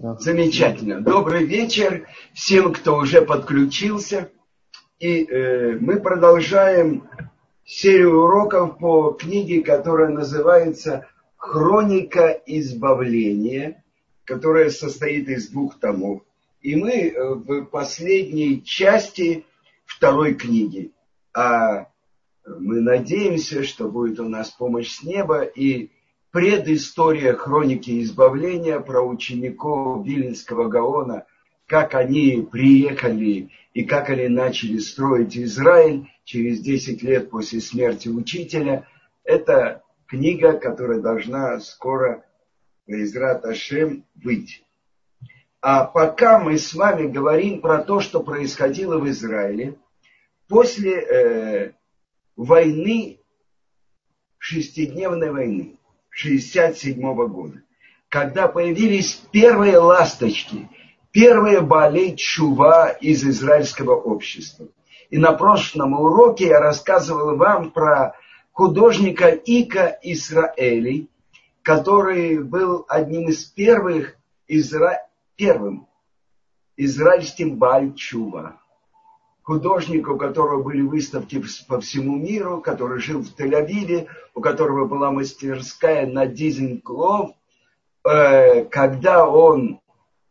Замечательно. 0.00 1.02
Добрый 1.02 1.44
вечер 1.44 2.08
всем, 2.32 2.72
кто 2.72 2.96
уже 2.96 3.20
подключился. 3.20 4.30
И 4.98 5.24
э, 5.24 5.76
мы 5.78 6.00
продолжаем 6.00 7.06
серию 7.66 8.22
уроков 8.22 8.78
по 8.78 9.12
книге, 9.12 9.62
которая 9.62 10.08
называется 10.08 11.06
«Хроника 11.36 12.30
избавления», 12.46 13.84
которая 14.24 14.70
состоит 14.70 15.28
из 15.28 15.50
двух 15.50 15.78
томов. 15.78 16.22
И 16.62 16.76
мы 16.76 16.92
э, 16.92 17.34
в 17.34 17.64
последней 17.66 18.64
части 18.64 19.44
второй 19.84 20.32
книги. 20.32 20.92
А 21.34 21.88
мы 22.46 22.80
надеемся, 22.80 23.64
что 23.64 23.90
будет 23.90 24.18
у 24.18 24.30
нас 24.30 24.48
помощь 24.48 24.92
с 24.92 25.02
неба 25.02 25.42
и 25.42 25.90
предыстория 26.30 27.34
хроники 27.34 28.02
избавления 28.02 28.80
про 28.80 29.02
учеников 29.02 30.06
Виленского 30.06 30.68
Гаона, 30.68 31.26
как 31.66 31.94
они 31.94 32.46
приехали 32.50 33.50
и 33.74 33.84
как 33.84 34.10
они 34.10 34.28
начали 34.28 34.78
строить 34.78 35.36
Израиль 35.36 36.10
через 36.24 36.60
10 36.60 37.02
лет 37.02 37.30
после 37.30 37.60
смерти 37.60 38.08
учителя. 38.08 38.86
Это 39.24 39.82
книга, 40.06 40.52
которая 40.54 41.00
должна 41.00 41.60
скоро, 41.60 42.24
Израт 42.86 43.44
Ашем, 43.44 44.04
выйти. 44.16 44.64
А 45.60 45.84
пока 45.84 46.38
мы 46.40 46.58
с 46.58 46.74
вами 46.74 47.06
говорим 47.06 47.60
про 47.60 47.82
то, 47.82 48.00
что 48.00 48.22
происходило 48.22 48.98
в 48.98 49.08
Израиле 49.08 49.76
после 50.48 51.00
э, 51.00 51.72
войны, 52.34 53.20
шестидневной 54.38 55.30
войны. 55.30 55.79
1967 56.10 57.00
года, 57.28 57.62
когда 58.08 58.48
появились 58.48 59.14
первые 59.30 59.78
ласточки, 59.78 60.68
первые 61.12 61.60
болей 61.60 62.16
чува 62.16 62.88
из 62.88 63.24
израильского 63.24 63.94
общества. 63.94 64.68
И 65.10 65.18
на 65.18 65.32
прошлом 65.32 65.94
уроке 65.94 66.48
я 66.48 66.60
рассказывал 66.60 67.36
вам 67.36 67.70
про 67.72 68.14
художника 68.52 69.28
Ика 69.28 69.98
Исраэли, 70.02 71.08
который 71.62 72.42
был 72.42 72.84
одним 72.88 73.28
из 73.28 73.44
первых, 73.44 74.16
изра... 74.46 75.06
первым 75.36 75.88
израильским 76.76 77.56
Бальчува 77.56 78.59
художник, 79.42 80.08
у 80.08 80.16
которого 80.16 80.62
были 80.62 80.82
выставки 80.82 81.42
по 81.68 81.80
всему 81.80 82.16
миру, 82.16 82.60
который 82.60 83.00
жил 83.00 83.22
в 83.22 83.34
Тель-Авиве, 83.38 84.08
у 84.34 84.40
которого 84.40 84.86
была 84.86 85.10
мастерская 85.10 86.06
на 86.06 86.26
Дизенклов. 86.26 87.32
Э, 88.04 88.64
когда 88.64 89.28
он 89.28 89.80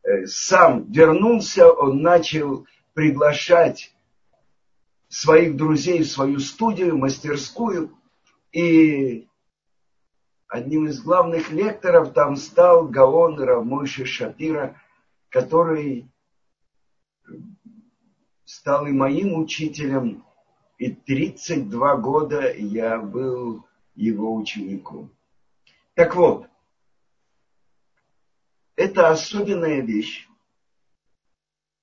э, 0.04 0.26
сам 0.26 0.92
вернулся, 0.92 1.72
он 1.72 2.02
начал 2.02 2.66
приглашать 2.94 3.94
своих 5.08 5.56
друзей 5.58 6.04
в 6.04 6.08
свою 6.08 6.40
студию, 6.40 6.98
мастерскую. 6.98 7.98
И 8.52 9.28
одним 10.48 10.88
из 10.88 11.02
главных 11.02 11.52
лекторов 11.52 12.14
там 12.14 12.36
стал 12.36 12.88
Гаон 12.88 13.40
Рамойши 13.40 14.06
Шапира, 14.06 14.76
который 15.30 16.10
стал 18.50 18.88
и 18.88 18.92
моим 18.92 19.36
учителем, 19.36 20.26
и 20.80 20.90
32 20.92 21.98
года 21.98 22.52
я 22.52 22.98
был 22.98 23.64
его 23.94 24.36
учеником. 24.36 25.16
Так 25.94 26.16
вот, 26.16 26.50
это 28.76 29.10
особенная 29.10 29.82
вещь. 29.82 30.28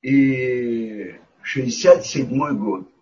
И 0.03 1.21
67 1.43 2.59
год. 2.59 2.93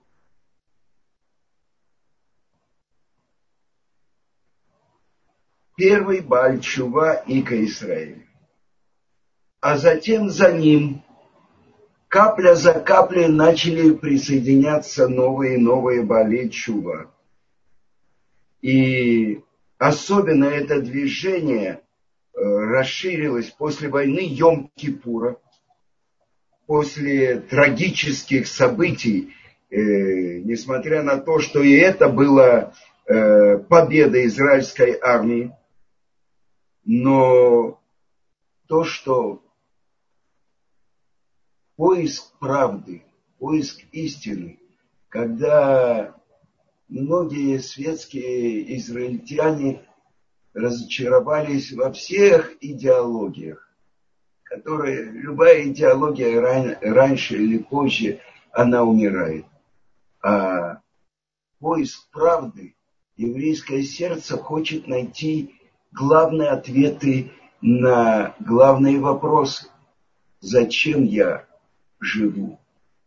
Первый 5.76 6.20
Бальчува 6.20 7.14
Ика 7.26 7.64
Израиль. 7.64 8.26
А 9.60 9.78
затем 9.78 10.28
за 10.28 10.52
ним 10.52 11.03
капля 12.14 12.54
за 12.54 12.74
каплей 12.74 13.26
начали 13.26 13.90
присоединяться 13.92 15.08
новые 15.08 15.56
и 15.56 15.60
новые 15.60 16.04
боли 16.04 16.46
чува. 16.46 17.10
И 18.62 19.42
особенно 19.78 20.44
это 20.44 20.80
движение 20.80 21.80
э, 22.32 22.40
расширилось 22.40 23.50
после 23.50 23.88
войны 23.88 24.20
Йом-Кипура, 24.32 25.38
после 26.66 27.40
трагических 27.40 28.46
событий, 28.46 29.34
э, 29.70 30.38
несмотря 30.38 31.02
на 31.02 31.16
то, 31.16 31.40
что 31.40 31.64
и 31.64 31.72
это 31.72 32.08
была 32.08 32.74
э, 33.06 33.58
победа 33.58 34.24
израильской 34.24 34.96
армии, 35.02 35.50
но 36.84 37.80
то, 38.68 38.84
что 38.84 39.43
поиск 41.76 42.32
правды, 42.38 43.04
поиск 43.38 43.82
истины, 43.92 44.58
когда 45.08 46.14
многие 46.88 47.58
светские 47.58 48.76
израильтяне 48.76 49.82
разочаровались 50.52 51.72
во 51.72 51.92
всех 51.92 52.52
идеологиях, 52.60 53.68
которые, 54.44 55.04
любая 55.10 55.68
идеология 55.68 56.40
ран, 56.40 56.76
раньше 56.80 57.36
или 57.36 57.58
позже, 57.58 58.20
она 58.52 58.84
умирает. 58.84 59.46
А 60.22 60.80
поиск 61.58 62.08
правды, 62.10 62.76
еврейское 63.16 63.82
сердце 63.82 64.36
хочет 64.36 64.86
найти 64.86 65.56
главные 65.90 66.50
ответы 66.50 67.32
на 67.60 68.36
главные 68.38 69.00
вопросы. 69.00 69.66
Зачем 70.40 71.04
я 71.04 71.46
живу. 72.04 72.60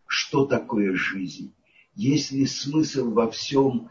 Что 0.06 0.46
такое 0.46 0.94
жизнь? 0.96 1.54
Есть 1.96 2.32
ли 2.32 2.46
смысл 2.46 3.12
во 3.12 3.30
всем 3.30 3.90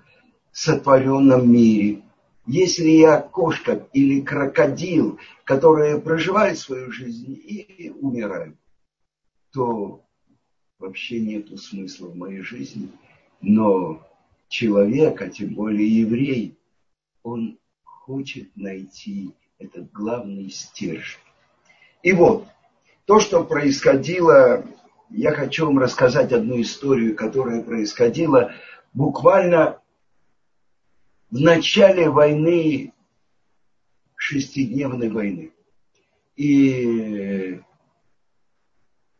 сотворенном 0.52 1.50
мире? 1.50 2.02
Если 2.46 2.88
я 2.88 3.20
кошка 3.20 3.86
или 3.92 4.20
крокодил, 4.20 5.18
которые 5.44 6.00
проживают 6.00 6.58
свою 6.58 6.92
жизнь 6.92 7.32
и 7.32 7.90
умирают, 8.00 8.56
то 9.52 10.04
вообще 10.78 11.20
нет 11.20 11.48
смысла 11.58 12.06
в 12.08 12.16
моей 12.16 12.42
жизни. 12.42 12.88
Но 13.40 14.06
человек, 14.48 15.20
а 15.22 15.28
тем 15.28 15.54
более 15.54 15.88
еврей, 15.88 16.56
он 17.22 17.58
хочет 17.82 18.56
найти 18.56 19.34
этот 19.58 19.90
главный 19.90 20.48
стержень. 20.50 21.18
И 22.02 22.12
вот, 22.12 22.46
то, 23.06 23.18
что 23.18 23.44
происходило 23.44 24.64
я 25.10 25.32
хочу 25.32 25.66
вам 25.66 25.78
рассказать 25.78 26.32
одну 26.32 26.60
историю, 26.60 27.16
которая 27.16 27.62
происходила 27.62 28.52
буквально 28.92 29.80
в 31.30 31.40
начале 31.40 32.08
войны, 32.08 32.92
шестидневной 34.14 35.10
войны. 35.10 35.52
И 36.36 37.60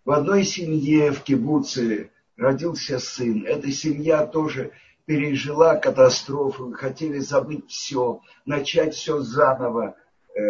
в 0.04 0.10
одной 0.10 0.44
семье 0.44 1.12
в 1.12 1.22
Кибуце 1.22 2.10
родился 2.36 2.98
сын. 2.98 3.44
Эта 3.46 3.70
семья 3.70 4.26
тоже 4.26 4.72
пережила 5.04 5.76
катастрофу, 5.76 6.72
хотели 6.72 7.18
забыть 7.18 7.68
все, 7.70 8.20
начать 8.44 8.94
все 8.94 9.20
заново. 9.20 9.96
Э, 10.34 10.40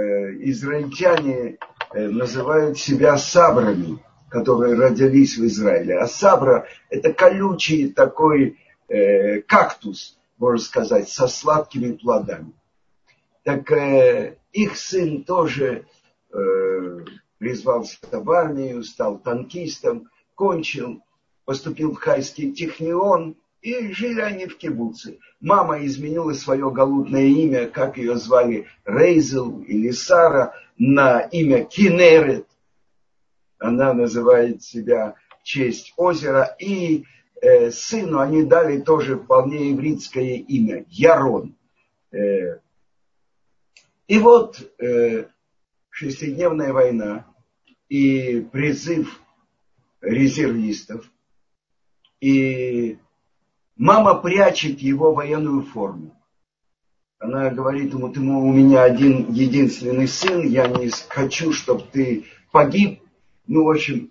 израильтяне 0.51 1.59
э, 1.93 2.09
называют 2.09 2.79
себя 2.79 3.17
сабрами 3.19 3.99
которые 4.29 4.75
родились 4.75 5.37
в 5.37 5.47
Израиле. 5.47 5.99
А 5.99 6.07
сабра– 6.07 6.67
это 6.91 7.13
колючий 7.13 7.93
такой 7.93 8.59
э, 8.89 9.43
кактус, 9.43 10.19
можно 10.39 10.63
сказать, 10.63 11.09
со 11.09 11.29
сладкими 11.29 11.93
плодами. 11.93 12.53
Так 13.45 13.71
э, 13.71 14.37
их 14.53 14.77
сын 14.77 15.23
тоже 15.23 15.87
э, 16.33 17.01
призвался 17.39 17.99
в 18.11 18.31
армию, 18.31 18.83
стал 18.83 19.19
танкистом, 19.19 20.11
кончил, 20.35 21.03
поступил 21.45 21.93
в 21.93 21.99
Хайский 21.99 22.53
технион, 22.53 23.37
и 23.63 23.93
жили 23.93 24.21
они 24.21 24.47
в 24.47 24.59
кибуце. 24.59 25.19
Мама 25.41 25.85
изменила 25.85 26.33
свое 26.35 26.71
галутное 26.71 27.27
имя, 27.27 27.67
как 27.67 27.99
ее 27.99 28.17
звали, 28.17 28.67
Рейзел 28.85 29.61
или 29.63 29.91
Сара, 29.91 30.55
на 30.79 31.21
имя 31.21 31.65
Кинерет 31.65 32.47
она 33.59 33.95
называет 33.95 34.63
себя 34.63 35.15
честь 35.43 35.93
озера, 35.97 36.57
и 36.59 37.05
э, 37.41 37.71
сыну 37.71 38.21
они 38.21 38.45
дали 38.45 38.81
тоже 38.81 39.17
вполне 39.17 39.71
еврейское 39.71 40.37
имя, 40.37 40.85
Ярон. 40.89 41.57
Э, 42.13 42.59
и 44.09 44.19
вот 44.19 44.61
э, 44.79 45.27
шестидневная 45.91 46.73
война, 46.73 47.27
и 47.89 48.41
призыв 48.41 49.21
резервистов. 50.01 51.11
И 52.21 52.99
мама 53.77 54.15
прячет 54.15 54.81
его 54.81 55.15
военную 55.15 55.63
форму. 55.63 56.13
Она 57.19 57.51
говорит 57.51 57.95
ему, 57.95 58.11
ты 58.11 58.21
у 58.21 58.53
меня 58.53 58.83
один 58.83 59.33
единственный 59.33 60.07
сын, 60.07 60.47
я 60.47 60.67
не 60.69 60.91
хочу, 61.09 61.53
чтобы 61.53 61.85
ты 61.91 62.27
погиб. 62.53 63.01
Ну, 63.47 63.65
в 63.65 63.71
общем, 63.71 64.11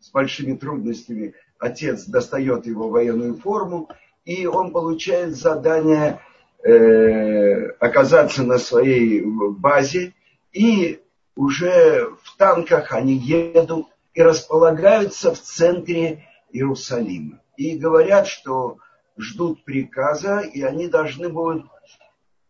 с 0.00 0.10
большими 0.10 0.54
трудностями 0.54 1.34
отец 1.58 2.04
достает 2.04 2.66
его 2.66 2.88
военную 2.88 3.34
форму, 3.34 3.88
и 4.24 4.46
он 4.46 4.72
получает 4.72 5.36
задание 5.36 6.20
э, 6.62 7.68
оказаться 7.80 8.42
на 8.42 8.58
своей 8.58 9.22
базе, 9.24 10.14
и 10.52 11.00
уже 11.34 12.10
в 12.22 12.36
танках 12.36 12.92
они 12.92 13.14
едут 13.14 13.86
и 14.14 14.22
располагаются 14.22 15.34
в 15.34 15.40
центре 15.40 16.24
Иерусалима. 16.50 17.40
И 17.56 17.76
говорят, 17.76 18.26
что 18.26 18.78
ждут 19.18 19.64
приказа, 19.64 20.40
и 20.40 20.62
они 20.62 20.88
должны 20.88 21.28
будут 21.28 21.66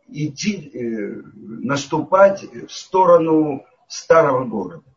идти, 0.08 0.70
э, 0.72 1.22
наступать 1.34 2.44
в 2.44 2.72
сторону 2.72 3.64
старого 3.88 4.44
города. 4.44 4.95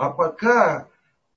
А 0.00 0.08
пока 0.08 0.88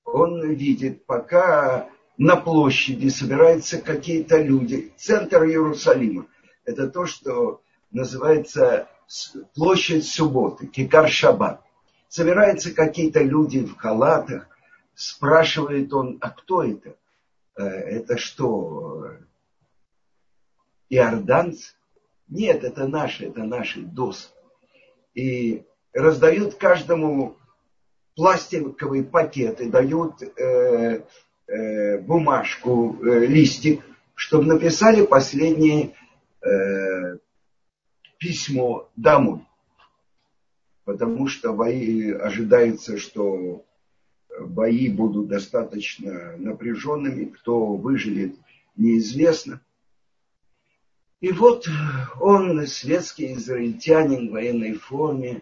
он 0.06 0.54
видит, 0.54 1.06
пока 1.06 1.90
на 2.18 2.38
площади 2.38 3.10
собираются 3.10 3.82
какие-то 3.82 4.42
люди, 4.42 4.94
центр 4.96 5.44
Иерусалима, 5.44 6.28
это 6.64 6.90
то, 6.90 7.06
что 7.06 7.62
называется 7.92 8.88
площадь 9.54 10.08
субботы, 10.08 10.68
Кикар 10.68 11.10
Шаббат. 11.10 11.62
Собираются 12.08 12.74
какие-то 12.74 13.22
люди 13.22 13.66
в 13.66 13.76
халатах, 13.76 14.48
спрашивает 14.96 15.92
он, 15.92 16.18
а 16.22 16.30
кто 16.30 16.64
это? 16.64 16.96
Э, 17.58 17.66
это 17.66 18.18
что, 18.18 19.18
иорданцы? 20.88 21.74
Нет, 22.30 22.64
это 22.64 22.88
наши, 22.88 23.26
это 23.26 23.44
наши 23.44 23.82
досы. 23.82 24.30
И 25.16 25.66
раздают 25.92 26.56
каждому 26.56 27.36
пластиковые 28.16 29.04
пакеты, 29.04 29.70
дают 29.70 30.22
э, 30.22 31.04
э, 31.48 31.98
бумажку, 32.00 32.98
э, 33.04 33.26
листик, 33.26 33.84
чтобы 34.16 34.46
написали 34.46 35.06
последнее 35.06 35.96
э, 36.42 37.18
письмо 38.18 38.90
домой. 38.96 39.42
Потому 40.86 41.28
что 41.28 41.54
бои, 41.54 42.12
ожидается, 42.12 42.98
что 42.98 43.66
бои 44.40 44.90
будут 44.90 45.28
достаточно 45.28 46.36
напряженными, 46.38 47.26
кто 47.26 47.76
выживет, 47.76 48.36
неизвестно. 48.76 49.62
И 51.22 51.32
вот 51.32 51.68
он, 52.20 52.68
светский 52.68 53.34
израильтянин 53.34 54.28
в 54.28 54.34
военной 54.34 54.74
форме, 54.74 55.42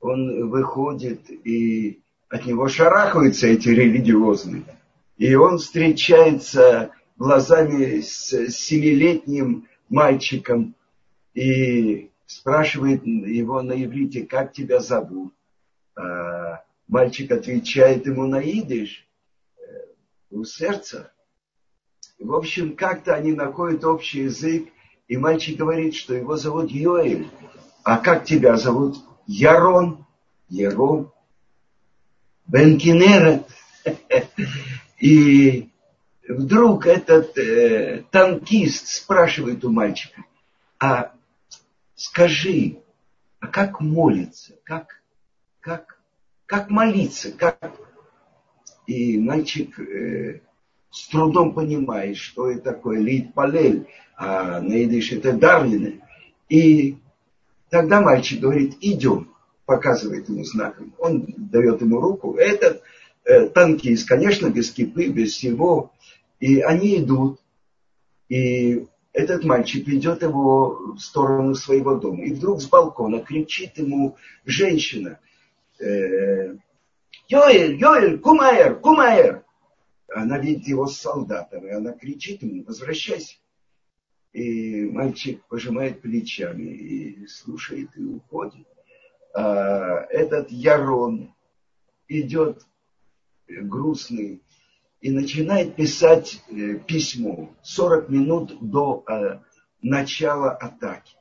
он 0.00 0.48
выходит, 0.48 1.30
и 1.30 2.00
от 2.28 2.46
него 2.46 2.68
шарахаются 2.68 3.46
эти 3.46 3.68
религиозные. 3.68 4.64
И 5.18 5.34
он 5.34 5.58
встречается 5.58 6.90
глазами 7.16 8.00
с 8.00 8.48
семилетним 8.50 9.68
мальчиком 9.88 10.74
и 11.34 12.10
спрашивает 12.26 13.04
его 13.04 13.60
на 13.60 13.72
иврите, 13.84 14.24
как 14.24 14.52
тебя 14.52 14.80
зовут. 14.80 15.34
А 15.96 16.62
мальчик 16.88 17.30
отвечает 17.32 18.06
ему 18.06 18.26
на 18.26 18.40
идиш, 18.40 19.06
э, 19.58 19.62
у 20.30 20.44
сердца. 20.44 21.12
В 22.18 22.34
общем, 22.34 22.76
как-то 22.76 23.14
они 23.14 23.32
находят 23.32 23.84
общий 23.84 24.22
язык, 24.22 24.68
и 25.08 25.16
мальчик 25.16 25.58
говорит, 25.58 25.94
что 25.94 26.14
его 26.14 26.36
зовут 26.36 26.70
Йоэль. 26.70 27.28
А 27.82 27.98
как 27.98 28.24
тебя 28.24 28.56
зовут? 28.56 28.96
Ярон. 29.30 30.06
Ярон. 30.48 31.12
Бенкинера. 32.48 33.44
И 35.00 35.70
вдруг 36.28 36.86
этот 36.86 37.38
э, 37.38 38.02
танкист 38.10 38.88
спрашивает 38.88 39.64
у 39.64 39.70
мальчика, 39.70 40.24
а 40.80 41.12
скажи, 41.94 42.80
а 43.38 43.46
как 43.46 43.80
молиться, 43.80 44.56
как, 44.64 45.00
как, 45.60 46.00
как 46.46 46.68
молиться, 46.68 47.30
как... 47.30 47.72
И 48.88 49.16
мальчик 49.16 49.78
э, 49.78 50.40
с 50.90 51.06
трудом 51.06 51.54
понимает, 51.54 52.16
что 52.16 52.50
это 52.50 52.72
такое 52.72 52.98
лид 52.98 53.32
палель, 53.32 53.86
а 54.16 54.60
на 54.60 54.84
идыш 54.84 55.12
это 55.12 55.32
дарвины. 55.32 56.00
И 56.48 56.98
тогда 57.70 58.00
мальчик 58.00 58.40
говорит, 58.40 58.76
идем, 58.80 59.34
показывает 59.64 60.28
ему 60.28 60.44
знаком. 60.44 60.94
Он 60.98 61.26
дает 61.36 61.80
ему 61.80 62.00
руку. 62.00 62.34
Этот 62.34 62.82
э, 63.24 63.48
танкист, 63.48 64.08
конечно, 64.08 64.50
без 64.50 64.70
кипы, 64.70 65.06
без 65.06 65.32
всего. 65.32 65.92
И 66.40 66.60
они 66.60 66.98
идут. 66.98 67.40
И 68.28 68.86
этот 69.12 69.44
мальчик 69.44 69.86
ведет 69.86 70.22
его 70.22 70.94
в 70.94 70.98
сторону 70.98 71.54
своего 71.54 71.96
дома. 71.96 72.24
И 72.24 72.32
вдруг 72.32 72.60
с 72.60 72.66
балкона 72.66 73.20
кричит 73.20 73.78
ему 73.78 74.16
женщина. 74.44 75.18
Э, 75.78 76.56
Йоэль, 77.28 77.76
Йоэль, 77.76 78.18
Кумаэр, 78.18 78.80
Кумаэр. 78.80 79.44
Она 80.12 80.38
видит 80.38 80.66
его 80.66 80.86
с 80.86 80.98
солдатом, 80.98 81.64
и 81.66 81.70
она 81.70 81.92
кричит 81.92 82.42
ему, 82.42 82.64
возвращайся. 82.64 83.36
И 84.32 84.84
мальчик 84.84 85.42
пожимает 85.48 86.00
плечами 86.02 86.62
и 86.62 87.26
слушает 87.26 87.90
и 87.96 88.04
уходит. 88.04 88.66
А 89.34 90.06
этот 90.10 90.50
Ярон 90.50 91.34
идет 92.08 92.64
грустный 93.48 94.42
и 95.00 95.10
начинает 95.10 95.76
писать 95.76 96.42
э, 96.48 96.74
письмо 96.76 97.50
40 97.62 98.08
минут 98.10 98.58
до 98.60 99.04
э, 99.08 99.40
начала 99.82 100.50
атаки. 100.50 101.16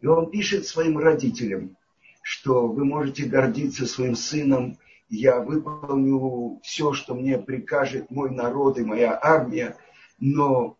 И 0.00 0.06
он 0.06 0.30
пишет 0.30 0.66
своим 0.66 0.98
родителям, 0.98 1.76
что 2.22 2.68
вы 2.68 2.84
можете 2.84 3.26
гордиться 3.26 3.86
своим 3.86 4.14
сыном, 4.14 4.78
я 5.08 5.40
выполню 5.40 6.60
все, 6.62 6.92
что 6.92 7.14
мне 7.14 7.36
прикажет 7.36 8.10
мой 8.10 8.30
народ 8.30 8.78
и 8.78 8.84
моя 8.84 9.18
армия, 9.20 9.76
но 10.18 10.78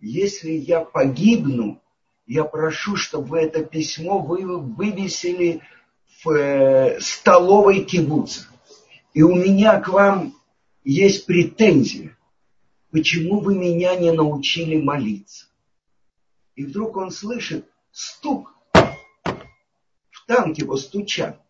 если 0.00 0.50
я 0.52 0.80
погибну, 0.80 1.80
я 2.26 2.44
прошу, 2.44 2.96
чтобы 2.96 3.38
это 3.38 3.64
письмо 3.64 4.18
вы 4.18 4.58
вывесили 4.58 5.62
в 6.24 6.30
э, 6.30 7.00
столовой 7.00 7.84
кибуца. 7.84 8.46
И 9.14 9.22
у 9.22 9.34
меня 9.34 9.80
к 9.80 9.88
вам 9.88 10.34
есть 10.84 11.26
претензия. 11.26 12.16
Почему 12.90 13.40
вы 13.40 13.56
меня 13.56 13.96
не 13.96 14.12
научили 14.12 14.80
молиться? 14.80 15.46
И 16.54 16.64
вдруг 16.64 16.96
он 16.96 17.10
слышит 17.10 17.66
стук. 17.90 18.54
В 18.72 20.26
танк 20.26 20.58
его 20.58 20.76
стучат 20.76 21.40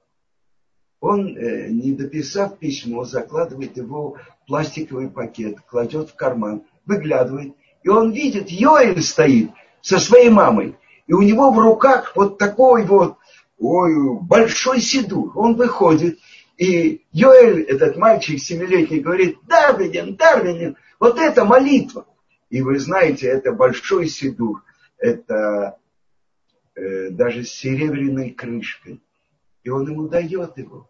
он, 1.01 1.37
э, 1.37 1.69
не 1.71 1.93
дописав 1.93 2.59
письмо, 2.59 3.05
закладывает 3.05 3.77
его 3.77 4.17
в 4.43 4.47
пластиковый 4.47 5.11
пакет, 5.11 5.61
кладет 5.63 6.11
в 6.11 6.15
карман, 6.15 6.65
выглядывает, 6.85 7.55
и 7.83 7.89
он 7.89 8.13
видит, 8.13 8.51
Йоэль 8.51 9.03
стоит 9.03 9.51
со 9.81 9.99
своей 9.99 10.31
мамой, 10.31 10.77
и 11.07 11.13
у 11.13 11.23
него 11.23 11.51
в 11.51 11.59
руках 11.59 12.13
вот 12.15 12.39
такой 12.39 12.85
вот 12.85 13.17
ой, 13.59 14.19
большой 14.21 14.81
седур. 14.81 15.33
Он 15.37 15.55
выходит, 15.55 16.19
и 16.57 17.03
Йоэль, 17.13 17.63
этот 17.63 17.97
мальчик 17.97 18.39
семилетний, 18.39 19.01
говорит, 19.01 19.39
Дарвинин, 19.47 20.17
Дарвинин, 20.17 20.77
вот 20.99 21.19
это 21.19 21.45
молитва. 21.45 22.07
И 22.51 22.63
вы 22.63 22.79
знаете, 22.79 23.29
это 23.29 23.53
большой 23.53 24.09
седур, 24.09 24.65
это 24.99 25.79
э, 26.75 27.11
даже 27.11 27.45
с 27.45 27.51
серебряной 27.51 28.31
крышкой. 28.31 29.01
И 29.63 29.71
он 29.71 29.89
ему 29.89 30.09
дает 30.09 30.59
его. 30.59 30.89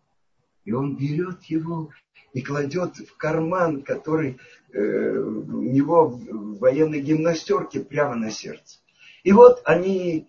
И 0.64 0.72
он 0.72 0.96
берет 0.96 1.44
его 1.44 1.90
и 2.32 2.42
кладет 2.42 2.96
в 2.96 3.16
карман, 3.16 3.82
который 3.82 4.38
э, 4.72 4.78
у 4.78 5.62
него 5.62 6.06
в 6.06 6.58
военной 6.58 7.00
гимнастерке 7.00 7.80
прямо 7.80 8.14
на 8.14 8.30
сердце. 8.30 8.78
И 9.24 9.32
вот 9.32 9.62
они 9.64 10.28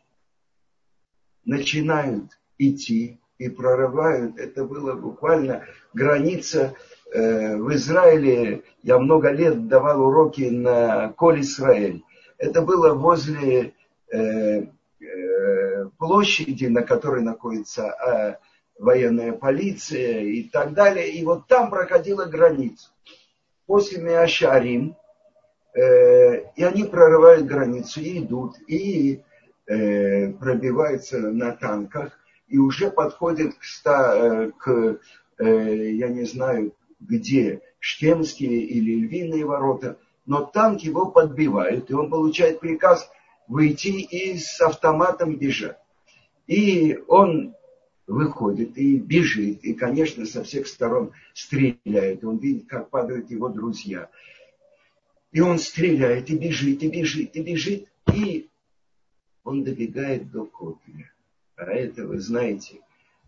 начинают 1.46 2.40
идти 2.58 3.20
и 3.38 3.50
прорывают. 3.50 4.38
Это 4.38 4.66
было 4.66 4.94
буквально 4.94 5.66
граница 5.94 6.76
э, 7.12 7.58
в 7.58 7.74
Израиле. 7.74 8.64
Я 8.84 9.00
много 9.00 9.32
лет 9.32 9.68
давал 9.68 10.02
уроки 10.02 10.50
на 10.50 11.10
Коль 11.14 11.42
Израиль. 11.42 12.04
Это 12.38 12.62
было 12.62 12.94
возле 12.94 13.74
э, 14.12 14.66
э, 15.00 15.86
площади, 15.98 16.66
на 16.66 16.84
которой 16.84 17.22
находится 17.22 18.40
военная 18.82 19.32
полиция 19.32 20.22
и 20.22 20.44
так 20.44 20.74
далее. 20.74 21.12
И 21.12 21.24
вот 21.24 21.48
там 21.48 21.70
проходила 21.70 22.26
граница. 22.26 22.90
После 23.68 24.02
Миашарим, 24.02 24.96
э, 25.74 26.52
и 26.56 26.64
они 26.64 26.84
прорывают 26.84 27.46
границу 27.46 28.02
и 28.02 28.20
идут, 28.20 28.56
и 28.68 29.22
э, 29.68 30.32
пробиваются 30.34 31.20
на 31.20 31.52
танках, 31.52 32.20
и 32.48 32.58
уже 32.58 32.90
подходят 32.90 33.54
к, 33.54 33.64
ста, 33.64 34.16
э, 34.16 34.52
к 34.58 35.00
э, 35.38 35.92
я 35.92 36.10
не 36.10 36.26
знаю, 36.26 36.74
где, 37.00 37.62
Штемские 37.80 38.62
или 38.62 39.06
Львиные 39.06 39.46
ворота, 39.46 39.98
но 40.26 40.44
танк 40.44 40.82
его 40.82 41.06
подбивают, 41.12 41.90
и 41.90 41.94
он 41.94 42.10
получает 42.10 42.60
приказ 42.60 43.10
выйти 43.48 43.88
и 43.88 44.38
с 44.38 44.60
автоматом 44.60 45.36
бежать. 45.38 45.78
И 46.48 47.00
он 47.08 47.56
выходит 48.12 48.77
и 48.77 48.98
бежит, 48.98 49.63
и, 49.63 49.74
конечно, 49.74 50.25
со 50.25 50.44
всех 50.44 50.68
сторон 50.68 51.12
стреляет. 51.34 52.24
Он 52.24 52.38
видит, 52.38 52.68
как 52.68 52.89
падают 52.89 53.32
его 53.32 53.50
друзья. 53.50 54.10
И 55.32 55.39
он 55.39 55.58
стреляет, 55.60 56.30
и 56.30 56.38
бежит, 56.38 56.84
и 56.84 56.89
бежит, 56.89 57.36
и 57.36 57.41
бежит, 57.41 57.88
и 58.13 58.50
он 59.44 59.63
добегает 59.63 60.30
до 60.32 60.46
Котля. 60.46 61.12
А 61.56 61.63
это, 61.72 62.06
вы 62.06 62.20
знаете, 62.20 62.82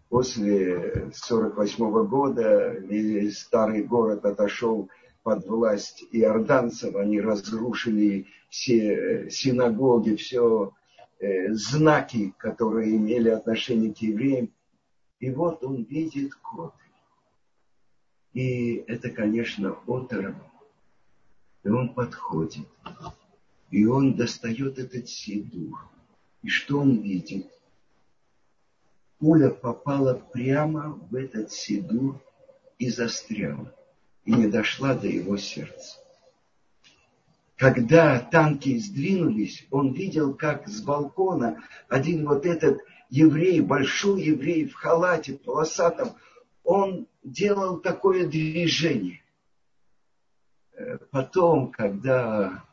после 0.10 1.12
48 1.14 2.08
года 2.08 2.84
старый 3.32 3.84
город 3.84 4.26
отошел 4.26 4.90
под 5.24 5.46
власть 5.48 6.04
иорданцев, 6.12 6.96
они 6.96 7.22
разрушили 7.22 8.28
все 8.50 9.30
синагоги, 9.30 10.16
все 10.16 10.74
э, 11.20 11.54
знаки, 11.54 12.34
которые 12.38 12.98
имели 12.98 13.30
отношение 13.30 13.94
к 13.94 13.98
евреям. 14.00 14.52
И 15.24 15.30
вот 15.30 15.64
он 15.64 15.84
видит 15.84 16.36
кот. 16.36 16.74
И 18.34 18.76
это, 18.88 19.10
конечно, 19.10 19.72
оторопь. 19.88 20.36
И 21.64 21.70
он 21.70 21.94
подходит. 21.94 22.68
И 23.72 23.86
он 23.86 24.18
достает 24.18 24.80
этот 24.80 25.08
сидур. 25.08 25.90
И 26.42 26.50
что 26.50 26.80
он 26.80 26.98
видит? 26.98 27.48
Пуля 29.18 29.50
попала 29.50 30.16
прямо 30.16 31.00
в 31.10 31.16
этот 31.16 31.54
сидур 31.54 32.22
и 32.78 32.90
застряла. 32.90 33.74
И 34.26 34.34
не 34.34 34.48
дошла 34.48 34.94
до 34.94 35.08
его 35.08 35.38
сердца. 35.38 36.00
Когда 37.56 38.20
танки 38.20 38.78
сдвинулись, 38.78 39.66
он 39.72 39.94
видел, 39.94 40.34
как 40.34 40.68
с 40.68 40.82
балкона 40.82 41.64
один 41.88 42.28
вот 42.28 42.46
этот 42.46 42.82
еврей, 43.14 43.62
большой 43.62 44.24
еврей 44.24 44.66
в 44.68 44.74
халате 44.74 45.34
полосатом, 45.34 46.14
он 46.64 47.06
делал 47.24 47.78
такое 47.78 48.26
движение. 48.26 49.22
Э, 50.76 50.98
потом, 51.12 51.70
когда 51.70 52.64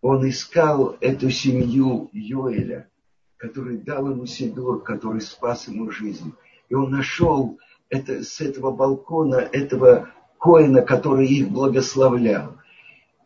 он 0.00 0.26
искал 0.26 0.96
эту 1.02 1.28
семью 1.28 2.08
Йоэля, 2.14 2.88
который 3.36 3.76
дал 3.76 4.08
ему 4.08 4.24
Сидор, 4.24 4.82
который 4.82 5.20
спас 5.20 5.68
ему 5.68 5.90
жизнь, 5.90 6.32
и 6.70 6.74
он 6.74 6.90
нашел 6.90 7.58
это, 7.90 8.24
с 8.24 8.40
этого 8.40 8.70
балкона 8.70 9.36
этого 9.36 10.08
коина, 10.38 10.80
который 10.80 11.26
их 11.26 11.50
благословлял. 11.50 12.56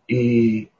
И 0.08 0.70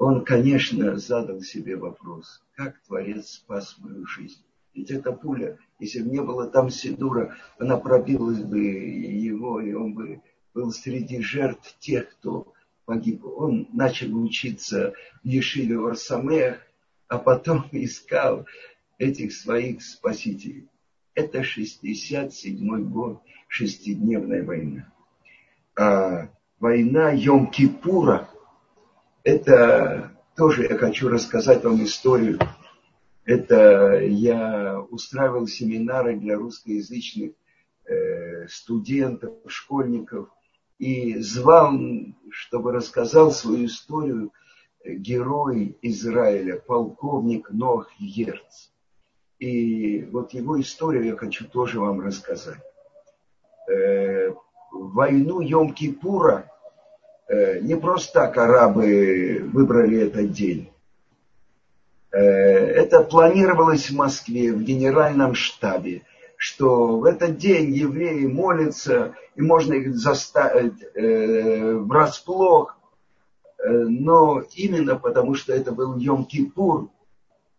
он, 0.00 0.24
конечно, 0.24 0.96
задал 0.96 1.42
себе 1.42 1.76
вопрос, 1.76 2.42
как 2.54 2.80
Творец 2.86 3.32
спас 3.32 3.76
мою 3.80 4.06
жизнь. 4.06 4.42
Ведь 4.72 4.90
эта 4.90 5.12
пуля, 5.12 5.58
если 5.78 6.00
бы 6.00 6.08
не 6.08 6.22
было 6.22 6.46
там 6.46 6.70
Сидура, 6.70 7.36
она 7.58 7.76
пробилась 7.76 8.42
бы 8.42 8.60
его, 8.60 9.60
и 9.60 9.74
он 9.74 9.92
бы 9.92 10.22
был 10.54 10.72
среди 10.72 11.20
жертв 11.20 11.76
тех, 11.80 12.08
кто 12.12 12.50
погиб. 12.86 13.26
Он 13.26 13.68
начал 13.74 14.16
учиться 14.16 14.94
в 15.22 15.28
Ешиве 15.28 15.76
Варсамех, 15.76 16.66
а 17.06 17.18
потом 17.18 17.66
искал 17.72 18.46
этих 18.96 19.34
своих 19.34 19.82
спасителей. 19.82 20.66
Это 21.14 21.42
67 21.42 22.84
год, 22.84 23.20
шестидневная 23.48 24.44
война. 24.44 24.90
А 25.76 26.30
война 26.58 27.14
Йом-Кипура– 27.14 28.28
это 29.24 30.12
тоже 30.36 30.64
я 30.64 30.76
хочу 30.78 31.08
рассказать 31.08 31.64
вам 31.64 31.82
историю. 31.84 32.38
Это 33.24 34.00
я 34.00 34.80
устраивал 34.80 35.46
семинары 35.46 36.16
для 36.16 36.36
русскоязычных 36.36 37.32
э, 37.84 38.48
студентов, 38.48 39.34
школьников 39.46 40.28
и 40.78 41.18
звал, 41.18 41.78
чтобы 42.30 42.72
рассказал 42.72 43.30
свою 43.30 43.66
историю 43.66 44.32
герой 44.84 45.76
Израиля, 45.82 46.56
полковник 46.58 47.50
Нох 47.50 47.92
Ерц. 47.98 48.70
И 49.38 50.02
вот 50.10 50.32
его 50.32 50.60
историю 50.60 51.04
я 51.04 51.16
хочу 51.16 51.46
тоже 51.46 51.80
вам 51.80 52.00
рассказать. 52.00 52.60
Э, 53.70 54.32
войну 54.72 55.42
Йом-Кипура 55.42 56.44
Э, 56.44 56.59
не 57.60 57.76
просто 57.76 58.12
так 58.12 58.38
арабы 58.38 59.40
выбрали 59.52 60.00
этот 60.00 60.32
день. 60.32 60.70
Э, 62.10 62.18
это 62.18 63.02
планировалось 63.04 63.90
в 63.90 63.96
Москве, 63.96 64.52
в 64.52 64.62
генеральном 64.62 65.34
штабе, 65.34 66.02
что 66.36 66.98
в 66.98 67.04
этот 67.04 67.36
день 67.36 67.72
евреи 67.72 68.26
молятся, 68.26 69.14
и 69.36 69.42
можно 69.42 69.74
их 69.74 69.94
заставить 69.94 70.82
э, 70.94 71.74
врасплох, 71.74 72.76
но 73.62 74.42
именно 74.54 74.96
потому, 74.96 75.34
что 75.34 75.52
это 75.52 75.70
был 75.72 75.98
Йом-Кипур, 75.98 76.88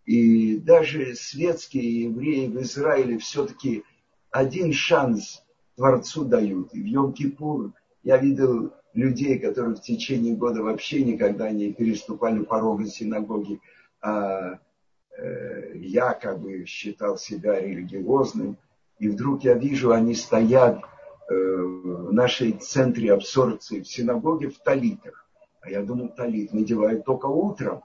и 0.06 0.58
даже 0.58 1.14
светские 1.16 2.06
евреи 2.06 2.48
в 2.48 2.60
Израиле 2.62 3.20
все-таки 3.20 3.84
один 4.32 4.74
шанс 4.74 5.44
Творцу 5.76 6.26
дают. 6.26 6.74
И 6.74 6.82
в 6.82 6.86
Йом-Кипур 6.86 7.72
я 8.04 8.18
видел 8.18 8.74
людей, 8.94 9.40
которые 9.40 9.76
в 9.76 9.82
течение 9.82 10.36
года 10.36 10.62
вообще 10.62 11.04
никогда 11.04 11.50
не 11.52 11.72
переступали 11.72 12.44
порога 12.44 12.86
синагоги, 12.86 13.60
а 14.02 14.60
э, 15.18 15.78
якобы 15.78 16.66
считал 16.66 17.18
себя 17.18 17.60
религиозным. 17.60 18.58
И 19.00 19.08
вдруг 19.08 19.44
я 19.44 19.54
вижу, 19.54 19.92
они 19.92 20.14
стоят 20.14 20.80
э, 20.80 21.34
в 21.34 22.14
нашей 22.14 22.54
центре 22.54 23.14
абсорбции 23.14 23.82
в 23.82 23.88
синагоге 23.88 24.50
в 24.50 24.60
талитах. 24.60 25.26
А 25.62 25.70
я 25.70 25.82
думал, 25.84 26.10
талит 26.10 26.54
надевают 26.54 27.06
только 27.06 27.28
утром. 27.28 27.84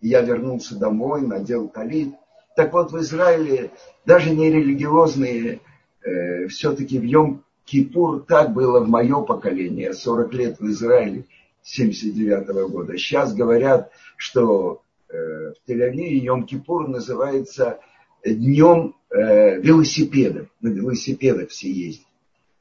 И 0.00 0.08
я 0.08 0.20
вернулся 0.20 0.78
домой, 0.78 1.22
надел 1.22 1.68
талит. 1.68 2.14
Так 2.56 2.72
вот, 2.72 2.92
в 2.92 2.98
Израиле 2.98 3.70
даже 4.04 4.30
не 4.30 4.50
религиозные 4.50 5.60
э, 6.02 6.46
все-таки 6.48 6.98
в 6.98 7.04
Йом 7.04 7.44
Кипур 7.64 8.24
так 8.26 8.52
было 8.52 8.80
в 8.80 8.88
мое 8.88 9.22
поколение, 9.22 9.94
40 9.94 10.34
лет 10.34 10.60
в 10.60 10.66
Израиле, 10.68 11.24
79 11.62 12.48
-го 12.48 12.68
года. 12.68 12.98
Сейчас 12.98 13.34
говорят, 13.34 13.90
что 14.16 14.82
э, 15.08 15.14
в 15.52 15.54
Тель-Авиве 15.68 16.20
Йом-Кипур 16.20 16.88
называется 16.88 17.80
днем 18.24 18.94
э, 19.10 19.60
велосипедов. 19.60 20.48
На 20.60 20.68
велосипедах 20.68 21.48
все 21.48 21.70
ездят. 21.70 22.06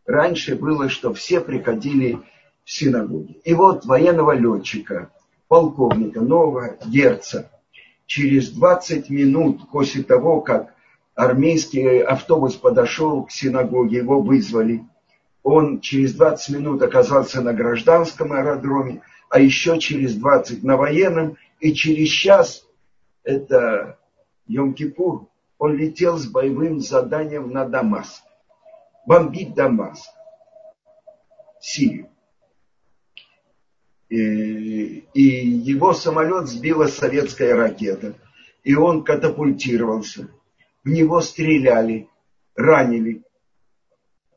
Раньше 0.05 0.55
было, 0.55 0.87
что 0.87 1.13
все 1.13 1.41
приходили 1.41 2.19
в 2.63 2.71
синагоги. 2.71 3.41
И 3.43 3.53
вот 3.53 3.85
военного 3.85 4.31
летчика, 4.31 5.11
полковника, 5.49 6.21
нового 6.21 6.77
герца, 6.85 7.51
через 8.05 8.51
20 8.51 9.09
минут 9.09 9.69
после 9.69 10.03
того, 10.03 10.39
как 10.41 10.73
армейский 11.13 11.99
автобус 11.99 12.55
подошел 12.55 13.23
к 13.23 13.31
синагоге, 13.31 13.97
его 13.97 14.21
вызвали– 14.21 14.85
он 15.43 15.81
через 15.81 16.13
20 16.13 16.55
минут 16.55 16.81
оказался 16.81 17.41
на 17.41 17.53
гражданском 17.53 18.31
аэродроме, 18.31 19.01
а 19.29 19.39
еще 19.39 19.77
через 19.79 20.15
20 20.15 20.63
на 20.63 20.77
военном, 20.77 21.37
и 21.59 21.73
через 21.73 22.07
час, 22.09 22.65
это 23.23 23.99
Йом-Кипур, 24.47 25.27
он 25.57 25.75
летел 25.75 26.17
с 26.17 26.25
боевым 26.25 26.79
заданием 26.79 27.51
на 27.51 27.65
Дамаск. 27.65 28.23
Бомбить 29.05 29.53
Дамаск, 29.53 30.09
Сирию. 31.59 32.09
И, 34.09 35.05
и 35.13 35.21
его 35.21 35.93
самолет 35.93 36.47
сбила 36.47 36.87
советская 36.87 37.55
ракета. 37.55 38.13
И 38.63 38.75
он 38.75 39.03
катапультировался. 39.03 40.29
В 40.83 40.89
него 40.89 41.19
стреляли, 41.21 42.07
ранили 42.55 43.23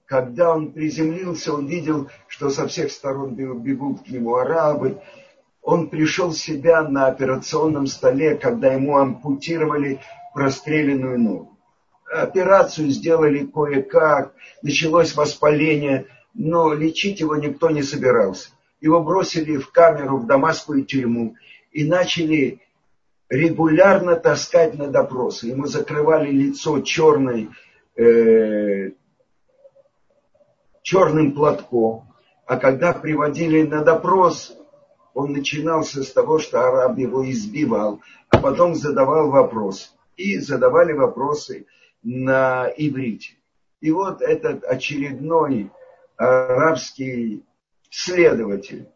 когда 0.06 0.54
он 0.54 0.72
приземлился, 0.72 1.52
он 1.52 1.66
видел, 1.66 2.08
что 2.28 2.48
со 2.50 2.66
всех 2.68 2.92
сторон 2.92 3.34
бегут 3.34 4.04
к 4.04 4.08
нему 4.08 4.36
арабы. 4.36 5.00
Он 5.62 5.88
пришел 5.88 6.30
в 6.30 6.38
себя 6.38 6.82
на 6.82 7.08
операционном 7.08 7.88
столе, 7.88 8.36
когда 8.36 8.72
ему 8.72 8.96
ампутировали 8.96 10.00
простреленную 10.32 11.18
ногу. 11.18 11.58
Операцию 12.08 12.88
сделали 12.90 13.44
кое-как, 13.46 14.32
началось 14.62 15.16
воспаление, 15.16 16.06
но 16.34 16.72
лечить 16.72 17.18
его 17.18 17.34
никто 17.34 17.70
не 17.70 17.82
собирался. 17.82 18.50
Его 18.80 19.02
бросили 19.02 19.56
в 19.56 19.72
камеру, 19.72 20.18
в 20.18 20.26
дамасскую 20.26 20.84
тюрьму 20.84 21.34
и 21.72 21.84
начали 21.84 22.60
регулярно 23.28 24.14
таскать 24.14 24.74
на 24.74 24.86
допросы. 24.86 25.48
Ему 25.48 25.66
закрывали 25.66 26.30
лицо 26.30 26.80
черной, 26.80 27.50
э, 27.96 28.90
черным 30.86 31.32
платком. 31.32 32.04
А 32.46 32.56
когда 32.58 32.92
приводили 32.92 33.62
на 33.62 33.82
допрос, 33.82 34.56
он 35.14 35.32
начинался 35.32 36.04
с 36.04 36.12
того, 36.12 36.38
что 36.38 36.60
араб 36.60 36.96
его 36.96 37.28
избивал, 37.28 38.00
а 38.30 38.38
потом 38.38 38.76
задавал 38.76 39.30
вопрос. 39.30 39.92
И 40.16 40.38
задавали 40.38 40.92
вопросы 40.92 41.66
на 42.04 42.68
иврите. 42.76 43.34
И 43.80 43.90
вот 43.90 44.22
этот 44.22 44.62
очередной 44.62 45.72
арабский 46.16 47.44
следователь, 47.90 48.88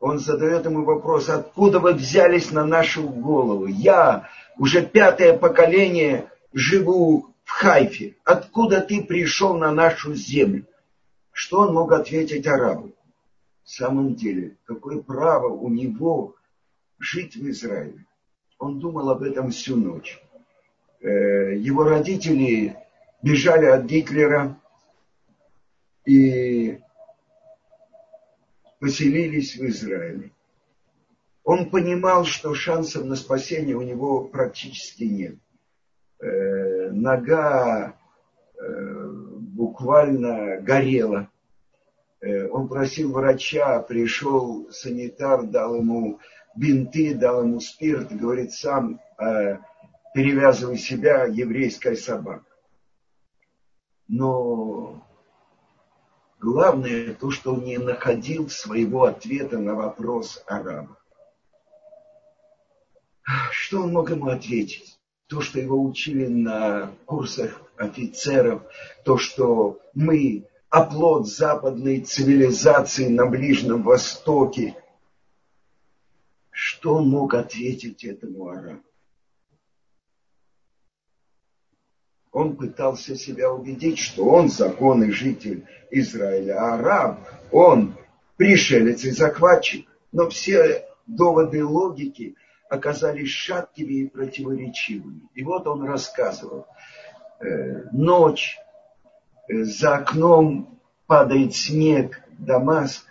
он 0.00 0.18
задает 0.18 0.64
ему 0.64 0.84
вопрос, 0.84 1.28
откуда 1.28 1.78
вы 1.78 1.92
взялись 1.92 2.50
на 2.50 2.66
нашу 2.66 3.08
голову? 3.08 3.66
Я 3.66 4.28
уже 4.58 4.82
пятое 4.82 5.38
поколение 5.38 6.28
живу 6.52 7.34
в 7.44 7.50
Хайфе. 7.52 8.16
Откуда 8.24 8.80
ты 8.80 9.04
пришел 9.04 9.56
на 9.56 9.70
нашу 9.70 10.12
землю? 10.14 10.66
Что 11.38 11.60
он 11.60 11.74
мог 11.74 11.92
ответить 11.92 12.46
арабу? 12.46 12.94
В 13.62 13.68
самом 13.68 14.14
деле, 14.14 14.56
какое 14.64 15.02
право 15.02 15.48
у 15.48 15.68
него 15.68 16.34
жить 16.98 17.36
в 17.36 17.46
Израиле? 17.50 18.06
Он 18.58 18.78
думал 18.78 19.10
об 19.10 19.22
этом 19.22 19.50
всю 19.50 19.76
ночь. 19.76 20.18
Э, 21.02 21.54
его 21.54 21.84
родители 21.84 22.78
бежали 23.22 23.66
от 23.66 23.84
Гитлера 23.84 24.58
и 26.06 26.80
поселились 28.80 29.56
в 29.56 29.66
Израиле. 29.66 30.30
Он 31.44 31.68
понимал, 31.68 32.24
что 32.24 32.54
шансов 32.54 33.04
на 33.04 33.14
спасение 33.14 33.76
у 33.76 33.82
него 33.82 34.24
практически 34.24 35.04
нет. 35.04 35.36
Э, 36.18 36.90
нога 36.92 37.94
э, 38.58 39.05
буквально 39.56 40.60
горела. 40.60 41.30
Э, 42.20 42.48
он 42.48 42.68
просил 42.68 43.12
врача, 43.12 43.80
пришел 43.80 44.68
санитар, 44.70 45.44
дал 45.44 45.76
ему 45.76 46.18
бинты, 46.54 47.14
дал 47.14 47.42
ему 47.42 47.60
спирт, 47.60 48.12
говорит, 48.12 48.52
сам 48.52 49.00
перевязывай 50.14 50.78
себя, 50.78 51.24
еврейская 51.24 51.96
собака. 51.96 52.44
Но 54.08 55.06
Главное 56.38 57.14
то, 57.14 57.30
что 57.30 57.54
он 57.54 57.64
не 57.64 57.78
находил 57.78 58.48
своего 58.48 59.04
ответа 59.04 59.58
на 59.58 59.74
вопрос 59.74 60.42
араба. 60.46 60.96
Что 63.50 63.82
он 63.82 63.92
мог 63.92 64.10
ему 64.10 64.28
ответить? 64.28 64.95
То, 65.28 65.40
что 65.40 65.58
его 65.58 65.82
учили 65.82 66.26
на 66.26 66.92
курсах 67.04 67.60
офицеров, 67.76 68.62
то, 69.04 69.18
что 69.18 69.80
мы 69.92 70.46
оплот 70.68 71.26
западной 71.28 72.00
цивилизации 72.00 73.08
на 73.08 73.26
Ближнем 73.26 73.82
Востоке. 73.82 74.76
Что 76.50 76.96
он 76.96 77.08
мог 77.08 77.34
ответить 77.34 78.04
этому 78.04 78.48
арабу? 78.48 78.82
Он 82.32 82.56
пытался 82.56 83.16
себя 83.16 83.50
убедить, 83.50 83.98
что 83.98 84.24
он 84.26 84.50
законный 84.50 85.10
житель 85.10 85.64
Израиля, 85.90 86.58
а 86.58 86.74
араб, 86.74 87.28
он 87.50 87.94
пришелец 88.36 89.04
и 89.04 89.10
захватчик. 89.10 89.88
Но 90.12 90.28
все 90.28 90.86
доводы 91.06 91.64
логики 91.64 92.36
оказались 92.68 93.30
шаткими 93.30 93.92
и 93.92 94.08
противоречивыми. 94.08 95.22
И 95.34 95.42
вот 95.42 95.66
он 95.66 95.84
рассказывал. 95.84 96.66
Э, 97.40 97.84
ночь, 97.92 98.58
э, 99.48 99.62
за 99.62 99.96
окном 99.96 100.78
падает 101.06 101.54
снег, 101.54 102.22
Дамаск. 102.38 103.06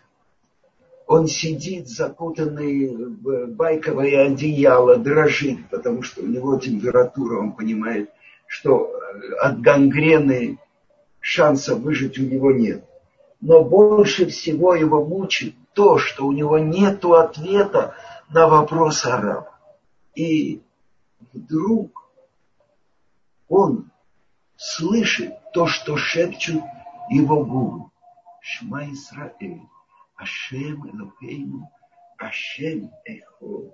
Он 1.08 1.28
сидит 1.28 1.88
закутанный 1.88 2.96
в 2.96 3.48
байковое 3.48 4.26
одеяло, 4.26 4.98
дрожит, 4.98 5.70
потому 5.70 6.02
что 6.02 6.24
у 6.24 6.26
него 6.26 6.58
температура, 6.58 7.40
он 7.40 7.52
понимает, 7.52 8.10
что 8.48 8.92
от 9.40 9.62
гангрены 9.62 10.58
шанса 11.20 11.76
выжить 11.76 12.18
у 12.18 12.24
него 12.24 12.52
нет. 12.52 12.84
Но 13.40 13.64
больше 13.64 14.26
всего 14.26 14.74
его 14.74 15.06
мучит 15.06 15.54
то, 15.74 15.98
что 16.00 16.26
у 16.26 16.32
него 16.32 16.58
нет 16.58 17.06
ответа 17.06 17.94
на 18.30 18.48
вопрос 18.48 19.06
араба. 19.06 19.58
И 20.16 20.62
вдруг 21.34 22.10
он 23.48 23.92
слышит 24.56 25.34
то, 25.54 25.68
что 25.68 25.98
шепчут 25.98 26.64
его 27.10 27.44
губы. 27.44 27.90
Шма 28.42 28.92
Исраэль, 28.92 29.68
Ашем 30.16 30.88
Элокейну, 30.88 31.70
Ашем 32.18 32.92
Эхо 33.06 33.74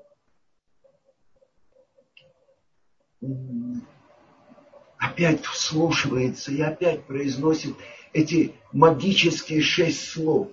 опять 4.98 5.46
вслушивается 5.46 6.52
и 6.52 6.62
опять 6.62 7.06
произносит 7.06 7.76
эти 8.14 8.56
магические 8.72 9.62
шесть 9.62 10.08
слов. 10.10 10.50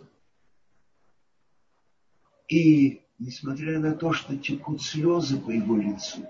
И 2.49 3.03
несмотря 3.19 3.79
на 3.79 3.95
то, 3.95 4.13
что 4.13 4.37
текут 4.37 4.83
слезы 4.83 5.39
по 5.39 5.51
его 5.51 5.77
лицу, 5.77 6.29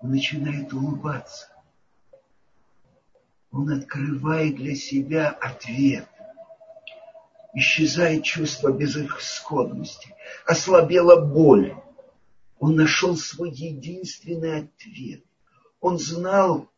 он 0.00 0.10
начинает 0.10 0.72
улыбаться. 0.72 1.48
Он 3.50 3.70
открывает 3.70 4.56
для 4.56 4.74
себя 4.74 5.30
ответ. 5.30 6.08
Исчезает 7.54 8.24
чувство 8.24 8.70
безысходности. 8.70 10.14
Ослабела 10.44 11.24
боль. 11.24 11.74
Он 12.58 12.76
нашел 12.76 13.16
свой 13.16 13.50
единственный 13.50 14.64
ответ. 14.64 15.24
Он 15.80 15.98
знал, 15.98 16.68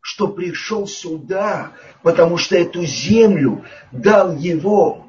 что 0.00 0.28
пришел 0.28 0.86
сюда, 0.86 1.72
потому 2.02 2.38
что 2.38 2.56
эту 2.56 2.84
землю 2.84 3.64
дал 3.90 4.36
его 4.36 5.06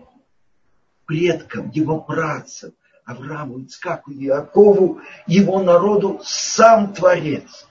предкам, 1.05 1.69
его 1.69 2.01
працам, 2.01 2.73
Аврааму, 3.05 3.61
Ицкаку, 3.61 4.11
Иакову, 4.11 5.01
его 5.27 5.61
народу 5.61 6.19
сам 6.23 6.93
Творец. 6.93 7.67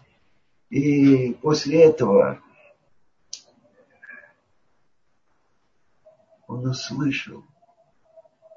И 0.70 1.34
после 1.42 1.84
этого 1.84 2.40
он 6.46 6.66
услышал 6.66 7.44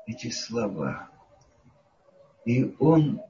эти 0.08 0.30
слова. 0.30 1.10
И 2.46 2.76
он 2.80 3.22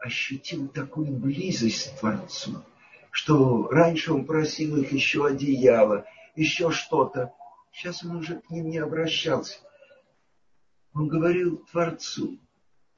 ощутил 0.00 0.68
такую 0.68 1.12
близость 1.12 1.94
к 1.94 2.00
Творцу– 2.00 2.64
что 3.12 3.68
раньше 3.68 4.12
он 4.12 4.24
просил 4.24 4.78
их 4.78 4.90
еще 4.90 5.26
одеяло, 5.26 6.06
еще 6.34 6.70
что-то. 6.72 7.32
Сейчас 7.70 8.02
он 8.02 8.16
уже 8.16 8.40
к 8.40 8.50
ним 8.50 8.70
не 8.70 8.78
обращался. 8.78 9.58
Он 10.94 11.08
говорил 11.08 11.58
Творцу. 11.70 12.38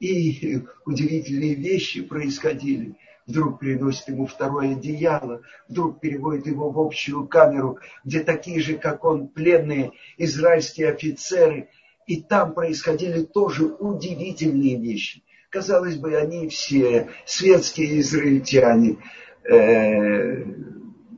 И 0.05 0.61
удивительные 0.85 1.55
вещи 1.55 2.03
происходили. 2.03 2.95
Вдруг 3.25 3.57
приносит 3.59 4.07
ему 4.09 4.27
второе 4.27 4.73
одеяло, 4.73 5.41
вдруг 5.67 5.99
переводит 5.99 6.45
его 6.45 6.69
в 6.69 6.79
общую 6.79 7.27
камеру, 7.27 7.79
где 8.03 8.19
такие 8.19 8.59
же, 8.59 8.75
как 8.75 9.03
он, 9.03 9.27
пленные 9.27 9.93
израильские 10.19 10.89
офицеры. 10.89 11.69
И 12.05 12.21
там 12.21 12.53
происходили 12.53 13.23
тоже 13.23 13.65
удивительные 13.65 14.79
вещи. 14.79 15.23
Казалось 15.49 15.95
бы, 15.95 16.15
они 16.15 16.49
все 16.49 17.09
светские 17.25 18.01
израильтяне, 18.01 18.97
э, 19.43 20.43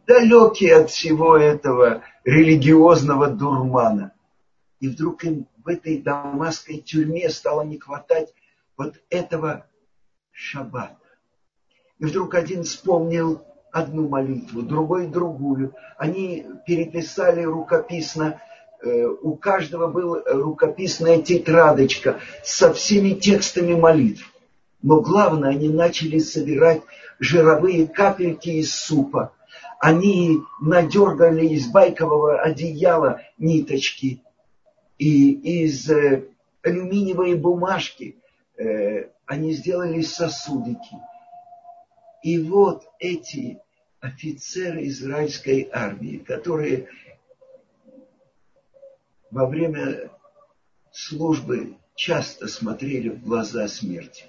далекие 0.07 0.77
от 0.77 0.91
всего 0.91 1.35
этого 1.35 2.03
религиозного 2.23 3.27
дурмана. 3.27 4.13
И 4.79 4.87
вдруг 4.87 5.25
им 5.25 5.45
в 5.61 5.67
этой 5.67 5.97
дамасской 6.01 6.77
тюрьме 6.77 7.29
стало 7.29 7.63
не 7.63 7.77
хватать 7.77 8.33
вот 8.77 8.95
этого 9.09 9.65
шаббата. 10.31 10.95
И 11.99 12.05
вдруг 12.05 12.35
один 12.35 12.63
вспомнил 12.63 13.41
одну 13.71 14.07
молитву, 14.07 14.61
другой 14.61 15.07
другую. 15.07 15.73
Они 15.97 16.45
переписали 16.65 17.41
рукописно, 17.43 18.39
э, 18.81 19.05
у 19.05 19.35
каждого 19.35 19.87
была 19.87 20.21
рукописная 20.25 21.21
тетрадочка 21.21 22.19
со 22.43 22.71
всеми 22.71 23.11
текстами 23.11 23.73
молитв. 23.73 24.31
Но 24.83 25.01
главное, 25.01 25.49
они 25.49 25.69
начали 25.69 26.19
собирать 26.19 26.83
жировые 27.19 27.87
капельки 27.87 28.49
из 28.49 28.75
супа. 28.75 29.33
Они 29.79 30.39
надергали 30.61 31.47
из 31.47 31.67
байкового 31.67 32.39
одеяла 32.39 33.21
ниточки 33.39 34.21
и 34.99 35.31
из 35.63 35.89
э, 35.89 36.25
алюминиевой 36.63 37.35
бумажки 37.35 38.17
они 38.57 39.53
сделали 39.53 40.01
сосудики. 40.01 40.95
И 42.23 42.39
вот 42.39 42.83
эти 42.99 43.59
офицеры 43.99 44.87
израильской 44.87 45.69
армии, 45.71 46.17
которые 46.17 46.89
во 49.31 49.45
время 49.45 50.09
службы 50.91 51.77
часто 51.95 52.47
смотрели 52.47 53.09
в 53.09 53.21
глаза 53.23 53.67
смерти. 53.67 54.25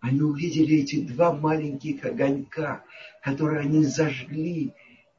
Они 0.00 0.22
увидели 0.22 0.78
эти 0.78 1.02
два 1.02 1.32
маленьких 1.32 2.04
огонька, 2.04 2.84
которые 3.22 3.60
они 3.60 3.84
зажгли 3.84 4.74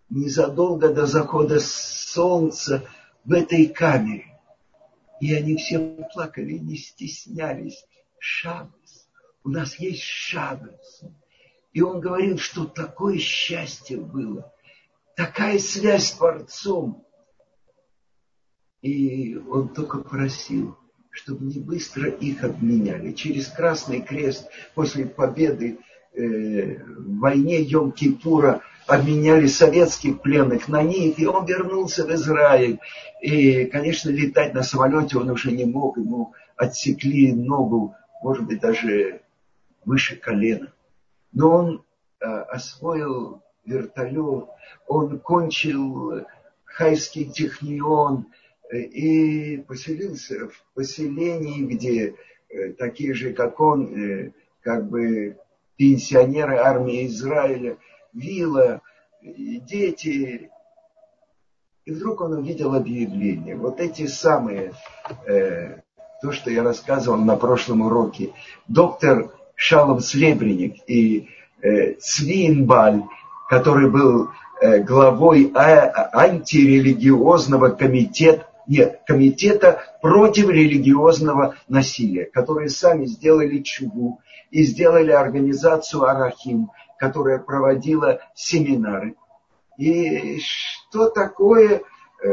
незадолго 0.09 0.93
до 0.93 1.05
захода 1.05 1.59
солнца 1.59 2.83
в 3.23 3.31
этой 3.31 3.67
камере. 3.67 4.39
И 5.19 5.33
они 5.35 5.55
все 5.55 5.79
плакали, 6.13 6.53
не 6.53 6.75
стеснялись. 6.75 7.85
Шаббас. 8.23 9.09
У 9.43 9.49
нас 9.49 9.79
есть 9.79 10.03
шаббас. 10.03 11.01
И 11.73 11.81
он 11.81 11.99
говорил, 11.99 12.37
что 12.37 12.65
такое 12.65 13.17
счастье 13.17 13.97
было. 13.97 14.53
Такая 15.15 15.57
связь 15.57 16.09
с 16.09 16.11
Творцом. 16.11 17.03
И 18.83 19.35
он 19.35 19.69
только 19.69 19.97
просил, 19.97 20.77
чтобы 21.09 21.45
не 21.45 21.59
быстро 21.59 22.11
их 22.11 22.43
обменяли. 22.43 23.13
Через 23.13 23.47
Красный 23.47 24.01
Крест 24.01 24.47
после 24.75 25.07
победы 25.07 25.79
э, 26.13 26.77
в 26.83 27.17
войне 27.17 27.63
Йом-Кипура 27.63 28.61
обменяли 28.85 29.47
советских 29.47 30.21
пленных 30.21 30.67
на 30.67 30.83
них, 30.83 31.17
и 31.17 31.25
он 31.25 31.47
вернулся 31.47 32.05
в 32.05 32.13
Израиль. 32.13 32.79
И, 33.19 33.65
конечно, 33.65 34.11
летать 34.11 34.53
на 34.53 34.61
самолете 34.61 35.17
он 35.17 35.31
уже 35.31 35.51
не 35.51 35.65
мог, 35.65 35.97
ему 35.97 36.33
отсекли 36.55 37.33
ногу, 37.33 37.95
может 38.21 38.45
быть, 38.45 38.59
даже 38.59 39.21
выше 39.85 40.15
колена. 40.15 40.71
Но 41.31 41.49
он 41.49 41.85
э, 42.19 42.25
освоил 42.25 43.41
вертолет, 43.65 44.49
он 44.87 45.19
кончил 45.19 46.25
хайский 46.65 47.25
технион, 47.25 48.27
и 48.71 49.57
поселился 49.67 50.47
в 50.47 50.65
поселении, 50.73 51.65
где 51.65 52.15
э, 52.49 52.73
такие 52.73 53.13
же, 53.13 53.33
как 53.33 53.59
он, 53.59 53.93
э, 53.93 54.31
как 54.61 54.89
бы 54.89 55.37
пенсионеры 55.75 56.57
армии 56.57 57.05
Израиля, 57.07 57.77
вилла, 58.13 58.81
дети. 59.21 60.51
И 61.85 61.91
вдруг 61.91 62.21
он 62.21 62.33
увидел 62.33 62.73
объявление. 62.75 63.55
Вот 63.55 63.79
эти 63.79 64.05
самые, 64.07 64.73
э, 65.27 65.81
то, 66.21 66.31
что 66.31 66.51
я 66.51 66.63
рассказывал 66.63 67.17
на 67.17 67.35
прошлом 67.35 67.81
уроке. 67.81 68.33
Доктор 68.67 69.31
Шалом 69.55 69.99
Слебреник 69.99 70.77
и 70.87 71.29
э, 71.61 71.93
Цвинбаль, 71.95 73.03
который 73.49 73.89
был 73.89 74.29
э, 74.61 74.79
главой 74.83 75.51
а, 75.55 76.09
антирелигиозного 76.13 77.69
комитета 77.69 78.47
нет, 78.67 79.01
комитета 79.05 79.81
против 80.01 80.49
религиозного 80.49 81.55
насилия, 81.67 82.25
которые 82.25 82.69
сами 82.69 83.05
сделали 83.05 83.59
чугу 83.59 84.21
и 84.51 84.63
сделали 84.63 85.11
организацию 85.11 86.03
Арахим, 86.03 86.69
которая 86.97 87.39
проводила 87.39 88.21
семинары. 88.35 89.15
И 89.77 90.39
что 90.39 91.09
такое 91.09 91.81
э, 92.23 92.29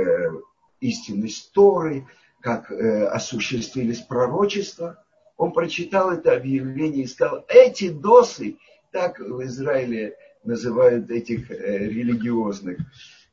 истинность 0.81 1.51
Торы, 1.53 2.07
как 2.41 2.71
э, 2.71 3.07
осуществились 3.07 4.01
пророчества. 4.01 5.03
Он 5.37 5.53
прочитал 5.53 6.11
это 6.11 6.35
объявление 6.35 7.05
и 7.05 7.09
сказал, 7.09 7.45
эти 7.49 7.91
досы, 7.91 8.59
так 8.91 9.19
в 9.21 9.43
Израиле 9.45 10.17
называют 10.45 11.11
этих 11.11 11.51
э, 11.51 11.79
религиозных 11.89 12.79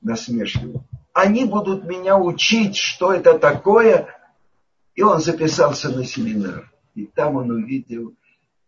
насмешливых, 0.02 0.82
они 1.14 1.46
будут 1.46 1.86
меня 1.86 2.18
учить, 2.18 2.76
что 2.76 3.14
это 3.14 3.40
такое. 3.40 4.10
И 4.96 5.02
он 5.02 5.20
записался 5.20 5.90
на 5.90 6.04
семинар. 6.04 6.72
И 6.94 7.06
там 7.06 7.38
он 7.38 7.52
увидел 7.52 8.14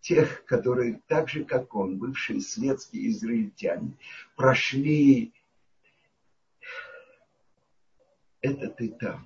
тех, 0.01 0.45
которые 0.45 1.01
так 1.07 1.29
же, 1.29 1.43
как 1.43 1.75
он, 1.75 1.97
бывшие 1.97 2.39
светские 2.41 3.09
израильтяне, 3.09 3.97
прошли 4.35 5.33
этот 8.41 8.81
этап. 8.81 9.19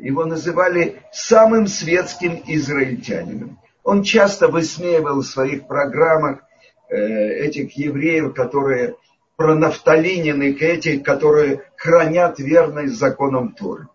его 0.00 0.24
называли 0.24 1.02
самым 1.10 1.66
светским 1.66 2.40
израильтянином. 2.46 3.58
Он 3.82 4.04
часто 4.04 4.46
высмеивал 4.46 5.22
в 5.22 5.26
своих 5.26 5.66
программах 5.66 6.44
э, 6.88 6.96
этих 6.96 7.76
евреев, 7.76 8.34
которые 8.34 8.94
пронафталинены, 9.34 10.52
этих, 10.52 11.02
которые 11.02 11.64
хранят 11.76 12.38
верность 12.38 12.94
законам 12.94 13.52
Торы. 13.52 13.88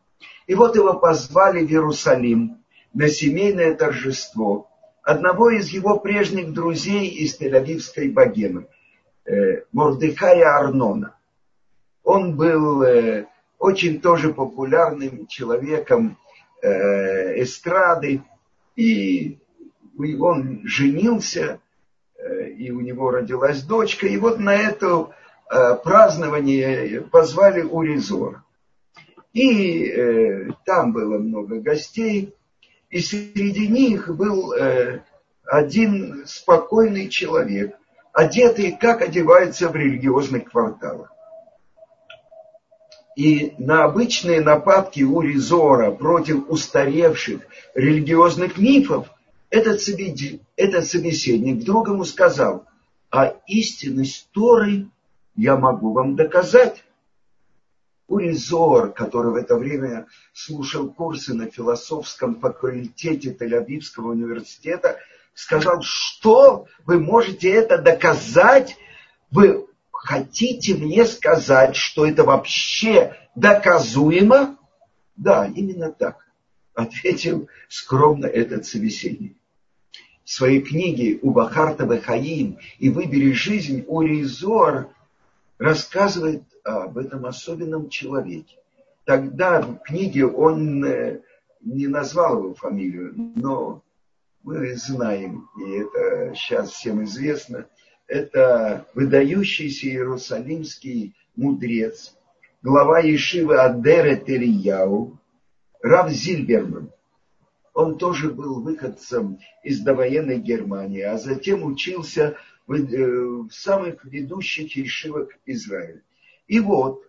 И 0.48 0.56
вот 0.56 0.76
его 0.76 0.94
позвали 0.96 1.66
в 1.66 1.70
Иерусалим 1.70 2.58
на 2.94 3.08
семейное 3.08 3.74
торжество 3.76 4.70
одного 5.04 5.50
из 5.50 5.70
его 5.70 6.00
прежних 6.00 6.54
друзей 6.54 7.08
из 7.08 7.40
Тель-Авивской 7.40 8.12
богемы– 8.12 8.68
Э, 9.24 9.62
Мордыхая 9.72 10.58
Арнона. 10.58 11.16
Он 12.04 12.36
был 12.36 12.82
э, 12.82 13.28
очень 13.60 14.02
тоже 14.02 14.34
популярным 14.34 15.28
человеком 15.28 16.18
э, 16.62 17.42
эстрады, 17.42 18.24
и 18.76 19.38
он 20.20 20.62
женился, 20.66 21.60
и 22.58 22.72
у 22.72 22.82
него 22.82 23.12
родилась 23.12 23.62
дочка, 23.62 24.08
и 24.08 24.18
вот 24.18 24.40
на 24.40 24.56
это 24.56 25.10
празднование 25.84 27.02
позвали 27.02 27.62
Уризор. 27.62 28.44
И 29.34 30.48
там 30.66 30.92
было 30.94 31.18
много 31.18 31.60
гостей, 31.60 32.34
и 32.90 33.00
среди 33.00 33.68
них 33.68 34.14
был 34.16 34.54
один 35.46 36.24
спокойный 36.26 37.08
человек, 37.10 37.78
одетые, 38.14 38.78
как 38.78 39.02
одеваются 39.02 39.70
в 39.70 39.76
религиозных 39.76 40.52
кварталах. 40.52 41.14
И 43.16 43.54
на 43.58 43.84
обычные 43.84 44.42
нападки 44.42 45.04
у 45.04 45.22
Ризора 45.22 45.92
против 45.92 46.50
устаревших 46.50 47.42
религиозных 47.74 48.58
мифов 48.58 49.08
этот, 49.50 49.82
собеседник, 49.82 50.42
этот 50.56 50.86
собеседник 50.86 51.62
вдруг 51.62 51.90
сказал, 52.06 52.66
а 53.10 53.36
истинность 53.48 54.30
Торы 54.32 54.88
я 55.36 55.58
могу 55.58 55.92
вам 55.92 56.16
доказать. 56.16 56.84
Уризор, 58.12 58.92
который 58.92 59.32
в 59.32 59.36
это 59.36 59.56
время 59.56 60.08
слушал 60.34 60.92
курсы 60.92 61.34
на 61.34 61.50
философском 61.50 62.36
факультете 62.42 63.32
Тель-Авивского 63.32 64.10
университета, 64.10 64.98
сказал, 65.34 65.82
что 65.82 66.68
вы 66.86 67.00
можете 67.00 67.50
это 67.50 67.78
доказать? 67.78 68.76
Вы 69.32 69.66
хотите 69.92 70.76
мне 70.76 71.06
сказать, 71.06 71.78
что 71.78 72.06
это 72.06 72.26
вообще 72.26 73.16
доказуемо? 73.36 74.58
Да, 75.16 75.46
именно 75.48 75.90
так, 75.90 76.28
ответил 76.74 77.48
скромно 77.70 78.26
этот 78.26 78.66
собеседник. 78.66 79.38
В 80.26 80.30
своей 80.30 80.62
книге 80.62 81.18
«Убахарта 81.22 81.86
Бахаим» 81.86 82.58
и 82.78 82.90
«Выбери 82.90 83.32
жизнь» 83.32 83.86
Уризор 83.88 84.90
рассказывает 85.62 86.44
об 86.64 86.98
этом 86.98 87.26
особенном 87.28 87.90
человеке. 87.90 88.58
Тогда 89.06 89.62
в 89.62 89.78
книге 89.84 90.26
он 90.26 90.84
э, 90.84 91.22
не 91.62 91.86
назвал 91.86 92.40
его 92.40 92.54
фамилию, 92.56 93.14
но 93.36 93.84
мы 94.42 94.76
знаем, 94.76 95.50
и 95.60 95.74
это 95.74 96.34
сейчас 96.36 96.72
всем 96.72 97.04
известно, 97.04 97.68
это 98.08 98.88
выдающийся 98.96 99.88
иерусалимский 99.88 101.16
мудрец, 101.36 102.16
глава 102.64 103.00
Ешивы 103.00 103.58
Адера 103.58 104.16
Терияу, 104.16 105.20
Рав 105.84 106.10
Зильберман. 106.10 106.92
Он 107.76 108.00
тоже 108.00 108.32
был 108.32 108.62
выходцем 108.62 109.38
из 109.64 109.80
довоенной 109.82 110.40
Германии, 110.40 111.02
а 111.02 111.20
затем 111.20 111.64
учился 111.64 112.36
самых 113.52 114.06
ведущих 114.06 114.76
ешивах 114.76 115.30
Израиля. 115.46 116.02
И 116.48 116.60
вот 116.60 117.04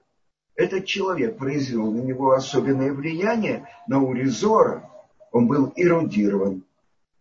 этот 0.55 0.87
человек 0.87 1.39
произвел 1.39 1.91
на 1.91 2.01
него 2.01 2.33
особенное 2.33 2.93
влияние 2.93 3.69
на 3.87 4.03
Уризора. 4.03 4.91
Он 5.31 5.47
был 5.47 5.73
эрудирован, 5.77 6.65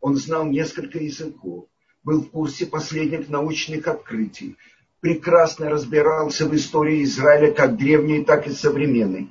он 0.01 0.15
знал 0.17 0.45
несколько 0.45 0.99
языков, 0.99 1.65
был 2.03 2.23
в 2.23 2.29
курсе 2.31 2.65
последних 2.65 3.29
научных 3.29 3.87
открытий, 3.87 4.57
прекрасно 4.99 5.69
разбирался 5.69 6.45
в 6.45 6.55
истории 6.55 7.03
Израиля 7.03 7.53
как 7.53 7.77
древней, 7.77 8.25
так 8.25 8.47
и 8.47 8.51
современной. 8.51 9.29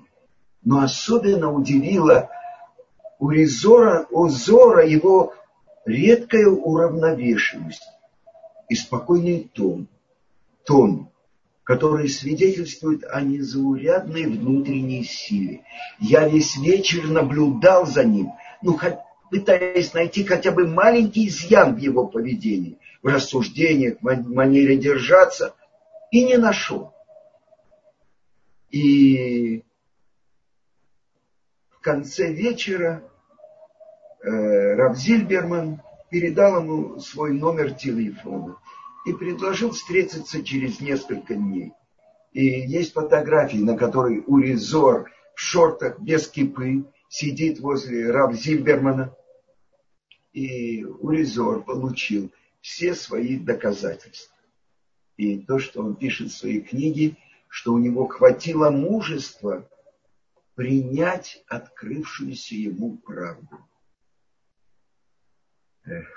Но 0.63 0.81
особенно 0.81 1.53
удивило 1.53 2.31
Уризора, 3.19 4.07
Озора 4.11 4.87
его 4.87 5.35
редкая 5.85 6.47
уравновешенность 6.47 7.83
и 8.71 8.77
спокойный 8.77 9.51
тон. 9.53 9.89
Тон, 10.65 11.11
которые 11.65 12.09
свидетельствуют 12.09 13.05
о 13.05 13.21
незаурядной 13.21 14.27
внутренней 14.27 15.05
силе. 15.05 15.65
Я 15.99 16.27
весь 16.29 16.57
вечер 16.57 17.09
наблюдал 17.09 17.85
за 17.85 18.05
ним, 18.05 18.31
ну, 18.63 18.79
пытаясь 19.31 19.93
найти 19.93 20.25
хотя 20.25 20.53
бы 20.53 20.69
маленький 20.69 21.27
изъян 21.27 21.75
в 21.75 21.79
его 21.79 22.07
поведении, 22.07 22.79
в 23.03 23.09
рассуждениях, 23.09 23.97
в 24.01 24.29
манере 24.29 24.77
держаться, 24.77 25.55
и 26.13 26.25
не 26.25 26.37
нашел. 26.37 26.95
И 28.71 29.65
в 31.71 31.81
конце 31.81 32.33
вечера 32.33 33.03
э, 34.23 34.29
Равзильберман 34.29 35.83
передал 36.11 36.61
ему 36.61 36.99
свой 36.99 37.33
номер 37.33 37.73
телефона 37.73 38.57
и 39.07 39.13
предложил 39.13 39.71
встретиться 39.71 40.43
через 40.43 40.81
несколько 40.81 41.35
дней. 41.35 41.73
И 42.33 42.45
есть 42.45 42.93
фотографии, 42.93 43.59
на 43.59 43.77
которой 43.77 44.23
Уризор 44.27 45.11
в 45.35 45.41
шортах 45.41 46.01
без 46.01 46.29
кипы 46.29 46.85
сидит 47.09 47.61
возле 47.61 48.11
Рав 48.11 48.35
Зильбермана. 48.35 49.15
И 50.33 50.85
Уризор 50.85 51.65
получил 51.65 52.31
все 52.61 52.95
свои 52.95 53.37
доказательства. 53.39 54.37
И 55.17 55.39
то, 55.39 55.59
что 55.59 55.83
он 55.83 55.97
пишет 55.97 56.31
в 56.31 56.37
своей 56.37 56.61
книге, 56.61 57.17
что 57.49 57.73
у 57.73 57.79
него 57.79 58.07
хватило 58.07 58.71
мужества 58.71 59.69
принять 60.55 61.43
открывшуюся 61.49 62.55
ему 62.55 62.99
правду. 62.99 63.59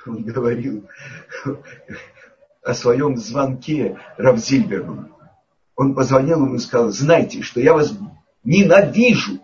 Он 0.06 0.24
говорил, 0.24 0.88
о 2.64 2.74
своем 2.74 3.18
звонке 3.18 4.00
Равзильберу. 4.18 5.10
Он 5.76 5.94
позвонил 5.94 6.46
ему 6.46 6.56
и 6.56 6.60
сказал, 6.60 6.90
знайте, 6.92 7.42
что 7.42 7.60
я 7.60 7.74
вас 7.74 7.94
ненавижу. 8.44 9.40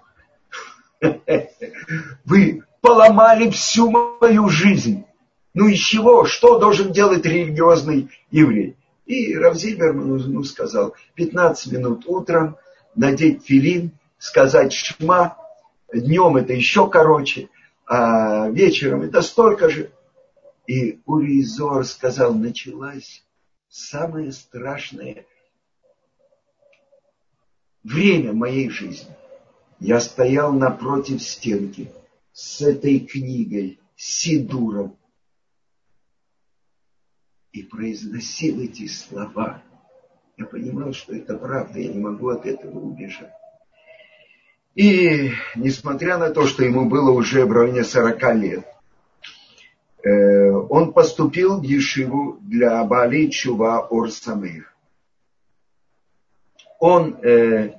Вы 2.25 2.63
поломали 2.81 3.49
всю 3.49 3.89
мою 3.89 4.49
жизнь. 4.49 5.05
Ну 5.53 5.67
из 5.67 5.79
чего? 5.79 6.25
Что 6.25 6.59
должен 6.59 6.91
делать 6.91 7.25
религиозный 7.25 8.09
еврей? 8.31 8.77
И 9.05 9.35
Равзильберман 9.35 10.17
ну, 10.31 10.43
сказал, 10.43 10.93
15 11.15 11.73
минут 11.73 12.03
утром, 12.05 12.57
надеть 12.95 13.43
филин, 13.43 13.91
сказать 14.19 14.71
шма, 14.71 15.35
днем 15.91 16.37
это 16.37 16.53
еще 16.53 16.87
короче, 16.89 17.49
а 17.87 18.49
вечером 18.49 19.01
это 19.01 19.21
столько 19.23 19.69
же. 19.69 19.89
И 20.69 21.01
Уризор 21.07 21.83
сказал, 21.83 22.35
началась 22.35 23.25
самое 23.69 24.31
страшное 24.31 25.25
время 27.83 28.33
моей 28.33 28.69
жизни. 28.69 29.09
Я 29.79 29.99
стоял 29.99 30.53
напротив 30.53 31.23
стенки 31.23 31.91
с 32.33 32.61
этой 32.61 32.99
книгой, 32.99 33.79
с 33.95 34.19
Сидуром, 34.19 34.95
и 37.51 37.63
произносил 37.63 38.61
эти 38.61 38.85
слова. 38.85 39.63
Я 40.37 40.45
понимал, 40.45 40.93
что 40.93 41.15
это 41.15 41.35
правда, 41.35 41.79
я 41.79 41.91
не 41.91 41.99
могу 41.99 42.29
от 42.29 42.45
этого 42.45 42.77
убежать. 42.77 43.33
И 44.75 45.31
несмотря 45.55 46.19
на 46.19 46.29
то, 46.29 46.45
что 46.45 46.63
ему 46.63 46.87
было 46.87 47.09
уже 47.09 47.43
в 47.47 47.51
районе 47.51 47.83
40 47.83 48.35
лет, 48.35 48.67
Э, 50.01 50.38
он 50.67 50.93
поступил 50.93 51.59
в 51.59 51.63
Ешиву 51.63 52.37
для 52.41 52.83
Бали 52.83 53.27
Чува 53.27 53.87
Орсамех. 53.89 54.73
Он 56.79 57.17
э, 57.21 57.73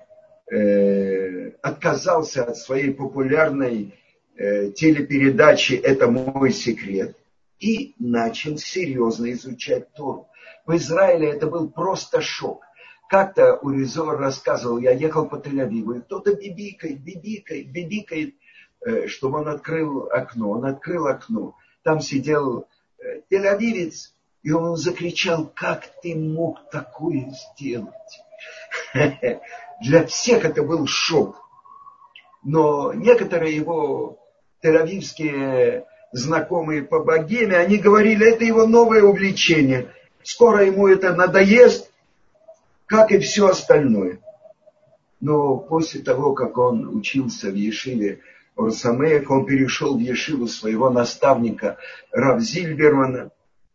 э, 0.51 1.51
отказался 1.63 2.45
от 2.45 2.57
своей 2.57 2.93
популярной 2.93 3.95
э, 4.37 4.71
телепередачи 4.73 5.73
«Это 5.73 6.11
мой 6.11 6.53
секрет» 6.53 7.17
и 7.59 7.95
начал 7.99 8.57
серьезно 8.59 9.33
изучать 9.33 9.93
Тору. 9.93 10.29
В 10.67 10.77
Израиле 10.77 11.31
это 11.31 11.47
был 11.47 11.69
просто 11.69 12.21
шок. 12.21 12.63
Как-то 13.09 13.57
Уризор 13.57 14.19
рассказывал, 14.19 14.79
я 14.79 14.93
ехал 14.93 15.27
по 15.27 15.37
Тель-Авиву, 15.37 15.99
и 15.99 16.01
кто-то 16.01 16.35
бибикает, 16.35 17.01
бибикает, 17.01 17.71
бибикает, 17.73 18.35
э, 18.85 19.07
чтобы 19.09 19.41
он 19.41 19.49
открыл 19.49 20.09
окно. 20.11 20.51
Он 20.51 20.65
открыл 20.67 21.07
окно 21.07 21.57
там 21.83 22.01
сидел 22.01 22.67
э, 22.99 23.23
тель-авивец, 23.31 24.13
и 24.43 24.53
он 24.53 24.77
закричал, 24.77 25.47
как 25.55 25.89
ты 26.03 26.15
мог 26.15 26.71
такое 26.71 27.33
сделать? 27.33 27.93
Для 29.83 30.07
всех 30.07 30.45
это 30.45 30.63
был 30.63 30.87
шок. 30.87 31.37
Но 32.43 32.93
некоторые 32.93 33.55
его 33.55 34.19
тель-авивские 34.63 35.85
знакомые 36.13 36.83
по 36.83 37.01
богеме, 37.01 37.57
они 37.57 37.77
говорили, 37.77 38.33
это 38.33 38.45
его 38.45 38.67
новое 38.67 39.03
увлечение. 39.03 39.93
Скоро 40.23 40.65
ему 40.65 40.89
это 40.89 41.15
надоест, 41.15 41.91
как 42.87 43.13
и 43.13 43.19
все 43.19 43.49
остальное. 43.49 44.21
Но 45.21 45.59
после 45.59 46.01
того, 46.01 46.33
как 46.35 46.57
он 46.59 46.97
учился 46.97 47.51
в 47.51 47.55
Ешиве 47.55 48.21
Урсамеев, 48.61 49.31
он 49.31 49.47
перешел 49.47 49.97
в 49.97 50.01
Ешиву 50.01 50.47
своего 50.47 50.91
наставника 50.91 51.79
Рав 52.13 52.41
Зильбермана, 52.41 53.31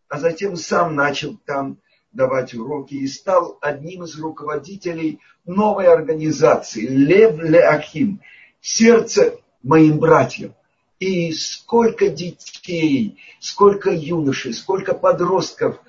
а 0.07 0.19
затем 0.19 0.55
сам 0.55 0.95
начал 0.95 1.37
там 1.45 1.77
давать 2.11 2.53
уроки 2.53 2.93
и 2.93 3.07
стал 3.07 3.57
одним 3.61 4.03
из 4.03 4.17
руководителей 4.19 5.19
новой 5.45 5.87
организации 5.87 6.87
Лев 6.87 7.37
Леахим, 7.37 8.21
сердце 8.61 9.37
моим 9.63 9.99
братьям. 9.99 10.53
И 10.99 11.33
сколько 11.33 12.07
детей, 12.07 13.19
сколько 13.39 13.91
юношей, 13.91 14.53
сколько 14.53 14.93
подростков 14.93 15.81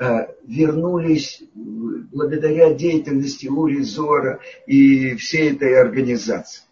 э, 0.00 0.28
вернулись 0.42 1.42
благодаря 1.54 2.72
деятельности 2.72 3.46
Ури 3.46 3.82
Зора 3.82 4.40
и 4.66 5.16
всей 5.16 5.52
этой 5.52 5.78
организации. 5.78 6.62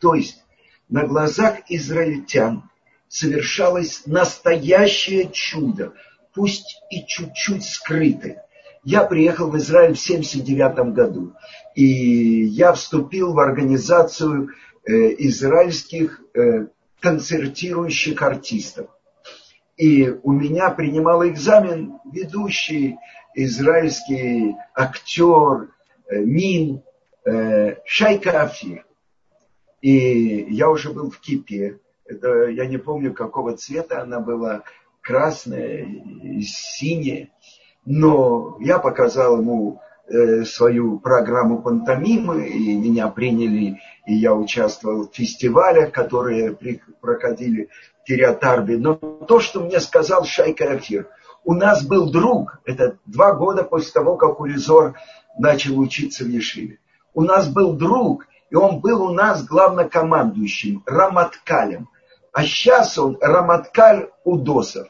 То 0.00 0.14
есть 0.14 0.42
на 0.88 1.06
глазах 1.06 1.58
израильтян 1.68 2.68
совершалось 3.08 4.06
настоящее 4.06 5.30
чудо, 5.32 5.94
пусть 6.34 6.82
и 6.90 7.04
чуть-чуть 7.06 7.64
скрытое. 7.64 8.44
Я 8.84 9.02
приехал 9.02 9.50
в 9.50 9.56
Израиль 9.56 9.94
в 9.94 10.02
1979 10.02 10.94
году. 10.94 11.32
И 11.74 12.44
я 12.44 12.72
вступил 12.72 13.32
в 13.32 13.40
организацию 13.40 14.50
э, 14.84 14.92
израильских 15.18 16.22
э, 16.34 16.68
концертирующих 17.00 18.22
артистов. 18.22 18.88
И 19.76 20.08
у 20.22 20.30
меня 20.30 20.70
принимал 20.70 21.26
экзамен 21.26 21.94
ведущий 22.12 22.96
израильский 23.34 24.54
актер 24.74 25.68
э, 26.08 26.18
Мин 26.20 26.82
Шайка 27.84 28.42
Афир. 28.42 28.85
И 29.80 30.46
я 30.50 30.70
уже 30.70 30.92
был 30.92 31.10
в 31.10 31.18
кипе. 31.20 31.78
Это, 32.04 32.46
я 32.46 32.66
не 32.66 32.78
помню, 32.78 33.12
какого 33.12 33.56
цвета 33.56 34.02
она 34.02 34.20
была, 34.20 34.62
красная, 35.00 35.86
синяя. 36.42 37.30
Но 37.84 38.56
я 38.60 38.78
показал 38.78 39.40
ему 39.40 39.80
э, 40.08 40.44
свою 40.44 40.98
программу 40.98 41.62
пантомимы, 41.62 42.48
и 42.48 42.76
меня 42.76 43.08
приняли, 43.08 43.80
и 44.06 44.14
я 44.14 44.34
участвовал 44.34 45.08
в 45.08 45.14
фестивалях, 45.14 45.92
которые 45.92 46.56
проходили 47.00 47.68
в 48.02 48.06
Тириатарбе. 48.06 48.78
Но 48.78 48.94
то, 48.94 49.40
что 49.40 49.60
мне 49.60 49.78
сказал 49.80 50.24
Шайка 50.24 50.72
Афир, 50.72 51.08
у 51.44 51.54
нас 51.54 51.84
был 51.84 52.10
друг, 52.10 52.60
это 52.64 52.98
два 53.06 53.32
года 53.32 53.62
после 53.62 53.92
того, 53.92 54.16
как 54.16 54.40
Уризор 54.40 54.94
начал 55.38 55.78
учиться 55.78 56.24
в 56.24 56.28
Ешиве. 56.28 56.80
У 57.14 57.22
нас 57.22 57.48
был 57.48 57.74
друг, 57.74 58.26
и 58.56 58.58
он 58.58 58.80
был 58.80 59.02
у 59.02 59.12
нас 59.12 59.44
главнокомандующим, 59.44 60.82
Раматкалем. 60.86 61.90
А 62.32 62.42
сейчас 62.42 62.96
он 62.96 63.18
Раматкаль 63.20 64.08
Удосов. 64.24 64.88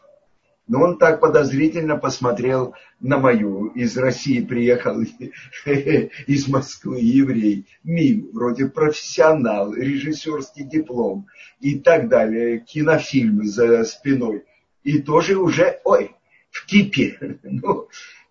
Но 0.68 0.83
он 0.83 0.98
так 0.98 1.18
подозрительно 1.18 1.96
посмотрел 1.96 2.76
на 3.00 3.18
мою. 3.18 3.66
Из 3.70 3.98
России 3.98 4.40
приехал 4.40 5.00
из 5.66 6.46
Москвы 6.46 7.00
еврей. 7.00 7.66
Мим, 7.83 8.31
вроде 8.33 8.66
профессионал, 8.66 9.74
режиссерский 9.74 10.62
диплом 10.62 11.26
и 11.59 11.81
так 11.81 12.09
далее. 12.09 12.61
Кинофильмы 12.61 13.46
за 13.46 13.83
спиной. 13.83 14.44
И 14.85 15.00
тоже 15.00 15.37
уже, 15.37 15.81
ой, 15.83 16.14
в 16.52 16.66
кипе. 16.66 17.40
Ну, 17.42 17.88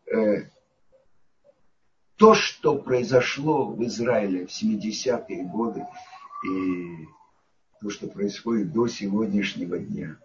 э, 0.10 0.43
то, 2.17 2.34
что 2.34 2.78
произошло 2.78 3.65
в 3.65 3.84
Израиле 3.86 4.45
в 4.45 4.49
70-е 4.49 5.43
годы 5.43 5.86
и 6.47 7.08
то, 7.82 7.89
что 7.89 8.08
происходит 8.08 8.71
до 8.71 8.88
сегодняшнего 8.88 9.78
дня, 9.78 10.17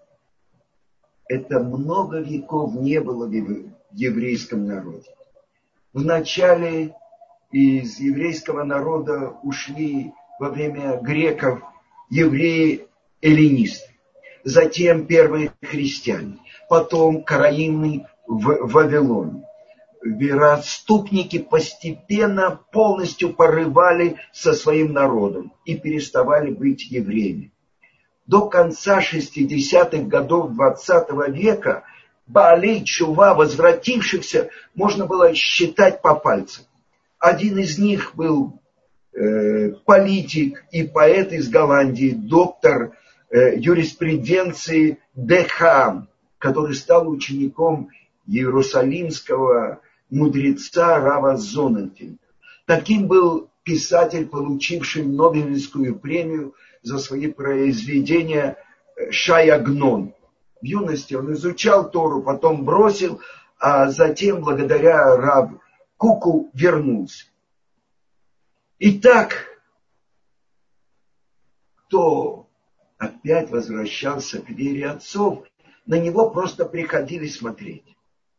это 1.29 1.61
много 1.61 2.21
веков 2.21 2.75
не 2.75 3.01
было 3.01 3.27
в 3.27 3.73
еврейском 3.93 4.67
народе. 4.67 5.09
Вначале 5.93 6.95
из 7.51 7.99
еврейского 7.99 8.63
народа 8.65 9.37
ушли 9.43 10.13
во 10.39 10.51
время 10.51 10.97
греков 11.01 11.61
евреи-эллинисты, 12.09 13.91
затем 14.45 15.07
первые 15.07 15.53
христиане, 15.63 16.39
потом 16.69 17.25
караимный 17.25 18.07
в 18.27 18.73
Вавилоне 18.73 19.45
вероотступники 20.03 21.39
постепенно 21.39 22.61
полностью 22.73 23.35
порывали 23.35 24.17
со 24.33 24.53
своим 24.55 24.93
народом 24.93 25.53
и 25.65 25.77
переставали 25.77 26.51
быть 26.51 26.91
евреями. 26.91 27.53
До 28.27 28.49
конца 28.49 29.01
60-х 29.01 30.05
годов 30.05 30.53
20 30.53 31.11
века 31.29 31.85
Баалей 32.27 32.85
Чува, 32.85 33.35
возвратившихся, 33.35 34.51
можно 34.75 35.07
было 35.07 35.35
считать 35.35 36.01
по 36.01 36.15
пальцам. 36.15 36.65
Один 37.19 37.59
из 37.59 37.79
них 37.79 38.15
был 38.15 38.61
э, 39.13 39.73
политик 39.85 40.65
и 40.71 40.85
поэт 40.85 41.33
из 41.33 41.49
Голландии, 41.49 42.11
доктор 42.11 42.97
э, 43.31 43.57
юриспруденции 43.57 44.99
Дехам, 45.15 46.09
который 46.39 46.75
стал 46.75 47.09
учеником 47.09 47.91
Иерусалимского 48.27 49.81
мудреца 50.11 50.99
Рава 50.99 51.37
Зонентин. 51.37 52.19
Таким 52.67 53.07
был 53.07 53.51
писатель, 53.63 54.27
получивший 54.27 55.05
Нобелевскую 55.05 55.99
премию 55.99 56.55
за 56.83 56.99
свои 56.99 57.31
произведения 57.31 58.57
э, 58.97 59.11
Шаягнон. 59.11 60.15
В 60.61 60.65
юности 60.65 61.15
он 61.15 61.33
изучал 61.33 61.91
Тору, 61.91 62.23
потом 62.23 62.65
бросил, 62.65 63.21
а 63.59 63.91
затем, 63.91 64.41
благодаря 64.43 65.17
Рав 65.17 65.51
Куку, 65.97 66.51
вернулся. 66.55 67.27
Итак, 68.79 69.47
кто 71.77 72.47
опять 72.99 73.51
возвращался 73.51 74.41
к 74.41 74.49
вере 74.49 74.89
отцов, 74.89 75.45
на 75.87 75.99
него 75.99 76.31
просто 76.31 76.65
приходили 76.65 77.27
смотреть 77.27 77.85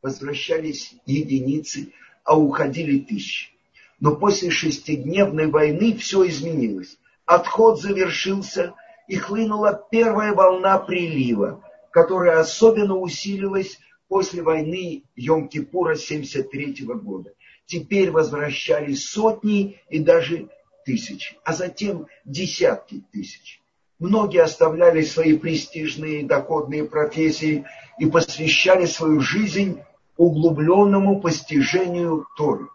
возвращались 0.01 0.95
единицы, 1.05 1.93
а 2.23 2.37
уходили 2.37 2.99
тысячи. 2.99 3.51
Но 3.99 4.15
после 4.15 4.49
шестидневной 4.49 5.47
войны 5.47 5.95
все 5.95 6.27
изменилось. 6.27 6.97
Отход 7.25 7.79
завершился, 7.79 8.73
и 9.07 9.15
хлынула 9.15 9.87
первая 9.91 10.33
волна 10.33 10.77
прилива, 10.79 11.61
которая 11.91 12.39
особенно 12.39 12.95
усилилась 12.95 13.77
после 14.07 14.41
войны 14.41 15.03
Йом-Кипура 15.17 15.95
73 15.95 16.85
года. 16.85 17.33
Теперь 17.65 18.09
возвращались 18.11 19.09
сотни 19.09 19.81
и 19.89 19.99
даже 19.99 20.49
тысячи, 20.85 21.37
а 21.43 21.53
затем 21.53 22.07
десятки 22.25 23.03
тысяч. 23.11 23.61
Многие 23.99 24.41
оставляли 24.41 25.03
свои 25.03 25.37
престижные 25.37 26.25
доходные 26.25 26.85
профессии 26.85 27.65
и 27.99 28.05
посвящали 28.07 28.85
свою 28.85 29.19
жизнь 29.19 29.81
углубленному 30.21 31.19
постижению 31.19 32.27
Торы. 32.37 32.67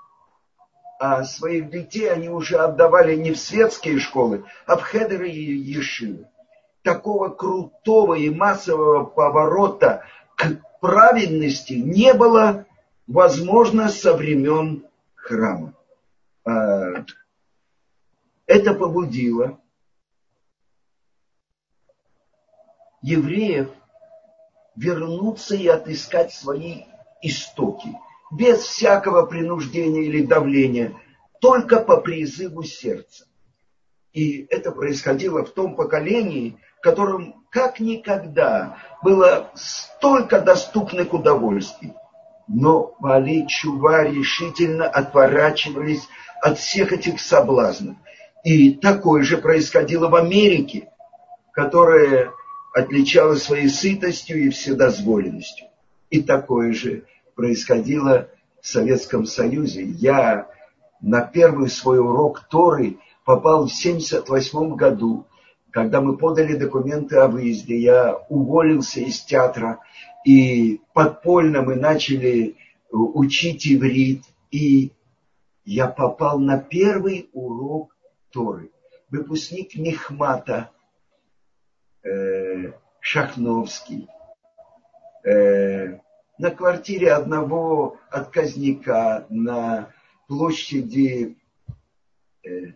А 0.99 1.23
своих 1.23 1.71
детей 1.71 2.11
они 2.11 2.29
уже 2.29 2.57
отдавали 2.57 3.15
не 3.15 3.31
в 3.31 3.39
светские 3.39 4.01
школы, 4.01 4.45
а 4.67 4.77
в 4.77 4.83
хедеры 4.83 5.31
и 5.31 5.57
ешивы. 5.57 6.27
Такого 6.83 7.29
крутого 7.29 8.15
и 8.15 8.31
массового 8.31 9.05
поворота 9.05 10.03
к 10.35 10.61
праведности 10.81 11.75
не 11.75 12.15
было 12.15 12.67
возможно 13.07 13.91
со 13.91 14.15
времен 14.15 14.85
храма. 15.15 15.73
А, 16.45 17.05
это 18.47 18.75
побудило 18.75 19.57
евреев 23.03 23.69
вернуться 24.75 25.55
и 25.55 25.69
отыскать 25.69 26.33
свои 26.33 26.85
истоки, 27.27 27.89
без 28.31 28.59
всякого 28.61 29.27
принуждения 29.27 30.03
или 30.03 30.25
давления, 30.25 30.95
только 31.41 31.81
по 31.81 31.99
призыву 31.99 32.63
сердца. 32.63 33.27
И 34.13 34.47
это 34.51 34.73
происходило 34.73 35.45
в 35.45 35.51
том 35.51 35.77
поколении, 35.77 36.59
которым 36.81 37.45
как 37.51 37.81
никогда 37.81 38.79
было 39.03 39.51
столько 39.55 40.41
доступных 40.41 41.13
удовольствий. 41.13 41.93
Но 42.49 42.95
Вали 43.01 43.47
Чува 43.47 44.05
решительно 44.05 44.87
отворачивались 44.87 46.07
от 46.41 46.59
всех 46.59 46.93
этих 46.93 47.21
соблазнов. 47.21 47.97
И 48.45 48.75
такое 48.75 49.23
же 49.23 49.39
происходило 49.39 50.09
в 50.09 50.15
Америке, 50.15 50.89
которая 51.53 52.31
отличалась 52.73 53.43
своей 53.43 53.69
сытостью 53.69 54.45
и 54.45 54.51
вседозволенностью. 54.51 55.67
И 56.11 56.23
такое 56.23 56.73
же 56.73 57.05
происходило 57.37 58.29
в 58.61 58.67
Советском 58.67 59.27
Союзе. 59.27 59.85
Я 59.85 60.49
на 61.01 61.21
первый 61.21 61.69
свой 61.69 62.01
урок 62.01 62.49
Торы 62.49 62.99
попал 63.25 63.69
в 63.69 63.73
1978 63.73 64.75
году, 64.75 65.27
когда 65.71 66.01
мы 66.01 66.17
подали 66.17 66.57
документы 66.57 67.19
о 67.19 67.29
выезде. 67.29 67.79
Я 67.79 68.17
уволился 68.29 69.01
из 69.01 69.21
театра, 69.21 69.79
и 70.25 70.81
подпольно 70.95 71.63
мы 71.63 71.77
начали 71.77 72.57
учить 72.91 73.67
иврит. 73.67 74.25
И 74.51 74.93
я 75.65 75.87
попал 75.87 76.41
на 76.41 76.59
первый 76.59 77.29
урок 77.33 77.95
Торы. 78.31 78.71
Выпускник 79.11 79.77
Мехмата 79.77 80.71
э, 82.03 82.73
Шахновский. 83.01 84.09
Э, 85.25 85.99
на 86.39 86.51
квартире 86.51 87.13
одного 87.13 87.99
отказника 88.11 89.27
на 89.31 89.93
площади, 90.29 91.37
э, 92.45 92.73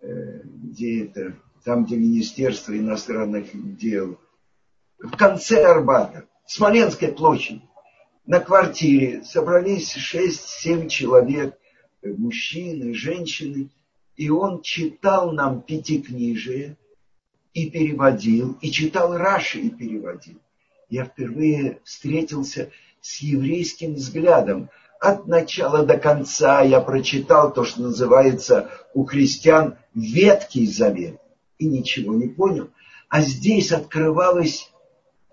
э, 0.00 0.40
где 0.44 1.04
это, 1.04 1.36
там, 1.64 1.84
где 1.84 1.96
Министерство 1.96 2.76
иностранных 2.76 3.76
дел, 3.76 4.18
в 4.98 5.16
конце 5.16 5.64
Арбата, 5.64 6.28
Смоленской 6.46 7.12
площади. 7.12 7.62
на 8.26 8.40
квартире 8.40 9.22
собрались 9.24 9.92
шесть-семь 9.92 10.88
человек, 10.88 11.58
э, 12.02 12.08
мужчины, 12.08 12.94
женщины, 12.94 13.70
и 14.16 14.30
он 14.30 14.62
читал 14.62 15.32
нам 15.32 15.62
пятикнижие 15.62 16.76
и 17.54 17.70
переводил, 17.70 18.58
и 18.60 18.70
читал 18.70 19.16
Раши 19.16 19.60
и 19.60 19.70
переводил. 19.70 20.40
Я 20.88 21.04
впервые 21.04 21.80
встретился 21.84 22.70
с 23.00 23.20
еврейским 23.20 23.94
взглядом. 23.94 24.70
От 25.00 25.26
начала 25.26 25.84
до 25.84 25.98
конца 25.98 26.62
я 26.62 26.80
прочитал 26.80 27.52
то, 27.52 27.64
что 27.64 27.82
называется 27.82 28.70
у 28.94 29.04
христиан 29.04 29.76
Веткий 29.94 30.66
Завет, 30.66 31.20
и 31.58 31.66
ничего 31.66 32.14
не 32.14 32.28
понял. 32.28 32.70
А 33.08 33.20
здесь 33.20 33.70
открывалось 33.70 34.70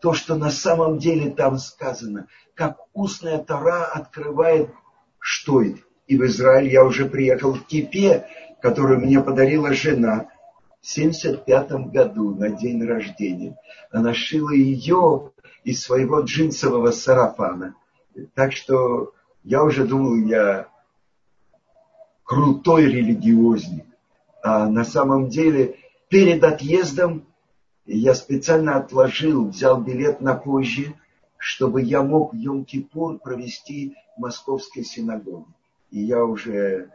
то, 0.02 0.14
что 0.14 0.36
на 0.36 0.52
самом 0.52 1.00
деле 1.00 1.32
там 1.32 1.58
сказано, 1.58 2.28
как 2.54 2.78
устная 2.94 3.40
Тора 3.40 3.86
открывает, 3.86 4.70
что 5.20 5.62
это. 5.62 5.80
И 6.06 6.18
в 6.18 6.26
Израиль 6.26 6.72
я 6.72 6.84
уже 6.84 7.06
приехал 7.06 7.54
в 7.54 7.66
Кипе, 7.66 8.28
которую 8.62 9.00
мне 9.00 9.20
подарила 9.22 9.74
жена 9.74 10.30
в 10.86 10.88
75 10.88 11.72
году 11.90 12.36
на 12.36 12.52
день 12.52 12.86
рождения. 12.86 13.58
Она 13.90 14.14
шила 14.14 14.52
ее 14.52 15.32
из 15.64 15.82
своего 15.82 16.20
джинсового 16.20 16.92
сарафана. 16.92 17.74
Так 18.36 18.54
что 18.54 19.12
я 19.44 19.64
уже 19.64 19.86
думал, 19.86 20.16
я 20.28 20.68
крутой 22.24 22.86
религиозник. 22.86 23.86
А 24.44 24.70
на 24.70 24.84
самом 24.84 25.30
деле 25.30 25.80
перед 26.08 26.44
отъездом 26.44 27.26
я 27.88 28.14
специально 28.14 28.78
отложил, 28.78 29.48
взял 29.48 29.82
билет 29.82 30.22
на 30.22 30.36
позже, 30.36 30.94
чтобы 31.38 31.82
я 31.82 32.04
мог 32.04 32.36
Йом-Кипур 32.36 33.18
провести 33.18 33.96
в 34.16 34.22
московской 34.22 34.84
синагоге. 34.84 35.48
И 35.90 36.02
я 36.02 36.24
уже 36.24 36.92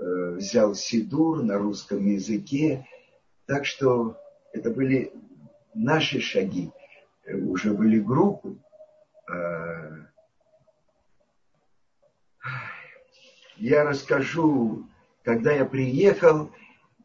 э, 0.00 0.34
взял 0.36 0.76
Сидур 0.76 1.42
на 1.42 1.58
русском 1.58 2.06
языке. 2.06 2.86
Так 3.46 3.66
что 3.66 4.18
это 4.52 4.70
были 4.70 5.12
наши 5.74 6.20
шаги. 6.20 6.70
Э, 7.24 7.34
уже 7.34 7.72
были 7.72 7.98
группы. 7.98 8.56
Э, 9.28 10.04
я 13.56 13.84
расскажу, 13.84 14.86
когда 15.22 15.52
я 15.52 15.64
приехал, 15.64 16.50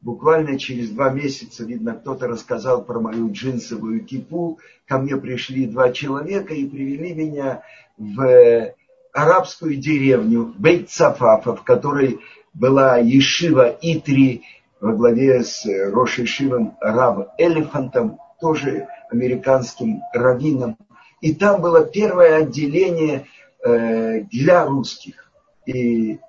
Буквально 0.02 0.60
через 0.60 0.92
два 0.92 1.10
месяца, 1.10 1.64
видно, 1.64 1.94
кто-то 1.94 2.28
рассказал 2.28 2.84
про 2.84 3.00
мою 3.00 3.32
джинсовую 3.32 4.06
кипу. 4.06 4.60
Ко 4.86 5.00
мне 5.00 5.18
пришли 5.18 5.66
два 5.66 5.92
человека 5.92 6.54
и 6.54 6.68
привели 6.68 7.14
меня 7.14 7.64
в 7.98 8.74
арабскую 9.12 9.76
деревню 9.76 10.54
Бейт-Сафафа, 10.58 11.56
в 11.56 11.64
которой 11.64 12.20
была 12.54 12.98
Ешива 12.98 13.76
Итри 13.82 14.44
во 14.80 14.94
главе 14.94 15.44
с 15.44 15.66
Рошишивом 15.66 16.78
Рав 16.82 17.30
Элефантом, 17.38 18.20
тоже 18.40 18.88
американским 19.10 20.02
раввином. 20.14 20.78
И 21.22 21.34
там 21.34 21.62
было 21.62 21.86
первое 21.86 22.44
отделение 22.44 23.26
э, 23.64 24.22
для 24.22 24.66
русских. 24.66 25.32
И 25.66 26.20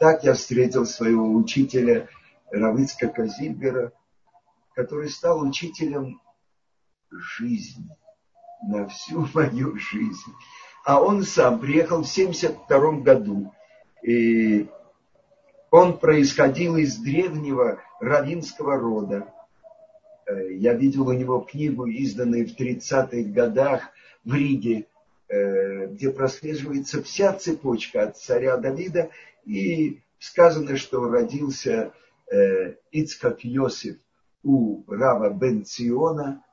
так 0.00 0.24
я 0.24 0.34
встретил 0.34 0.86
своего 0.86 1.32
учителя– 1.34 2.08
Равыцка 2.52 3.08
Казильбера, 3.08 3.92
который 4.74 5.08
стал 5.08 5.40
учителем 5.40 6.20
жизни, 7.10 7.88
на 8.62 8.86
всю 8.88 9.26
мою 9.34 9.76
жизнь. 9.76 10.32
А 10.84 11.00
он 11.00 11.22
сам 11.22 11.60
приехал 11.60 12.02
в 12.02 12.08
72 12.08 12.92
году. 13.00 13.52
И 14.02 14.68
он 15.72 15.98
происходил 15.98 16.76
из 16.76 16.98
древнего 16.98 17.80
равинского 17.98 18.76
рода. 18.76 19.32
Э, 20.26 20.52
я 20.52 20.74
видел 20.74 21.08
у 21.08 21.12
него 21.12 21.40
книгу, 21.40 21.86
изданную 21.86 22.46
в 22.46 22.54
30-х 22.60 23.30
годах 23.32 23.88
в 24.22 24.34
Риге, 24.34 24.86
э, 25.28 25.86
где 25.86 26.10
прослеживается 26.10 27.02
вся 27.02 27.32
цепочка 27.32 28.02
от 28.02 28.18
царя 28.18 28.58
Давида. 28.58 29.08
И 29.46 30.02
сказано, 30.18 30.76
что 30.76 31.08
родился 31.08 31.94
э, 32.30 32.74
Ицкак 32.90 33.42
Йосиф 33.42 33.96
у 34.44 34.84
Рава 34.92 35.30
Бенциона. 35.30 36.44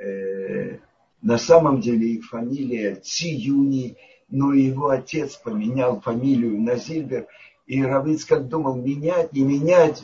Э, 0.00 0.78
на 1.22 1.38
самом 1.38 1.80
деле 1.80 2.08
их 2.08 2.26
фамилия 2.26 2.96
Циюни, 2.96 3.96
но 4.28 4.52
его 4.52 4.88
отец 4.88 5.36
поменял 5.36 6.00
фамилию 6.00 6.60
на 6.60 6.74
Зильбер. 6.74 7.28
И 7.68 7.84
Равицкак 7.84 8.48
думал 8.48 8.76
менять, 8.76 9.34
не 9.34 9.42
менять, 9.42 10.02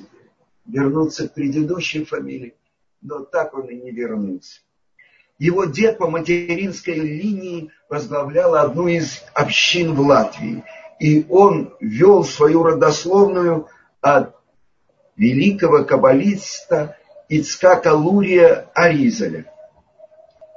вернуться 0.67 1.29
к 1.29 1.33
предыдущей 1.33 2.05
фамилии. 2.05 2.55
Но 3.01 3.21
так 3.21 3.55
он 3.55 3.69
и 3.69 3.75
не 3.75 3.91
вернулся. 3.91 4.61
Его 5.39 5.65
дед 5.65 5.97
по 5.97 6.09
материнской 6.09 6.95
линии 6.95 7.71
возглавлял 7.89 8.55
одну 8.55 8.87
из 8.87 9.23
общин 9.33 9.95
в 9.95 10.01
Латвии. 10.01 10.63
И 11.01 11.25
он 11.31 11.75
вел 11.81 12.23
свою 12.23 12.65
родословную 12.65 13.69
от 14.03 14.37
великого 15.17 15.85
каббалиста 15.85 16.99
Ицкака 17.31 17.95
Лурия 17.95 18.69
Аризаля. 18.75 19.51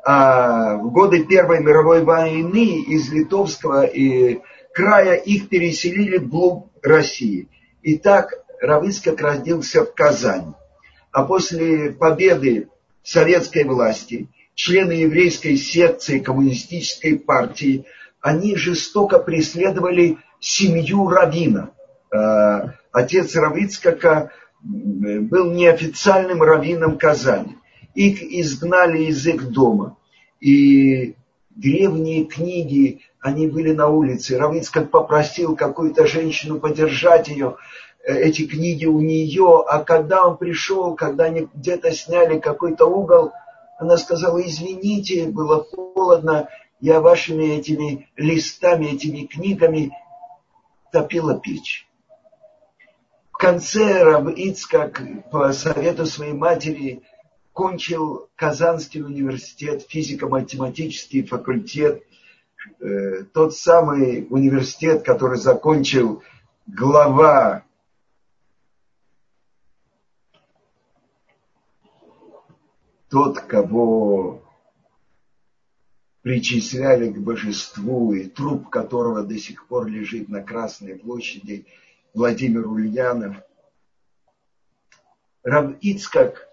А 0.06 0.76
в 0.76 0.92
годы 0.92 1.24
Первой 1.24 1.62
мировой 1.62 2.04
войны 2.04 2.82
из 2.82 3.10
литовского 3.14 3.86
и 3.86 4.42
края 4.78 5.16
их 5.16 5.50
переселили 5.50 6.20
вглубь 6.20 6.68
России. 6.84 7.48
И 7.82 7.98
так 7.98 8.32
Равыцкак 8.62 9.20
родился 9.20 9.84
в 9.84 9.92
Казани. 9.96 10.54
А 11.12 11.24
после 11.24 11.90
победы 11.94 12.68
советской 13.02 13.64
власти 13.64 14.28
члены 14.54 14.92
еврейской 14.92 15.56
секции 15.56 16.20
коммунистической 16.20 17.18
партии, 17.18 17.86
они 18.22 18.56
жестоко 18.56 19.18
преследовали 19.18 20.20
семью 20.40 21.10
Равина. 21.10 21.72
А, 22.14 22.76
отец 22.92 23.36
Равицкака 23.36 24.30
был 24.62 25.54
неофициальным 25.54 26.44
раввином 26.44 27.00
Казани. 27.00 27.58
Их 27.96 28.22
изгнали 28.22 29.06
из 29.06 29.26
их 29.26 29.50
дома. 29.50 29.98
И 30.40 31.16
древние 31.58 32.26
книги, 32.26 33.02
они 33.20 33.48
были 33.48 33.74
на 33.74 33.88
улице. 33.90 34.38
Равицкак 34.38 34.92
попросил 34.92 35.56
какую-то 35.56 36.06
женщину 36.06 36.60
подержать 36.60 37.28
ее, 37.28 37.58
э, 38.06 38.14
эти 38.14 38.46
книги 38.46 38.86
у 38.86 39.02
нее, 39.02 39.64
а 39.68 39.84
когда 39.84 40.26
он 40.26 40.38
пришел, 40.38 40.96
когда 40.96 41.26
они 41.26 41.48
где-то 41.54 41.92
сняли 41.92 42.40
какой-то 42.40 42.86
угол, 42.86 43.32
она 43.80 43.98
сказала, 43.98 44.40
извините, 44.42 45.26
было 45.26 45.64
холодно, 45.64 46.48
я 46.80 47.02
вашими 47.02 47.58
этими 47.58 48.08
листами, 48.16 48.88
этими 48.88 49.26
книгами 49.26 49.92
топила 50.92 51.40
печь. 51.40 51.88
В 53.32 53.38
конце 53.38 54.04
Раб 54.04 54.30
Ицкак 54.30 55.02
по 55.32 55.52
совету 55.54 56.06
своей 56.06 56.34
матери 56.34 57.04
кончил 57.58 58.30
Казанский 58.36 59.02
университет, 59.02 59.82
физико-математический 59.90 61.26
факультет, 61.26 62.04
э, 62.80 63.24
тот 63.34 63.56
самый 63.56 64.28
университет, 64.30 65.02
который 65.02 65.40
закончил 65.40 66.22
глава 66.68 67.66
тот, 73.10 73.40
кого 73.40 74.44
причисляли 76.22 77.12
к 77.12 77.18
божеству, 77.18 78.14
и 78.14 78.28
труп 78.28 78.70
которого 78.70 79.24
до 79.24 79.40
сих 79.40 79.66
пор 79.66 79.88
лежит 79.88 80.30
на 80.30 80.44
Красной 80.44 80.96
площади– 80.96 81.66
Владимир 82.14 82.68
Ульянов. 82.68 83.36
Рав 85.44 85.76
Ицкак, 85.82 86.47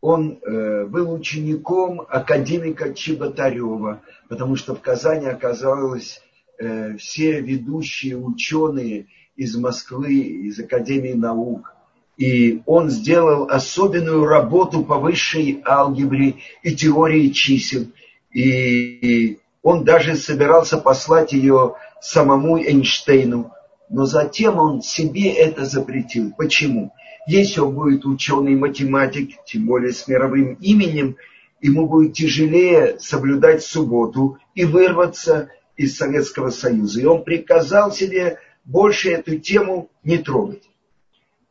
он 0.00 0.38
э, 0.40 0.86
был 0.86 1.12
учеником 1.12 2.02
академика 2.08 2.94
Чеботарева, 2.94 4.00
потому 4.28 4.56
что 4.56 4.74
в 4.74 4.80
Казани 4.80 5.26
оказалось 5.26 6.20
э, 6.58 6.96
все 6.96 7.40
ведущие 7.40 8.16
ученые 8.16 9.06
из 9.36 9.56
Москвы, 9.56 10.14
из 10.14 10.58
Академии 10.60 11.12
наук. 11.12 11.74
И 12.16 12.62
он 12.66 12.90
сделал 12.90 13.48
особенную 13.48 14.24
работу 14.24 14.84
по 14.84 14.98
высшей 14.98 15.62
алгебре 15.64 16.36
и 16.62 16.74
теории 16.74 17.28
чисел. 17.28 17.86
И 18.32 19.38
он 19.62 19.84
даже 19.84 20.16
собирался 20.16 20.78
послать 20.78 21.32
ее 21.32 21.74
самому 22.00 22.58
Эйнштейну 22.58 23.52
но 23.90 24.04
затем 24.04 24.58
он 24.58 24.82
себе 24.82 25.32
это 25.32 25.64
запретил. 25.64 26.32
Почему? 26.36 26.92
Если 27.28 27.60
он 27.60 27.74
будет 27.74 28.06
ученый 28.06 28.54
математик, 28.54 29.44
тем 29.44 29.66
более 29.66 29.92
с 29.92 30.08
мировым 30.08 30.54
именем, 30.62 31.16
ему 31.60 31.86
будет 31.86 32.14
тяжелее 32.14 32.98
соблюдать 33.00 33.62
субботу 33.62 34.38
и 34.54 34.64
вырваться 34.64 35.50
из 35.76 35.98
Советского 35.98 36.48
Союза. 36.48 37.02
И 37.02 37.04
он 37.04 37.24
приказал 37.24 37.92
себе 37.92 38.38
больше 38.64 39.10
эту 39.10 39.38
тему 39.38 39.90
не 40.04 40.16
трогать. 40.16 40.70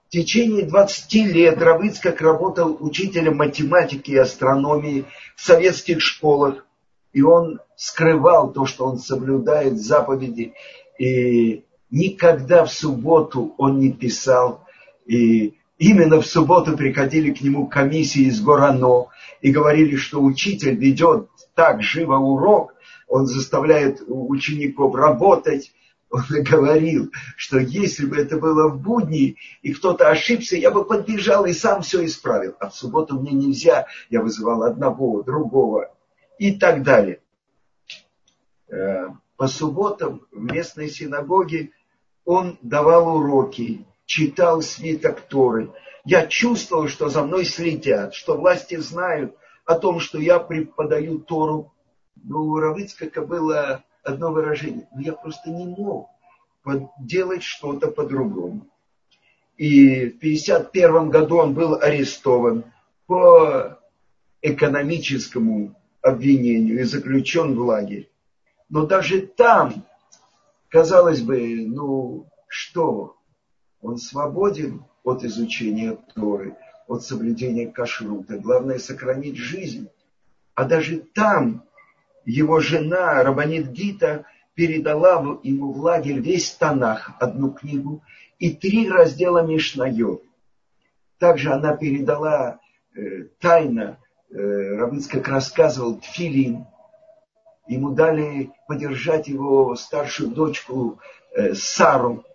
В 0.07 0.09
течение 0.09 0.65
20 0.65 1.13
лет 1.32 1.61
Равыцкак 1.61 2.21
работал 2.21 2.75
учителем 2.80 3.38
математики 3.38 4.09
и 4.09 4.17
астрономии 4.17 5.05
в 5.36 5.45
советских 5.45 6.01
школах. 6.01 6.65
И 7.13 7.21
он 7.21 7.59
скрывал 7.75 8.51
то, 8.51 8.65
что 8.65 8.88
он 8.88 8.97
соблюдает 8.97 9.80
заповеди. 9.80 10.53
И 10.97 11.65
никогда 11.91 12.65
в 12.65 12.73
субботу 12.73 13.53
он 13.59 13.80
не 13.80 13.91
писал. 13.91 14.63
И 15.05 15.53
именно 15.78 16.21
в 16.21 16.25
субботу 16.25 16.75
приходили 16.75 17.32
к 17.34 17.41
нему 17.41 17.67
комиссии 17.67 18.23
из 18.23 18.41
Горано 18.41 19.07
и 19.41 19.51
говорили, 19.51 19.95
что 19.95 20.21
учитель 20.21 20.75
ведет 20.75 21.30
так 21.55 21.82
живо 21.82 22.15
урок, 22.15 22.73
он 23.07 23.25
заставляет 23.25 24.01
учеников 24.07 24.95
работать. 24.95 25.73
Он 26.09 26.23
говорил, 26.30 27.11
что 27.36 27.57
если 27.59 28.05
бы 28.05 28.15
это 28.15 28.38
было 28.38 28.69
в 28.69 28.82
будни, 28.82 29.36
и 29.61 29.73
кто-то 29.73 30.09
ошибся, 30.09 30.55
я 30.55 30.71
бы 30.71 30.86
подбежал 30.86 31.45
и 31.45 31.53
сам 31.53 31.82
все 31.82 32.05
исправил. 32.05 32.55
А 32.59 32.69
в 32.69 32.75
субботу 32.75 33.19
мне 33.19 33.32
нельзя, 33.32 33.88
я 34.09 34.21
вызывал 34.21 34.63
одного, 34.63 35.21
другого 35.23 35.93
и 36.39 36.53
так 36.53 36.84
далее. 36.84 37.19
Э, 38.69 39.07
по 39.36 39.47
субботам 39.47 40.25
в 40.32 40.41
местной 40.41 40.89
синагоге 40.89 41.71
он 42.23 42.57
давал 42.61 43.17
уроки, 43.17 43.86
читал 44.08 44.64
свиток 44.64 45.22
Торы. 45.22 45.72
Я 46.03 46.26
чувствовал, 46.26 46.88
что 46.88 47.10
за 47.10 47.24
мной 47.24 47.45
следят, 47.45 48.16
что 48.16 48.38
власти 48.38 48.78
знают 48.78 49.38
о 49.66 49.76
том, 49.76 49.99
что 49.99 50.18
я 50.18 50.39
преподаю 50.39 51.20
Тору 51.20 51.74
но 52.24 52.41
у 52.41 52.58
Равыцкака 52.58 53.22
было 53.22 53.84
одно 54.03 54.32
выражение. 54.32 54.88
Но 54.93 55.01
я 55.01 55.14
просто 55.14 55.49
не 55.49 55.66
мог 55.66 56.10
делать 56.99 57.43
что-то 57.43 57.88
по-другому. 57.88 58.68
И 59.58 60.10
в 60.10 60.18
1951 60.18 61.10
году 61.10 61.38
он 61.38 61.53
был 61.53 61.76
арестован 61.76 62.66
по 63.05 63.80
экономическому 64.41 65.76
обвинению 66.01 66.82
и 66.82 66.84
заключен 66.84 67.55
в 67.55 67.62
лагерь. 67.62 68.12
Но 68.70 68.86
даже 68.86 69.22
там, 69.22 69.86
казалось 70.70 71.22
бы, 71.22 71.66
ну 71.66 72.28
что, 72.47 73.16
он 73.88 73.97
свободен 73.97 74.83
от 75.03 75.23
изучения 75.23 75.97
Торы, 76.13 76.55
от 76.88 77.03
соблюдения 77.03 77.67
кашрута. 77.67 78.38
Главное 78.38 78.79
сохранить 78.79 79.38
жизнь. 79.38 79.89
А 80.55 80.65
даже 80.65 80.97
там 80.97 81.63
его 82.25 82.59
жена 82.59 83.23
Рабанит 83.23 83.71
Гита 83.71 84.25
передала 84.55 85.39
ему 85.43 85.71
в 85.71 85.79
лагерь 85.79 86.19
весь 86.19 86.51
Танах, 86.51 87.11
одну 87.19 87.51
книгу, 87.51 88.03
и 88.39 88.53
три 88.53 88.89
раздела 88.89 89.45
Мишнайот. 89.45 90.23
Также 91.17 91.53
она 91.53 91.75
передала 91.75 92.59
э, 92.93 93.23
тайно, 93.39 93.99
э, 94.29 94.35
Рабыцкак 94.35 95.27
рассказывал, 95.27 95.99
Тфилин. 95.99 96.65
Ему 97.67 97.91
дали 97.91 98.51
подержать 98.67 99.27
его 99.27 99.75
старшую 99.75 100.31
дочку 100.31 100.99
э, 101.33 101.53
Сару, 101.53 102.25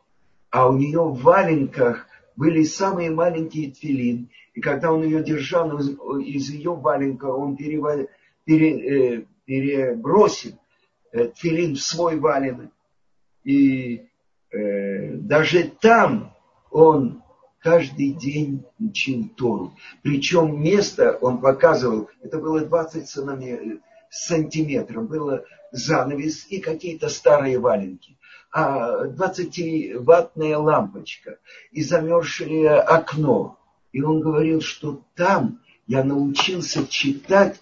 а 0.52 0.68
у 0.68 0.76
нее 0.76 1.00
в 1.00 1.22
валенках 1.22 2.06
были 2.36 2.62
самые 2.62 3.10
маленькие 3.10 3.72
тфилин. 3.72 4.28
И 4.52 4.60
когда 4.60 4.92
он 4.92 5.02
ее 5.02 5.24
держал, 5.24 5.78
из, 6.20 6.50
ее 6.50 6.74
валенка 6.74 7.24
он 7.24 7.56
переводил, 7.56 8.08
пере, 8.44 9.16
э, 9.16 9.24
перебросил 9.46 10.52
э, 11.10 11.28
тфилин 11.28 11.74
в 11.74 11.80
свой 11.80 12.18
валенок. 12.18 12.70
И 13.44 14.08
э, 14.50 15.14
даже 15.16 15.72
там 15.80 16.36
он 16.70 17.22
каждый 17.58 18.12
день 18.12 18.66
учил 18.78 19.30
Тору. 19.34 19.72
Причем 20.02 20.62
место 20.62 21.16
он 21.22 21.40
показывал, 21.40 22.10
это 22.20 22.38
было 22.38 22.60
20 22.60 23.08
сантиметров, 24.10 25.08
было 25.08 25.44
занавес 25.70 26.46
и 26.50 26.60
какие-то 26.60 27.08
старые 27.08 27.58
валенки. 27.58 28.18
А 28.52 29.06
20-ваттная 29.06 30.58
лампочка 30.58 31.38
и 31.70 31.82
замерзшее 31.82 32.80
окно. 32.80 33.58
И 33.92 34.02
он 34.02 34.20
говорил, 34.20 34.60
что 34.60 35.00
там 35.14 35.60
я 35.86 36.04
научился 36.04 36.86
читать 36.86 37.60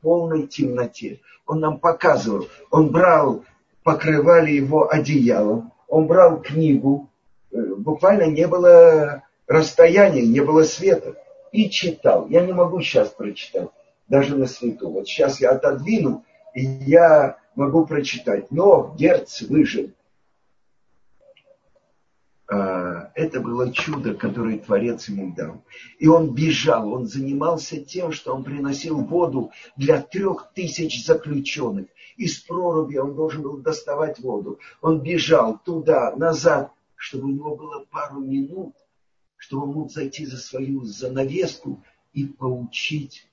полной 0.00 0.46
темноте. 0.46 1.20
Он 1.46 1.58
нам 1.58 1.78
показывал, 1.78 2.46
он 2.70 2.90
брал, 2.90 3.44
покрывали 3.82 4.52
его 4.52 4.88
одеялом, 4.88 5.72
он 5.88 6.06
брал 6.06 6.40
книгу, 6.40 7.10
э, 7.50 7.56
буквально 7.76 8.26
не 8.26 8.46
было 8.46 9.24
расстояния, 9.48 10.22
не 10.22 10.40
было 10.40 10.62
света, 10.62 11.16
и 11.50 11.68
читал. 11.68 12.28
Я 12.28 12.46
не 12.46 12.52
могу 12.52 12.80
сейчас 12.80 13.08
прочитать, 13.08 13.68
даже 14.06 14.36
на 14.36 14.46
свету. 14.46 14.90
Вот 14.90 15.08
сейчас 15.08 15.40
я 15.40 15.50
отодвину, 15.50 16.24
и 16.54 16.64
я 16.64 17.36
могу 17.56 17.84
прочитать. 17.84 18.50
Но 18.52 18.94
Герц 18.96 19.42
выжил. 19.42 19.90
Это 23.14 23.40
было 23.40 23.72
чудо, 23.72 24.14
которое 24.14 24.58
Творец 24.58 25.08
ему 25.08 25.34
дал. 25.34 25.64
И 25.98 26.06
он 26.06 26.34
бежал, 26.34 26.92
он 26.92 27.06
занимался 27.06 27.82
тем, 27.82 28.12
что 28.12 28.34
он 28.34 28.44
приносил 28.44 28.98
воду 29.00 29.50
для 29.76 30.00
трех 30.00 30.50
тысяч 30.54 31.04
заключенных. 31.04 31.86
Из 32.16 32.38
проруби 32.38 32.96
он 32.96 33.14
должен 33.14 33.42
был 33.42 33.58
доставать 33.58 34.18
воду. 34.20 34.58
Он 34.80 35.00
бежал 35.00 35.58
туда, 35.64 36.14
назад, 36.16 36.72
чтобы 36.94 37.28
у 37.28 37.32
него 37.32 37.56
было 37.56 37.84
пару 37.90 38.20
минут, 38.20 38.74
чтобы 39.36 39.64
он 39.64 39.72
мог 39.72 39.90
зайти 39.90 40.26
за 40.26 40.36
свою 40.36 40.84
занавеску 40.84 41.82
и 42.12 42.24
поучить 42.24 43.26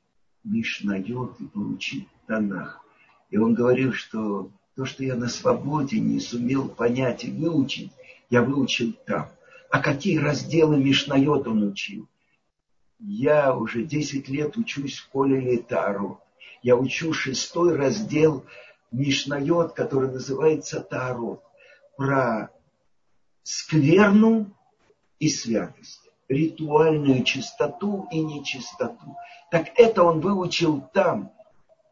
Мишнайот 0.44 1.40
и 1.40 1.46
поучить 1.46 2.08
Танах. 2.28 2.82
И 3.30 3.38
он 3.38 3.54
говорил, 3.54 3.92
что 3.92 4.50
то, 4.76 4.86
что 4.86 5.04
я 5.04 5.16
на 5.16 5.28
свободе 5.28 6.00
не 6.00 6.20
сумел 6.20 6.70
понять 6.70 7.26
и 7.26 7.32
выучить, 7.32 7.92
я 8.30 8.42
выучил 8.42 8.94
там. 9.06 9.28
А 9.70 9.80
какие 9.80 10.18
разделы 10.18 10.78
Мишнайот 10.78 11.48
он 11.48 11.64
учил? 11.64 12.08
Я 13.00 13.56
уже 13.56 13.84
10 13.84 14.30
лет 14.30 14.58
учусь 14.58 14.94
в 14.94 15.00
школе 15.00 15.40
Летару. 15.40 16.22
Я 16.62 16.76
учу 16.76 17.14
шестой 17.14 17.76
раздел 17.76 18.46
Мишнайот, 18.92 19.74
который 19.74 20.10
называется 20.10 20.80
Таарот. 20.80 21.44
Про 21.98 22.50
скверну 23.44 24.48
и 25.20 25.30
святость. 25.30 26.02
Ритуальную 26.30 27.24
чистоту 27.24 28.08
и 28.12 28.20
нечистоту. 28.20 29.16
Так 29.52 29.68
это 29.76 30.04
он 30.04 30.20
выучил 30.20 30.82
там. 30.94 31.32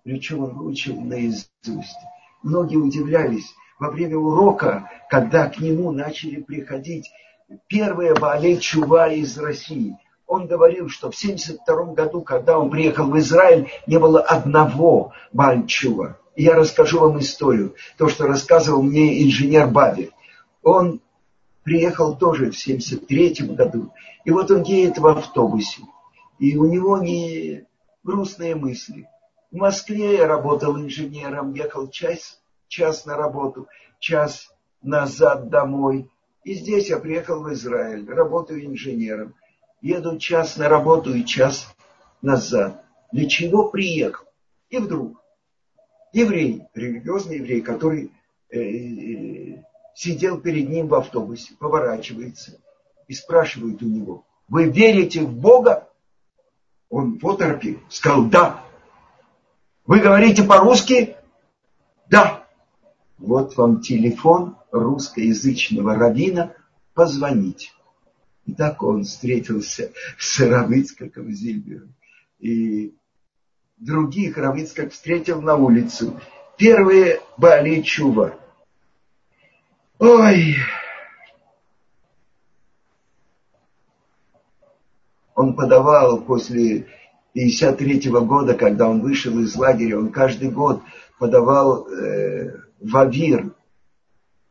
Причем 0.04 0.44
он 0.44 0.56
выучил 0.56 1.00
наизусть. 1.00 2.00
Многие 2.44 2.78
удивлялись, 2.78 3.54
во 3.80 3.90
время 3.90 4.18
урока, 4.18 4.90
когда 5.10 5.50
к 5.50 5.60
нему 5.60 5.92
начали 5.92 6.42
приходить 6.42 7.10
первые 7.68 8.14
Баалей 8.14 8.60
Чува 8.60 9.12
из 9.12 9.38
России. 9.38 9.98
Он 10.28 10.48
говорил, 10.48 10.90
что 10.90 11.12
в 11.12 11.16
1972 11.16 11.94
году, 11.94 12.22
когда 12.22 12.58
он 12.58 12.70
приехал 12.70 13.06
в 13.06 13.18
Израиль, 13.20 13.70
не 13.86 14.00
было 14.00 14.22
одного 14.22 15.14
Баальчува. 15.32 16.18
И 16.36 16.44
я 16.44 16.56
расскажу 16.56 17.00
вам 17.00 17.20
историю, 17.20 17.76
то, 17.98 18.10
что 18.10 18.28
рассказывал 18.28 18.82
мне 18.82 19.24
инженер 19.24 19.68
Бабель. 19.68 20.12
Он 20.64 21.00
приехал 21.64 22.16
тоже 22.16 22.52
в 22.52 22.58
1973 22.58 23.56
году. 23.56 23.92
И 24.26 24.32
вот 24.32 24.52
он 24.52 24.64
едет 24.64 24.98
в 24.98 25.08
автобусе. 25.08 25.84
И 26.40 26.58
у 26.58 26.66
него 26.66 26.98
не 26.98 27.66
грустные 28.04 28.56
мысли. 28.56 29.08
В 29.52 29.58
Москве 29.58 30.18
я 30.18 30.28
работал 30.28 30.78
инженером, 30.78 31.54
ехал 31.54 31.88
час 31.90 32.40
час 32.68 33.06
на 33.06 33.16
работу, 33.16 33.68
час 34.00 34.52
назад 34.82 35.50
домой. 35.50 36.10
И 36.46 36.54
здесь 36.54 36.90
я 36.90 37.00
приехал 37.00 37.42
в 37.42 37.52
Израиль, 37.54 38.08
работаю 38.08 38.64
инженером. 38.64 39.34
Еду 39.82 40.20
час 40.20 40.58
на 40.58 40.70
работу 40.70 41.12
и 41.14 41.26
час 41.26 41.76
назад. 42.22 42.86
Для 43.12 43.28
чего 43.28 43.70
приехал? 43.70 44.26
И 44.70 44.78
вдруг 44.78 45.20
еврей, 46.14 46.62
религиозный 46.76 47.38
еврей, 47.38 47.62
который 47.62 48.12
э, 48.52 48.60
э, 48.60 49.64
сидел 49.96 50.40
перед 50.40 50.70
ним 50.70 50.88
в 50.88 50.94
автобусе, 50.94 51.56
поворачивается 51.56 52.62
и 53.08 53.14
спрашивает 53.16 53.82
у 53.82 53.88
него, 53.88 54.24
вы 54.48 54.70
верите 54.70 55.22
в 55.22 55.34
Бога? 55.34 55.90
Он 56.90 57.18
в 57.18 57.28
оторопе 57.28 57.80
сказал, 57.90 58.26
да. 58.26 58.64
Вы 59.88 60.00
говорите 60.00 60.44
по-русски? 60.44 61.16
Да 62.08 62.45
вот 63.18 63.56
вам 63.58 63.82
телефон 63.82 64.58
русскоязычного 64.72 65.96
равина, 65.96 66.54
позвонить. 66.94 67.74
И 68.46 68.54
так 68.54 68.84
он 68.84 69.04
встретился 69.04 69.92
с 70.18 70.40
Равыцкаком 70.40 71.32
Зильбером. 71.32 71.96
И 72.40 72.94
других 73.78 74.38
Равыцкак 74.38 74.92
встретил 74.92 75.42
на 75.42 75.56
улицу 75.56 76.20
первые 76.58 77.22
Бали 77.38 77.82
Чува. 77.82 78.38
Ой, 79.98 80.58
он 85.34 85.56
подавал 85.56 86.22
после 86.22 86.88
53 87.34 88.10
года, 88.12 88.54
когда 88.54 88.88
он 88.88 89.02
вышел 89.02 89.38
из 89.40 89.56
лагеря, 89.56 90.00
он 90.00 90.12
каждый 90.12 90.50
год 90.50 90.82
подавал 91.18 91.88
э, 91.88 92.65
в 92.80 92.98
Авир 92.98 93.54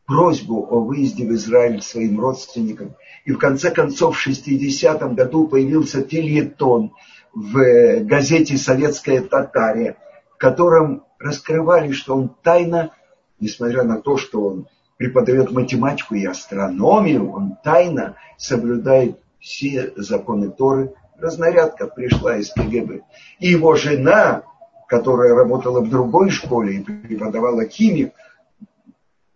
просьбу 0.05 0.67
о 0.69 0.79
выезде 0.79 1.25
в 1.25 1.33
Израиль 1.33 1.81
своим 1.81 2.19
родственникам. 2.19 2.95
И 3.25 3.31
в 3.31 3.37
конце 3.37 3.71
концов 3.71 4.17
в 4.17 4.27
60-м 4.27 5.15
году 5.15 5.47
появился 5.47 6.03
фильетон 6.03 6.93
в 7.33 7.99
газете 8.01 8.57
«Советская 8.57 9.21
Татария», 9.21 9.97
в 10.33 10.37
котором 10.37 11.03
раскрывали, 11.19 11.91
что 11.91 12.15
он 12.15 12.35
тайно, 12.43 12.91
несмотря 13.39 13.83
на 13.83 13.99
то, 13.99 14.17
что 14.17 14.41
он 14.41 14.67
преподает 14.97 15.51
математику 15.51 16.15
и 16.15 16.25
астрономию, 16.25 17.31
он 17.31 17.57
тайно 17.63 18.15
соблюдает 18.37 19.19
все 19.39 19.91
законы 19.95 20.49
Торы. 20.51 20.93
Разнарядка 21.17 21.87
пришла 21.87 22.37
из 22.37 22.51
КГБ. 22.51 23.01
И 23.39 23.47
его 23.47 23.75
жена, 23.75 24.43
которая 24.87 25.33
работала 25.33 25.81
в 25.81 25.89
другой 25.89 26.29
школе 26.29 26.77
и 26.77 26.83
преподавала 26.83 27.65
химию, 27.65 28.11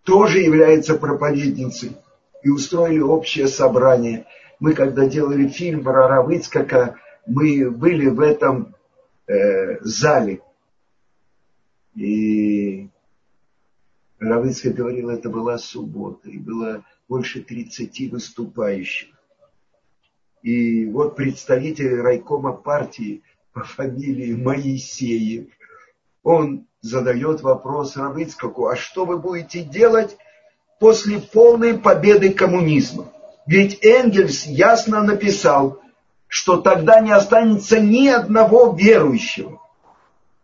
тоже 0.03 0.39
является 0.39 0.95
проповедницей. 0.95 1.97
И 2.41 2.49
устроили 2.49 2.99
общее 2.99 3.47
собрание. 3.47 4.25
Мы, 4.59 4.73
когда 4.73 5.05
делали 5.05 5.47
фильм 5.47 5.83
про 5.83 6.07
Равыцкака, 6.07 6.95
мы 7.25 7.69
были 7.69 8.07
в 8.07 8.21
этом 8.21 8.75
э, 9.27 9.79
зале. 9.81 10.41
И 11.95 12.89
Равыцкак 14.19 14.73
говорил, 14.73 15.09
это 15.09 15.29
была 15.29 15.57
суббота, 15.57 16.29
и 16.29 16.37
было 16.37 16.83
больше 17.07 17.41
30 17.41 18.11
выступающих. 18.11 19.09
И 20.41 20.85
вот 20.85 21.15
представитель 21.15 21.99
райкома 22.01 22.53
партии 22.53 23.21
по 23.53 23.63
фамилии 23.63 24.33
Моисеев, 24.33 25.47
он 26.23 26.67
задает 26.81 27.41
вопрос 27.41 27.97
Равыцкаку, 27.97 28.67
а 28.67 28.75
что 28.75 29.05
вы 29.05 29.17
будете 29.17 29.63
делать 29.63 30.17
после 30.79 31.19
полной 31.19 31.77
победы 31.77 32.31
коммунизма? 32.31 33.11
Ведь 33.45 33.83
Энгельс 33.83 34.45
ясно 34.45 35.01
написал, 35.01 35.81
что 36.27 36.61
тогда 36.61 36.99
не 36.99 37.11
останется 37.11 37.79
ни 37.79 38.07
одного 38.07 38.75
верующего. 38.75 39.61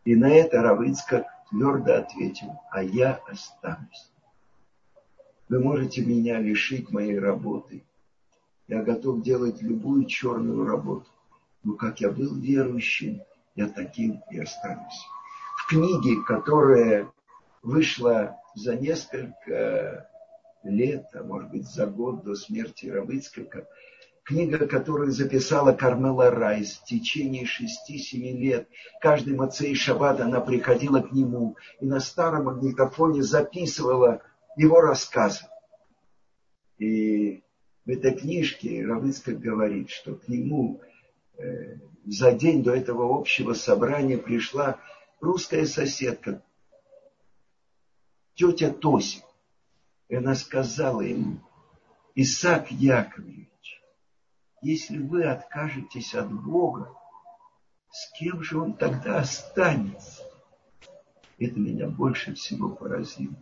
И 0.04 0.16
на 0.16 0.34
это 0.34 0.62
Равыцкак 0.62 1.26
твердо 1.50 1.96
ответил, 1.96 2.60
а 2.72 2.84
я 2.84 3.20
останусь. 3.28 4.12
Вы 5.48 5.60
можете 5.60 6.04
меня 6.04 6.40
лишить 6.40 6.90
моей 6.90 7.20
работы, 7.20 7.84
я 8.68 8.82
готов 8.82 9.22
делать 9.22 9.62
любую 9.62 10.06
черную 10.06 10.66
работу. 10.66 11.06
Но 11.66 11.74
как 11.74 12.00
я 12.00 12.12
был 12.12 12.36
верующим, 12.36 13.24
я 13.56 13.68
таким 13.68 14.22
и 14.30 14.40
останусь. 14.40 15.04
В 15.58 15.68
книге, 15.68 16.22
которая 16.26 17.12
вышла 17.64 18.38
за 18.54 18.76
несколько 18.76 20.08
лет, 20.64 21.08
а 21.16 21.24
может 21.24 21.50
быть 21.50 21.68
за 21.68 21.88
год 21.88 22.24
до 22.24 22.36
смерти 22.36 22.86
Равыцкака, 22.86 23.68
книга, 24.24 24.68
которую 24.68 25.12
записала 25.12 25.74
Кармела 25.74 26.30
Райс 26.30 26.76
в 26.78 26.86
течение 26.86 27.46
шести-семи 27.46 28.34
лет. 28.34 28.70
Каждый 29.02 29.36
Мацей 29.36 29.74
Шаббат 29.74 30.22
она 30.22 30.42
приходила 30.42 31.02
к 31.02 31.12
нему 31.14 31.58
и 31.80 31.86
на 31.88 32.00
старом 32.00 32.46
магнитофоне 32.46 33.24
записывала 33.24 34.22
его 34.56 34.82
рассказы. 34.82 35.46
И 36.78 37.44
в 37.86 37.90
этой 37.90 38.14
книжке 38.14 38.86
Равыцкак 38.86 39.40
говорит, 39.40 39.90
что 39.90 40.14
к 40.14 40.28
нему 40.28 40.82
за 42.06 42.32
день 42.32 42.64
до 42.64 42.76
этого 42.76 43.18
общего 43.18 43.54
собрания 43.54 44.18
пришла 44.18 44.80
русская 45.20 45.66
соседка, 45.66 46.42
тетя 48.36 48.72
Тося. 48.72 49.22
И 50.08 50.16
она 50.16 50.36
сказала 50.36 51.02
ему, 51.02 51.40
Исаак 52.14 52.72
Яковлевич, 52.72 53.82
если 54.62 55.00
вы 55.00 55.24
откажетесь 55.24 56.14
от 56.14 56.32
Бога, 56.32 56.92
с 57.92 58.12
кем 58.18 58.44
же 58.44 58.60
он 58.60 58.74
тогда 58.74 59.20
останется? 59.20 60.24
Это 61.40 61.60
меня 61.60 61.88
больше 61.88 62.36
всего 62.36 62.70
поразило. 62.70 63.36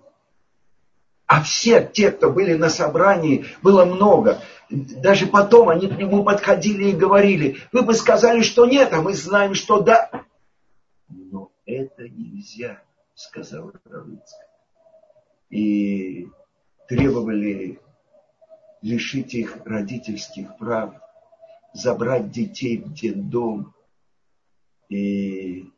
А 1.25 1.41
все 1.41 1.83
те, 1.83 2.11
кто 2.11 2.29
были 2.29 2.53
на 2.53 2.69
собрании, 2.69 3.45
было 3.61 3.85
много. 3.85 4.41
Даже 4.73 5.27
потом 5.27 5.69
они 5.69 5.87
к 5.87 5.97
нему 5.97 6.23
подходили 6.23 6.89
и 6.89 6.95
говорили, 6.95 7.57
вы 7.71 7.83
бы 7.83 7.93
сказали, 7.93 8.41
что 8.41 8.65
нет, 8.65 8.91
а 8.91 9.01
мы 9.01 9.13
знаем, 9.13 9.53
что 9.53 9.81
да. 9.81 10.25
Но 11.07 11.51
это 11.65 12.09
нельзя, 12.09 12.81
сказал 13.13 13.71
Равицкий. 13.85 14.47
И 15.51 16.27
требовали 16.87 17.79
лишить 18.81 19.35
их 19.35 19.57
родительских 19.63 20.57
прав, 20.57 20.95
забрать 21.73 22.31
детей 22.31 22.77
в 22.77 22.91
детдом. 22.93 23.75
И 24.89 25.69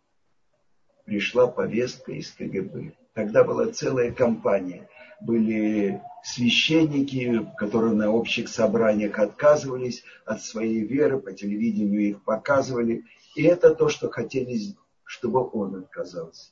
пришла 1.03 1.47
повестка 1.47 2.13
из 2.13 2.31
КГБ. 2.31 2.93
Тогда 3.13 3.43
была 3.43 3.67
целая 3.73 4.13
кампания– 4.13 4.87
были 5.21 6.01
священники, 6.23 7.47
которые 7.57 7.93
на 7.93 8.11
общих 8.11 8.49
собраниях 8.49 9.19
отказывались 9.19 10.03
от 10.25 10.41
своей 10.41 10.81
веры, 10.81 11.19
по 11.19 11.31
телевидению 11.31 12.09
их 12.09 12.23
показывали. 12.23 13.03
И 13.35 13.43
это 13.43 13.75
то, 13.75 13.89
что 13.89 14.09
хотели, 14.09 14.57
чтобы 15.03 15.47
он 15.51 15.75
отказался. 15.75 16.51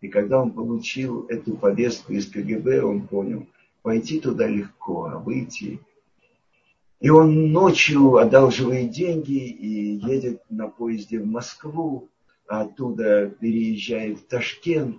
И 0.00 0.08
когда 0.08 0.40
он 0.40 0.52
получил 0.52 1.26
эту 1.28 1.56
повестку 1.56 2.12
из 2.12 2.26
КГБ, 2.30 2.82
он 2.82 3.06
понял, 3.06 3.46
пойти 3.82 4.20
туда 4.20 4.46
легко, 4.46 5.06
а 5.06 5.18
выйти. 5.18 5.80
И 7.00 7.08
он 7.08 7.52
ночью 7.52 8.16
одалживает 8.16 8.90
деньги 8.90 9.46
и 9.46 9.96
едет 9.96 10.42
на 10.50 10.68
поезде 10.68 11.18
в 11.18 11.26
Москву, 11.26 12.08
а 12.46 12.62
оттуда 12.62 13.28
переезжает 13.28 14.18
в 14.18 14.26
Ташкент 14.26 14.98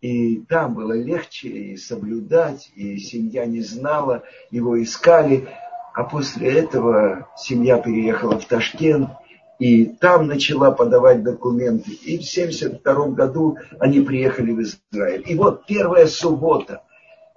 и 0.00 0.40
там 0.48 0.74
было 0.74 0.92
легче 0.92 1.48
и 1.48 1.76
соблюдать, 1.76 2.70
и 2.74 2.98
семья 2.98 3.44
не 3.46 3.60
знала, 3.60 4.22
его 4.50 4.82
искали. 4.82 5.48
А 5.94 6.04
после 6.04 6.60
этого 6.60 7.28
семья 7.36 7.78
переехала 7.78 8.38
в 8.38 8.44
Ташкент, 8.44 9.10
и 9.58 9.86
там 9.86 10.26
начала 10.26 10.70
подавать 10.70 11.22
документы. 11.22 11.90
И 11.90 12.18
в 12.18 12.28
1972 12.28 13.08
году 13.08 13.56
они 13.80 14.00
приехали 14.00 14.52
в 14.52 14.60
Израиль. 14.60 15.24
И 15.26 15.34
вот 15.34 15.66
первая 15.66 16.06
суббота 16.06 16.82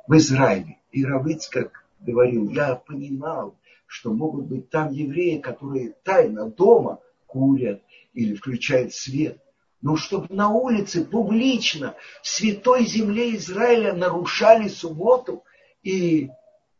в 0.07 0.15
Израиле. 0.17 0.77
И 0.91 1.05
Равыцкак 1.05 1.85
говорил, 2.01 2.49
я 2.49 2.75
понимал, 2.75 3.55
что 3.87 4.13
могут 4.13 4.45
быть 4.45 4.69
там 4.69 4.91
евреи, 4.91 5.39
которые 5.39 5.95
тайно 6.03 6.49
дома 6.49 6.99
курят 7.25 7.81
или 8.13 8.35
включают 8.35 8.93
свет– 8.93 9.39
но 9.81 9.95
чтобы 9.95 10.27
на 10.29 10.49
улице 10.49 11.05
публично 11.05 11.95
в 12.21 12.27
святой 12.27 12.85
земле 12.85 13.35
Израиля 13.35 13.93
нарушали 13.93 14.67
субботу. 14.67 15.43
И 15.83 16.29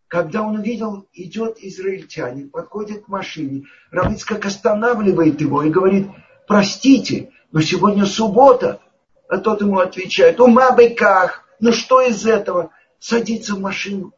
когда 0.08 0.42
он 0.44 0.58
увидел, 0.58 1.08
идет 1.14 1.58
израильтянин, 1.60 2.50
подходит 2.50 3.06
к 3.06 3.08
машине, 3.08 3.66
Равицкак 3.92 4.46
останавливает 4.46 5.40
его 5.40 5.64
и 5.64 5.70
говорит, 5.70 6.08
простите, 6.48 7.32
но 7.52 7.62
сегодня 7.62 8.06
суббота. 8.06 8.82
А 9.30 9.38
тот 9.38 9.62
ему 9.62 9.80
отвечает, 9.80 10.40
ума 10.40 10.72
быках, 10.72 11.46
ну 11.60 11.72
что 11.72 12.02
из 12.02 12.26
этого? 12.26 12.72
Садится 13.00 13.56
в 13.56 13.62
машину 13.62 14.14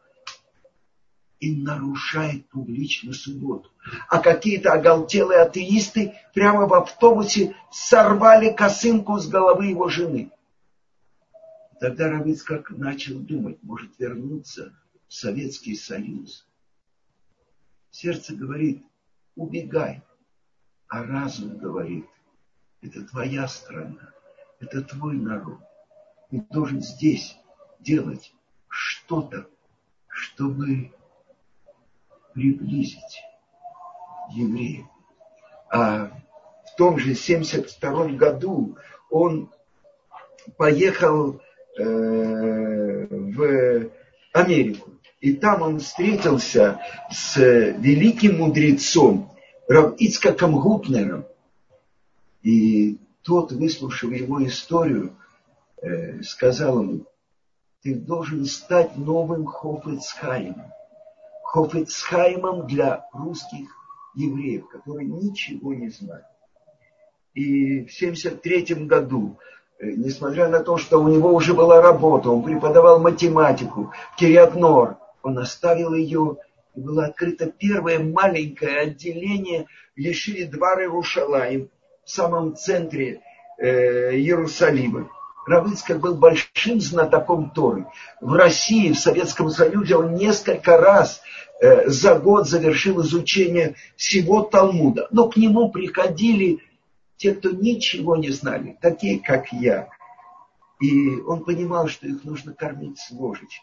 и 1.42 1.56
нарушает 1.56 2.48
публично 2.50 3.12
субботу. 3.12 3.68
А 4.08 4.20
какие-то 4.20 4.72
оголтелые 4.72 5.40
атеисты 5.40 6.14
прямо 6.32 6.68
в 6.68 6.72
автобусе 6.72 7.56
сорвали 7.72 8.52
косынку 8.52 9.18
с 9.18 9.26
головы 9.26 9.66
его 9.66 9.88
жены. 9.88 10.30
Тогда 11.80 12.10
Равицкак 12.10 12.70
начал 12.70 13.18
думать, 13.18 13.58
может 13.62 13.98
вернуться 13.98 14.72
в 15.08 15.12
Советский 15.12 15.74
Союз. 15.74 16.46
Сердце 17.90 18.36
говорит, 18.36 18.84
убегай. 19.34 20.00
А 20.86 21.02
разум 21.02 21.58
говорит, 21.58 22.06
это 22.82 23.04
твоя 23.04 23.48
страна, 23.48 24.12
это 24.60 24.80
твой 24.82 25.16
народ. 25.16 25.58
Ты 26.30 26.46
должен 26.52 26.80
здесь 26.82 27.36
делать 27.80 28.32
что-то, 28.68 29.48
чтобы 30.06 30.92
приблизить 32.34 33.22
евреев. 34.30 34.86
А 35.70 36.10
в 36.66 36.76
том 36.76 36.98
же 36.98 37.14
72 37.14 38.08
году 38.08 38.76
он 39.10 39.50
поехал 40.56 41.40
э, 41.78 43.06
в 43.10 43.90
Америку. 44.32 44.90
И 45.20 45.34
там 45.34 45.62
он 45.62 45.78
встретился 45.78 46.80
с 47.10 47.36
великим 47.36 48.38
мудрецом 48.38 49.30
Рав 49.68 49.94
Ицкаком 49.98 50.58
Гупнером. 50.58 51.26
И 52.42 52.98
тот, 53.22 53.52
выслушав 53.52 54.10
его 54.10 54.44
историю, 54.44 55.16
э, 55.80 56.22
сказал 56.22 56.82
ему, 56.82 57.06
ты 57.82 57.94
должен 57.94 58.44
стать 58.46 58.96
новым 58.96 59.46
Хофицхаймом. 59.46 60.72
Хофицхаймом 61.52 62.66
для 62.66 63.04
русских 63.12 63.68
евреев, 64.14 64.68
которые 64.68 65.06
ничего 65.06 65.74
не 65.74 65.90
знают. 65.90 66.24
И 67.34 67.80
в 67.80 67.92
1973 67.94 68.86
году, 68.86 69.38
э, 69.78 69.90
несмотря 69.90 70.48
на 70.48 70.60
то, 70.60 70.78
что 70.78 70.98
у 70.98 71.08
него 71.08 71.34
уже 71.34 71.52
была 71.52 71.82
работа, 71.82 72.30
он 72.30 72.42
преподавал 72.42 73.00
математику 73.00 73.92
в 74.12 74.16
Кириатнор, 74.16 74.96
он 75.22 75.38
оставил 75.38 75.92
ее, 75.92 76.38
и 76.74 76.80
было 76.80 77.04
открыто 77.04 77.50
первое 77.50 77.98
маленькое 77.98 78.80
отделение 78.80 79.66
Ешиве 79.94 80.46
Двары 80.46 80.86
Рушалаем, 80.86 81.68
в 82.02 82.10
самом 82.10 82.56
центре 82.56 83.20
э, 83.58 84.14
Иерусалима. 84.14 85.10
Равыцкак 85.46 86.00
был 86.00 86.14
большим 86.14 86.80
знатоком 86.80 87.50
Торы. 87.50 87.86
В 88.20 88.32
России, 88.34 88.92
в 88.92 88.98
Советском 88.98 89.50
Союзе 89.50 89.96
он 89.96 90.14
несколько 90.14 90.76
раз 90.76 91.20
э, 91.60 91.88
за 91.88 92.18
год 92.18 92.48
завершил 92.48 93.02
изучение 93.02 93.74
всего 93.96 94.42
Талмуда. 94.42 95.08
Но 95.10 95.28
к 95.28 95.36
нему 95.36 95.70
приходили 95.70 96.60
те, 97.16 97.34
кто 97.34 97.50
ничего 97.50 98.16
не 98.16 98.30
знали, 98.30 98.76
такие, 98.80 99.20
как 99.20 99.52
я. 99.52 99.88
И 100.80 101.20
он 101.20 101.44
понимал, 101.44 101.88
что 101.88 102.06
их 102.06 102.24
нужно 102.24 102.52
кормить 102.52 102.98
с 102.98 103.10
ложечки. 103.10 103.62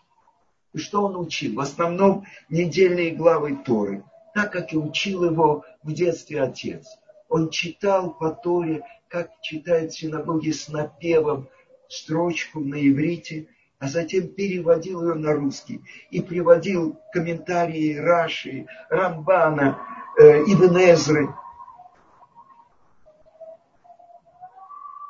И 0.74 0.78
что 0.78 1.04
он 1.04 1.18
учил? 1.18 1.56
В 1.56 1.60
основном 1.60 2.26
недельные 2.50 3.12
главы 3.12 3.58
Торы, 3.66 4.04
так 4.34 4.52
как 4.52 4.72
и 4.74 4.78
учил 4.78 5.26
его 5.26 5.64
в 5.84 5.94
детстве 5.94 6.42
отец. 6.42 6.88
Он 7.28 7.50
читал 7.50 8.14
по 8.14 8.32
Торе, 8.32 8.84
как 9.08 9.30
читает 9.42 9.92
в 9.92 10.00
синагоге 10.00 10.54
с 10.54 10.68
напевом 10.70 11.48
строчку 11.90 12.60
на 12.60 12.76
иврите, 12.76 13.48
а 13.80 13.88
затем 13.88 14.28
переводил 14.28 15.02
ее 15.08 15.16
на 15.16 15.34
русский 15.34 15.82
и 16.12 16.22
приводил 16.22 17.00
комментарии 17.12 17.98
Раши, 17.98 18.68
Рамбана, 18.90 19.80
э, 20.18 20.44
Ибн 20.44 20.78
Эзры. 20.78 21.34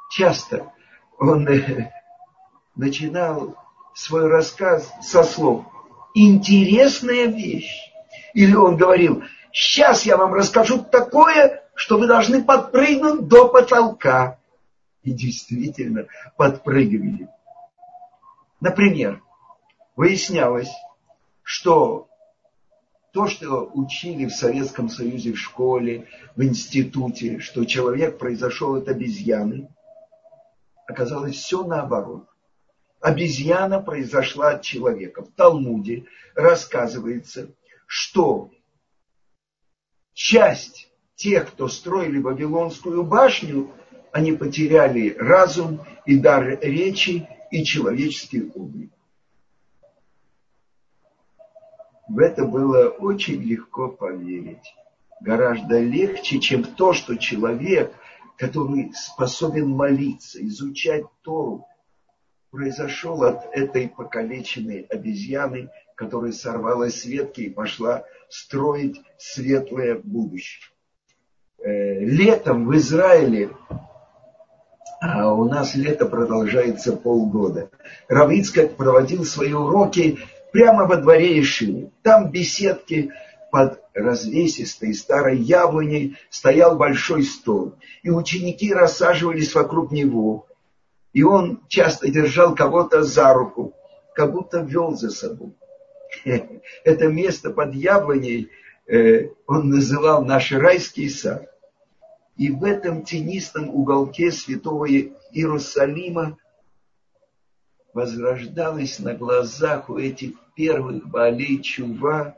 Часто 0.09 0.71
он 1.17 1.47
э, 1.47 1.91
начинал 2.75 3.55
свой 3.93 4.27
рассказ 4.27 4.91
со 5.01 5.23
слов 5.23 5.65
«интересная 6.13 7.25
вещь». 7.25 7.91
Или 8.34 8.55
он 8.55 8.77
говорил 8.77 9.23
«сейчас 9.51 10.03
я 10.03 10.15
вам 10.15 10.34
расскажу 10.34 10.80
такое, 10.80 11.63
что 11.75 11.97
вы 11.97 12.07
должны 12.07 12.43
подпрыгнуть 12.43 13.27
до 13.27 13.49
потолка». 13.49 14.39
И 15.10 15.14
действительно 15.14 16.05
подпрыгивали. 16.38 17.28
Например, 18.62 19.22
выяснялось, 19.95 20.70
что 21.41 22.07
то, 23.12 23.28
что 23.28 23.72
учили 23.74 24.26
в 24.26 24.32
Советском 24.36 24.88
Союзе 24.88 25.34
в 25.34 25.39
школе, 25.39 26.07
в 26.36 26.43
институте, 26.43 27.39
что 27.39 27.66
человек 27.66 28.20
произошел 28.20 28.76
от 28.76 28.88
обезьяны, 28.88 29.74
оказалось 30.86 31.36
все 31.36 31.64
наоборот 31.64 32.30
обезьяна 32.99 33.82
произошла 33.82 34.51
от 34.51 34.62
человека. 34.62 35.24
В 35.24 35.32
Талмуде 35.32 36.05
рассказывается, 36.36 37.49
что 37.88 38.51
часть 40.14 40.91
тех, 41.16 41.49
кто 41.51 41.68
строили 41.68 42.20
Вавилонскую 42.20 43.03
башню, 43.03 43.72
они 44.12 44.34
потеряли 44.34 45.16
разум 45.18 45.82
и 46.05 46.18
дар 46.18 46.60
речи 46.62 47.28
и 47.51 47.64
человеческий 47.64 48.49
облик. 48.53 48.91
В 52.07 52.18
это 52.20 52.45
было 52.45 52.89
очень 52.89 53.41
легко 53.41 53.88
поверить. 53.88 54.74
Гораздо 55.22 55.80
легче, 55.80 56.39
чем 56.39 56.64
то, 56.64 56.93
что 56.93 57.18
человек, 57.18 57.93
который 58.38 58.91
способен 58.95 59.70
молиться, 59.70 60.43
изучать 60.47 61.05
Тору, 61.22 61.68
произошел 62.49 63.24
от 63.24 63.45
этой 63.53 63.89
покалеченной 63.89 64.82
обезьяны, 64.89 65.70
которая 65.95 66.32
сорвалась 66.32 67.01
с 67.01 67.05
ветки 67.05 67.41
и 67.41 67.49
пошла 67.49 68.05
строить 68.28 69.01
светлое 69.18 69.99
будущее. 70.01 70.72
Э, 71.60 71.99
летом 71.99 72.66
в 72.66 72.76
Израиле, 72.78 73.51
а 75.02 75.34
у 75.34 75.45
нас 75.45 75.76
лето 75.76 76.06
продолжается 76.06 76.93
полгода, 76.93 77.70
Равицкак 78.08 78.76
проводил 78.76 79.24
свои 79.24 79.54
уроки 79.54 80.20
прямо 80.52 80.86
во 80.86 80.97
дворе 80.97 81.39
Ишивы. 81.39 81.91
Там 82.04 82.32
беседки 82.32 83.12
под 83.52 83.82
развесистой 83.93 84.93
старой 84.93 85.38
яблоней 85.38 86.18
стоял 86.30 86.78
большой 86.78 87.24
стол, 87.24 87.76
и 88.04 88.10
ученики 88.10 88.74
рассаживались 88.74 89.56
вокруг 89.56 89.91
него, 89.91 90.47
и 91.14 91.24
он 91.24 91.62
часто 91.68 92.10
держал 92.10 92.54
кого-то 92.54 93.04
за 93.04 93.34
руку, 93.34 93.74
как 94.14 94.32
будто 94.32 94.60
вел 94.60 94.95
за 94.95 95.10
собой. 95.10 95.54
Это 96.84 97.08
место 97.08 97.52
под 97.52 97.74
яблоней 97.74 98.50
э, 98.88 99.30
он 99.47 99.70
называл 99.70 100.26
наш 100.26 100.52
райский 100.52 101.10
сад. 101.10 101.49
И 102.40 102.50
в 102.50 102.64
этом 102.64 103.04
тенистом 103.04 103.70
уголке 103.70 104.32
святого 104.32 104.88
Иерусалима 104.90 106.38
возрождалась 107.94 108.98
на 109.00 109.14
глазах 109.14 109.90
у 109.90 109.98
этих 109.98 110.36
первых 110.56 111.06
болей 111.06 111.62
чува 111.62 112.38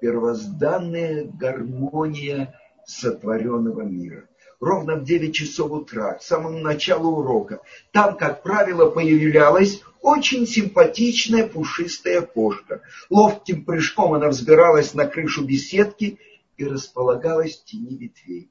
первозданная 0.00 1.26
гармония 1.26 2.58
сотворенного 2.84 3.82
мира 3.82 4.26
ровно 4.58 4.96
в 4.96 5.04
9 5.04 5.32
часов 5.32 5.70
утра, 5.70 6.14
к 6.14 6.22
самому 6.22 6.58
началу 6.58 7.18
урока. 7.20 7.60
Там, 7.92 8.16
как 8.16 8.42
правило, 8.42 8.90
появлялась 8.90 9.80
очень 10.02 10.44
симпатичная 10.44 11.46
пушистая 11.46 12.22
кошка. 12.22 12.82
Ловким 13.08 13.64
прыжком 13.64 14.14
она 14.14 14.28
взбиралась 14.28 14.92
на 14.92 15.06
крышу 15.06 15.44
беседки 15.44 16.18
и 16.56 16.64
располагалась 16.66 17.58
в 17.58 17.64
тени 17.64 17.96
ветвей. 17.96 18.50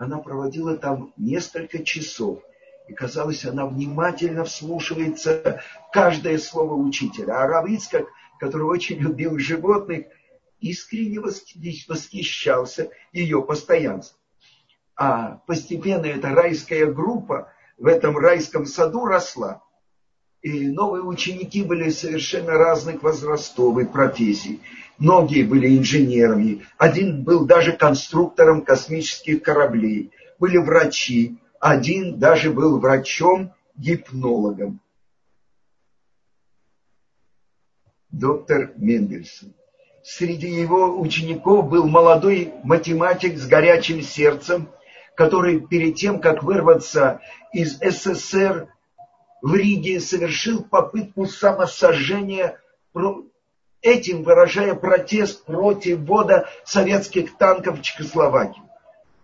Она 0.00 0.16
проводила 0.16 0.78
там 0.78 1.12
несколько 1.18 1.84
часов, 1.84 2.42
и 2.88 2.94
казалось, 2.94 3.44
она 3.44 3.66
внимательно 3.66 4.44
вслушивается 4.44 5.62
каждое 5.92 6.38
слово 6.38 6.72
учителя. 6.72 7.42
А 7.42 7.46
Равицкак, 7.46 8.06
который 8.38 8.62
очень 8.62 8.96
любил 8.96 9.38
животных, 9.38 10.06
искренне 10.58 11.20
восхищался 11.20 12.90
ее 13.12 13.42
постоянством 13.42 14.16
а 14.96 15.40
постепенно 15.46 16.04
эта 16.04 16.28
райская 16.30 16.84
группа 16.84 17.50
в 17.78 17.86
этом 17.86 18.18
райском 18.18 18.66
саду 18.66 19.06
росла. 19.06 19.62
И 20.42 20.68
новые 20.68 21.02
ученики 21.02 21.62
были 21.62 21.90
совершенно 21.90 22.52
разных 22.52 23.02
возрастов 23.02 23.78
и 23.78 23.84
профессий. 23.84 24.60
Многие 24.98 25.44
были 25.44 25.76
инженерами, 25.76 26.66
один 26.78 27.22
был 27.22 27.44
даже 27.44 27.72
конструктором 27.72 28.62
космических 28.62 29.42
кораблей, 29.42 30.10
были 30.38 30.58
врачи, 30.58 31.38
один 31.58 32.18
даже 32.18 32.50
был 32.50 32.78
врачом-гипнологом. 32.78 34.80
Доктор 38.10 38.72
Мендельсон. 38.76 39.54
Среди 40.02 40.48
его 40.48 40.98
учеников 40.98 41.68
был 41.68 41.86
молодой 41.86 42.52
математик 42.64 43.38
с 43.38 43.46
горячим 43.46 44.02
сердцем– 44.02 44.68
который 45.20 45.60
перед 45.60 45.96
тем, 45.96 46.18
как 46.18 46.42
вырваться 46.42 47.20
из 47.52 47.78
СССР 47.78 48.68
в 49.42 49.54
Риге, 49.54 50.00
совершил 50.00 50.62
попытку 50.62 51.26
самосожжения, 51.26 52.58
этим 53.82 54.22
выражая 54.22 54.74
протест 54.74 55.44
против 55.44 56.00
ввода 56.00 56.48
советских 56.64 57.36
танков 57.36 57.78
в 57.78 57.82
Чехословакию. 57.82 58.64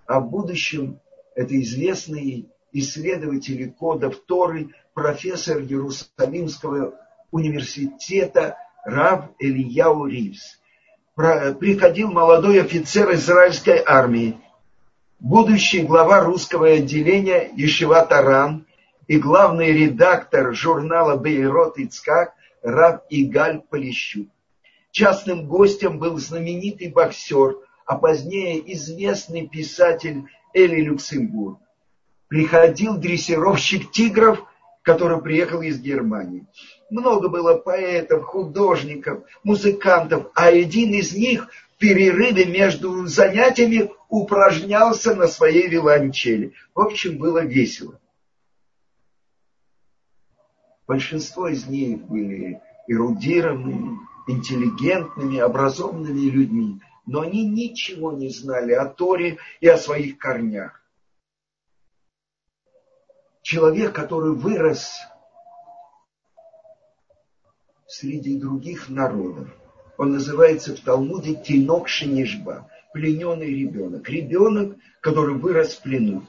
В 0.06 0.20
будущем 0.20 0.98
это 1.34 1.60
известный 1.60 2.48
исследователь 2.72 3.70
кодов 3.72 4.16
Торы, 4.26 4.70
профессор 4.94 5.58
Иерусалимского 5.60 6.94
университета 7.30 8.56
Рав 8.84 9.30
Ильяу 9.38 10.06
Ривс. 10.06 10.58
Приходил 11.14 12.10
молодой 12.10 12.60
офицер 12.60 13.12
израильской 13.14 13.82
армии, 13.84 14.38
будущий 15.18 15.82
глава 15.82 16.20
русского 16.20 16.68
отделения 16.68 17.50
Ешива 17.54 18.04
Таран, 18.04 18.66
и 19.08 19.18
главный 19.18 19.72
редактор 19.72 20.54
журнала 20.54 21.16
«Бейрот 21.16 21.78
Ицкак» 21.78 22.34
Рав 22.62 23.02
Игаль 23.10 23.60
Полищук. 23.70 24.28
Частным 24.90 25.46
гостем 25.46 25.98
был 25.98 26.18
знаменитый 26.18 26.88
боксер, 26.88 27.56
а 27.84 27.96
позднее 27.96 28.72
известный 28.72 29.46
писатель 29.46 30.24
Эли 30.52 30.80
Люксембург. 30.80 31.58
Приходил 32.28 32.96
дрессировщик 32.96 33.92
тигров, 33.92 34.42
который 34.82 35.20
приехал 35.20 35.62
из 35.62 35.78
Германии. 35.78 36.46
Много 36.90 37.28
было 37.28 37.54
поэтов, 37.54 38.24
художников, 38.24 39.22
музыкантов, 39.44 40.30
а 40.34 40.46
один 40.46 40.92
из 40.94 41.14
них 41.14 41.48
в 41.74 41.78
перерыве 41.78 42.46
между 42.46 43.06
занятиями 43.06 43.90
упражнялся 44.08 45.14
на 45.14 45.28
своей 45.28 45.68
виолончели. 45.68 46.54
В 46.74 46.80
общем, 46.80 47.18
было 47.18 47.44
весело. 47.44 48.00
Большинство 50.86 51.48
из 51.48 51.66
них 51.66 52.06
были 52.06 52.60
эрудированными, 52.86 53.98
интеллигентными, 54.28 55.38
образованными 55.38 56.30
людьми, 56.30 56.80
но 57.06 57.22
они 57.22 57.46
ничего 57.46 58.12
не 58.12 58.28
знали 58.28 58.72
о 58.72 58.86
Торе 58.86 59.38
и 59.60 59.68
о 59.68 59.78
своих 59.78 60.18
корнях. 60.18 60.82
Человек, 63.42 63.92
который 63.94 64.34
вырос 64.34 65.00
среди 67.86 68.38
других 68.38 68.88
народов, 68.88 69.48
он 69.98 70.12
называется 70.12 70.74
в 70.74 70.80
Талмуде 70.80 71.34
Тинок 71.34 71.88
Шинишба, 71.88 72.68
плененный 72.92 73.46
ребенок. 73.46 74.08
Ребенок, 74.08 74.76
который 75.00 75.36
вырос 75.36 75.74
в 75.74 75.82
плену. 75.82 76.22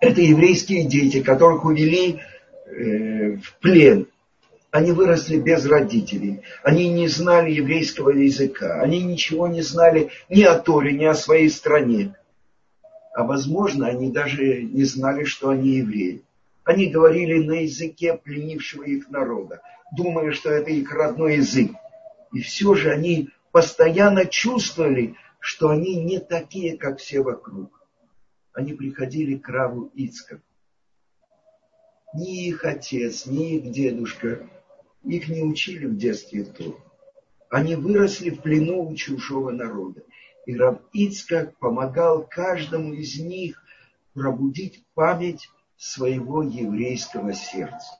Это 0.00 0.20
еврейские 0.20 0.86
дети, 0.86 1.22
которых 1.22 1.64
увели 1.64 2.20
в 2.66 3.58
плен 3.60 4.06
они 4.74 4.90
выросли 4.90 5.38
без 5.38 5.64
родителей. 5.66 6.40
Они 6.64 6.88
не 6.88 7.06
знали 7.06 7.52
еврейского 7.52 8.10
языка. 8.10 8.80
Они 8.80 9.04
ничего 9.04 9.46
не 9.46 9.62
знали 9.62 10.10
ни 10.28 10.42
о 10.42 10.58
Торе, 10.58 10.92
ни 10.92 11.04
о 11.04 11.14
своей 11.14 11.48
стране. 11.48 12.16
А 13.14 13.22
возможно, 13.22 13.86
они 13.86 14.10
даже 14.10 14.62
не 14.62 14.82
знали, 14.82 15.22
что 15.22 15.50
они 15.50 15.76
евреи. 15.76 16.22
Они 16.64 16.86
говорили 16.86 17.46
на 17.46 17.62
языке 17.62 18.14
пленившего 18.14 18.82
их 18.82 19.08
народа, 19.10 19.62
думая, 19.96 20.32
что 20.32 20.50
это 20.50 20.70
их 20.70 20.90
родной 20.92 21.36
язык. 21.36 21.70
И 22.32 22.40
все 22.40 22.74
же 22.74 22.90
они 22.90 23.30
постоянно 23.52 24.26
чувствовали, 24.26 25.14
что 25.38 25.68
они 25.68 26.02
не 26.02 26.18
такие, 26.18 26.76
как 26.76 26.98
все 26.98 27.20
вокруг. 27.20 27.80
Они 28.52 28.72
приходили 28.72 29.36
к 29.36 29.48
Раву 29.48 29.92
Ицкак. 29.94 30.40
Ни 32.14 32.46
их 32.46 32.64
отец, 32.64 33.26
ни 33.26 33.56
их 33.56 33.72
дедушка 33.72 34.48
их 35.02 35.28
не 35.28 35.42
учили 35.42 35.86
в 35.86 35.96
детстве 35.96 36.44
то. 36.44 36.78
Они 37.50 37.74
выросли 37.76 38.30
в 38.30 38.40
плену 38.40 38.88
у 38.88 38.94
чужого 38.94 39.50
народа. 39.50 40.02
И 40.46 40.56
Раб 40.56 40.82
Ицкак 40.92 41.58
помогал 41.58 42.26
каждому 42.28 42.92
из 42.94 43.18
них 43.18 43.62
пробудить 44.12 44.84
память 44.94 45.48
своего 45.76 46.42
еврейского 46.42 47.32
сердца. 47.32 47.98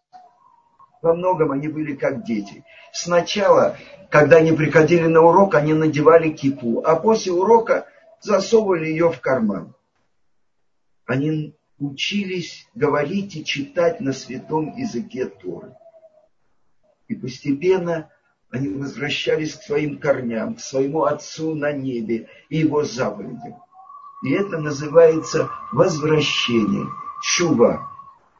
Во 1.02 1.14
многом 1.14 1.52
они 1.52 1.68
были 1.68 1.94
как 1.94 2.24
дети. 2.24 2.64
Сначала, 2.92 3.76
когда 4.10 4.36
они 4.36 4.52
приходили 4.52 5.06
на 5.06 5.22
урок, 5.22 5.54
они 5.54 5.74
надевали 5.74 6.30
кипу, 6.30 6.82
а 6.84 6.96
после 6.96 7.32
урока 7.32 7.86
засовывали 8.20 8.86
ее 8.86 9.10
в 9.10 9.20
карман. 9.20 9.74
Они 11.04 11.54
учились 11.86 12.68
говорить 12.74 13.36
и 13.36 13.44
читать 13.44 14.00
на 14.00 14.12
святом 14.12 14.76
языке 14.76 15.26
Торы. 15.26 15.74
И 17.08 17.14
постепенно 17.14 18.10
они 18.50 18.68
возвращались 18.68 19.54
к 19.54 19.62
своим 19.62 19.98
корням, 19.98 20.54
к 20.54 20.60
своему 20.60 21.04
Отцу 21.04 21.54
на 21.54 21.72
небе 21.72 22.28
и 22.48 22.58
его 22.58 22.84
заповедям. 22.84 23.56
И 24.22 24.32
это 24.32 24.58
называется 24.58 25.50
возвращение, 25.72 26.86
чува. 27.20 27.90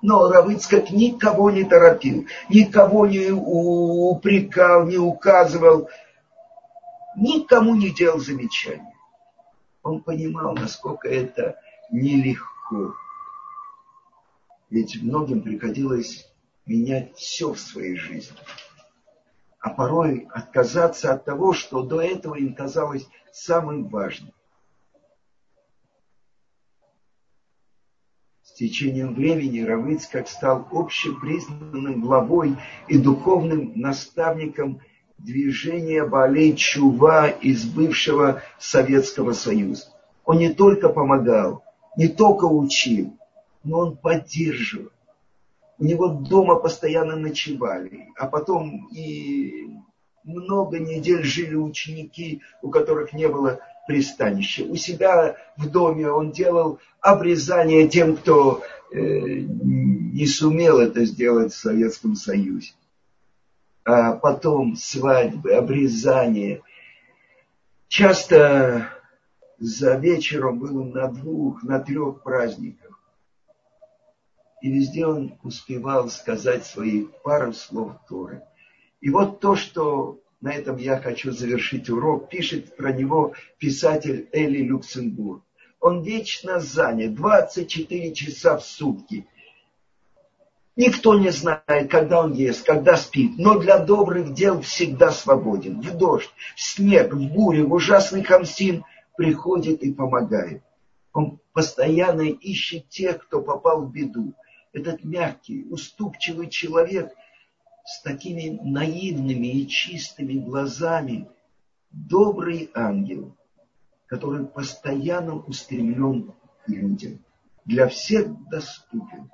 Но 0.00 0.28
Равыцкак 0.30 0.90
никого 0.90 1.50
не 1.50 1.64
торопил, 1.64 2.26
никого 2.48 3.06
не 3.06 3.30
упрекал, 3.30 4.86
не 4.86 4.98
указывал, 4.98 5.88
никому 7.16 7.74
не 7.74 7.90
делал 7.90 8.18
замечаний. 8.18 8.94
Он 9.82 10.00
понимал, 10.02 10.54
насколько 10.54 11.08
это 11.08 11.56
нелегко. 11.90 12.94
Ведь 14.70 15.00
многим 15.02 15.42
приходилось 15.42 16.26
менять 16.66 17.14
все 17.16 17.52
в 17.52 17.58
своей 17.58 17.96
жизни. 17.96 18.36
А 19.60 19.70
порой 19.70 20.26
отказаться 20.30 21.12
от 21.12 21.24
того, 21.24 21.52
что 21.52 21.82
до 21.82 22.00
этого 22.00 22.34
им 22.34 22.54
казалось 22.54 23.06
самым 23.32 23.88
важным. 23.88 24.32
С 28.42 28.52
течением 28.52 29.14
времени 29.14 29.60
Равыцкак 29.60 30.28
стал 30.28 30.68
общепризнанным 30.70 32.00
главой 32.00 32.56
и 32.88 32.98
духовным 32.98 33.72
наставником 33.74 34.80
движения 35.18 36.06
Балей 36.06 36.54
Чува 36.54 37.28
из 37.28 37.64
бывшего 37.64 38.42
Советского 38.58 39.32
Союза. 39.32 39.86
Он 40.24 40.38
не 40.38 40.52
только 40.52 40.88
помогал, 40.88 41.64
не 41.96 42.08
только 42.08 42.44
учил, 42.44 43.18
но 43.64 43.78
он 43.80 43.96
поддерживал, 43.96 44.90
у 45.78 45.84
него 45.84 46.08
дома 46.08 46.56
постоянно 46.56 47.16
ночевали, 47.16 48.08
а 48.16 48.28
потом 48.28 48.88
и 48.92 49.68
много 50.22 50.78
недель 50.78 51.24
жили 51.24 51.54
ученики, 51.54 52.42
у 52.62 52.70
которых 52.70 53.12
не 53.12 53.28
было 53.28 53.60
пристанища. 53.86 54.64
У 54.64 54.76
себя 54.76 55.36
в 55.56 55.68
доме 55.68 56.08
он 56.08 56.30
делал 56.30 56.78
обрезание 57.00 57.88
тем, 57.88 58.16
кто 58.16 58.62
э, 58.90 58.96
не 58.96 60.26
сумел 60.26 60.78
это 60.78 61.04
сделать 61.04 61.52
в 61.52 61.58
Советском 61.58 62.14
Союзе. 62.14 62.72
А 63.84 64.12
потом 64.12 64.76
свадьбы, 64.76 65.52
обрезание. 65.52 66.62
Часто 67.88 68.88
за 69.58 69.96
вечером 69.96 70.58
был 70.58 70.84
на 70.84 71.08
двух, 71.08 71.62
на 71.62 71.80
трех 71.80 72.22
праздниках. 72.22 72.98
И 74.64 74.70
везде 74.70 75.04
он 75.04 75.34
успевал 75.42 76.08
сказать 76.08 76.64
свои 76.64 77.04
пару 77.22 77.52
слов 77.52 77.92
Торы. 78.08 78.40
И 79.02 79.10
вот 79.10 79.38
то, 79.38 79.56
что 79.56 80.20
на 80.40 80.54
этом 80.54 80.78
я 80.78 80.98
хочу 80.98 81.32
завершить 81.32 81.90
урок, 81.90 82.30
пишет 82.30 82.74
про 82.74 82.90
него 82.90 83.34
писатель 83.58 84.26
Эли 84.32 84.62
Люксембург. 84.62 85.42
Он 85.80 86.02
вечно 86.02 86.60
занят, 86.60 87.14
24 87.14 88.14
часа 88.14 88.56
в 88.56 88.64
сутки. 88.64 89.26
Никто 90.76 91.18
не 91.18 91.28
знает, 91.28 91.90
когда 91.90 92.24
он 92.24 92.32
ест, 92.32 92.64
когда 92.64 92.96
спит, 92.96 93.32
но 93.36 93.58
для 93.58 93.76
добрых 93.76 94.32
дел 94.32 94.62
всегда 94.62 95.10
свободен. 95.10 95.82
В 95.82 95.94
дождь, 95.94 96.30
в 96.56 96.62
снег, 96.62 97.12
в 97.12 97.34
бурю, 97.34 97.68
в 97.68 97.74
ужасный 97.74 98.22
хамсин 98.22 98.82
приходит 99.14 99.82
и 99.82 99.92
помогает. 99.92 100.62
Он 101.12 101.38
постоянно 101.52 102.22
ищет 102.22 102.88
тех, 102.88 103.26
кто 103.26 103.42
попал 103.42 103.84
в 103.84 103.92
беду 103.92 104.32
этот 104.74 105.04
мягкий, 105.04 105.66
уступчивый 105.70 106.50
человек 106.50 107.14
с 107.84 108.02
такими 108.02 108.58
наивными 108.62 109.46
и 109.46 109.68
чистыми 109.68 110.34
глазами, 110.34 111.28
добрый 111.90 112.70
ангел, 112.74 113.36
который 114.06 114.46
постоянно 114.46 115.36
устремлен 115.36 116.32
к 116.64 116.68
людям, 116.68 117.24
для 117.64 117.88
всех 117.88 118.26
доступен, 118.48 119.30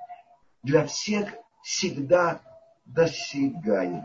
для 0.63 0.85
всех 0.85 1.33
всегда 1.63 2.41
достигает. 2.85 4.03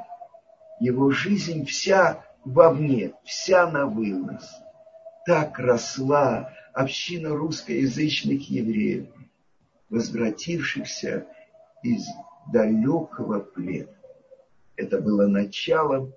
Его 0.80 1.10
жизнь 1.10 1.64
вся 1.66 2.24
вовне, 2.44 3.12
вся 3.24 3.70
на 3.70 3.86
вынос. 3.86 4.48
Так 5.26 5.58
росла 5.58 6.52
община 6.72 7.30
русскоязычных 7.30 8.48
евреев 8.48 9.15
возвратившихся 9.88 11.26
из 11.82 12.06
далекого 12.52 13.40
плена. 13.40 13.88
Это 14.76 15.00
было 15.00 15.26
началом 15.26 16.12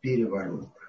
переворота. 0.00 0.85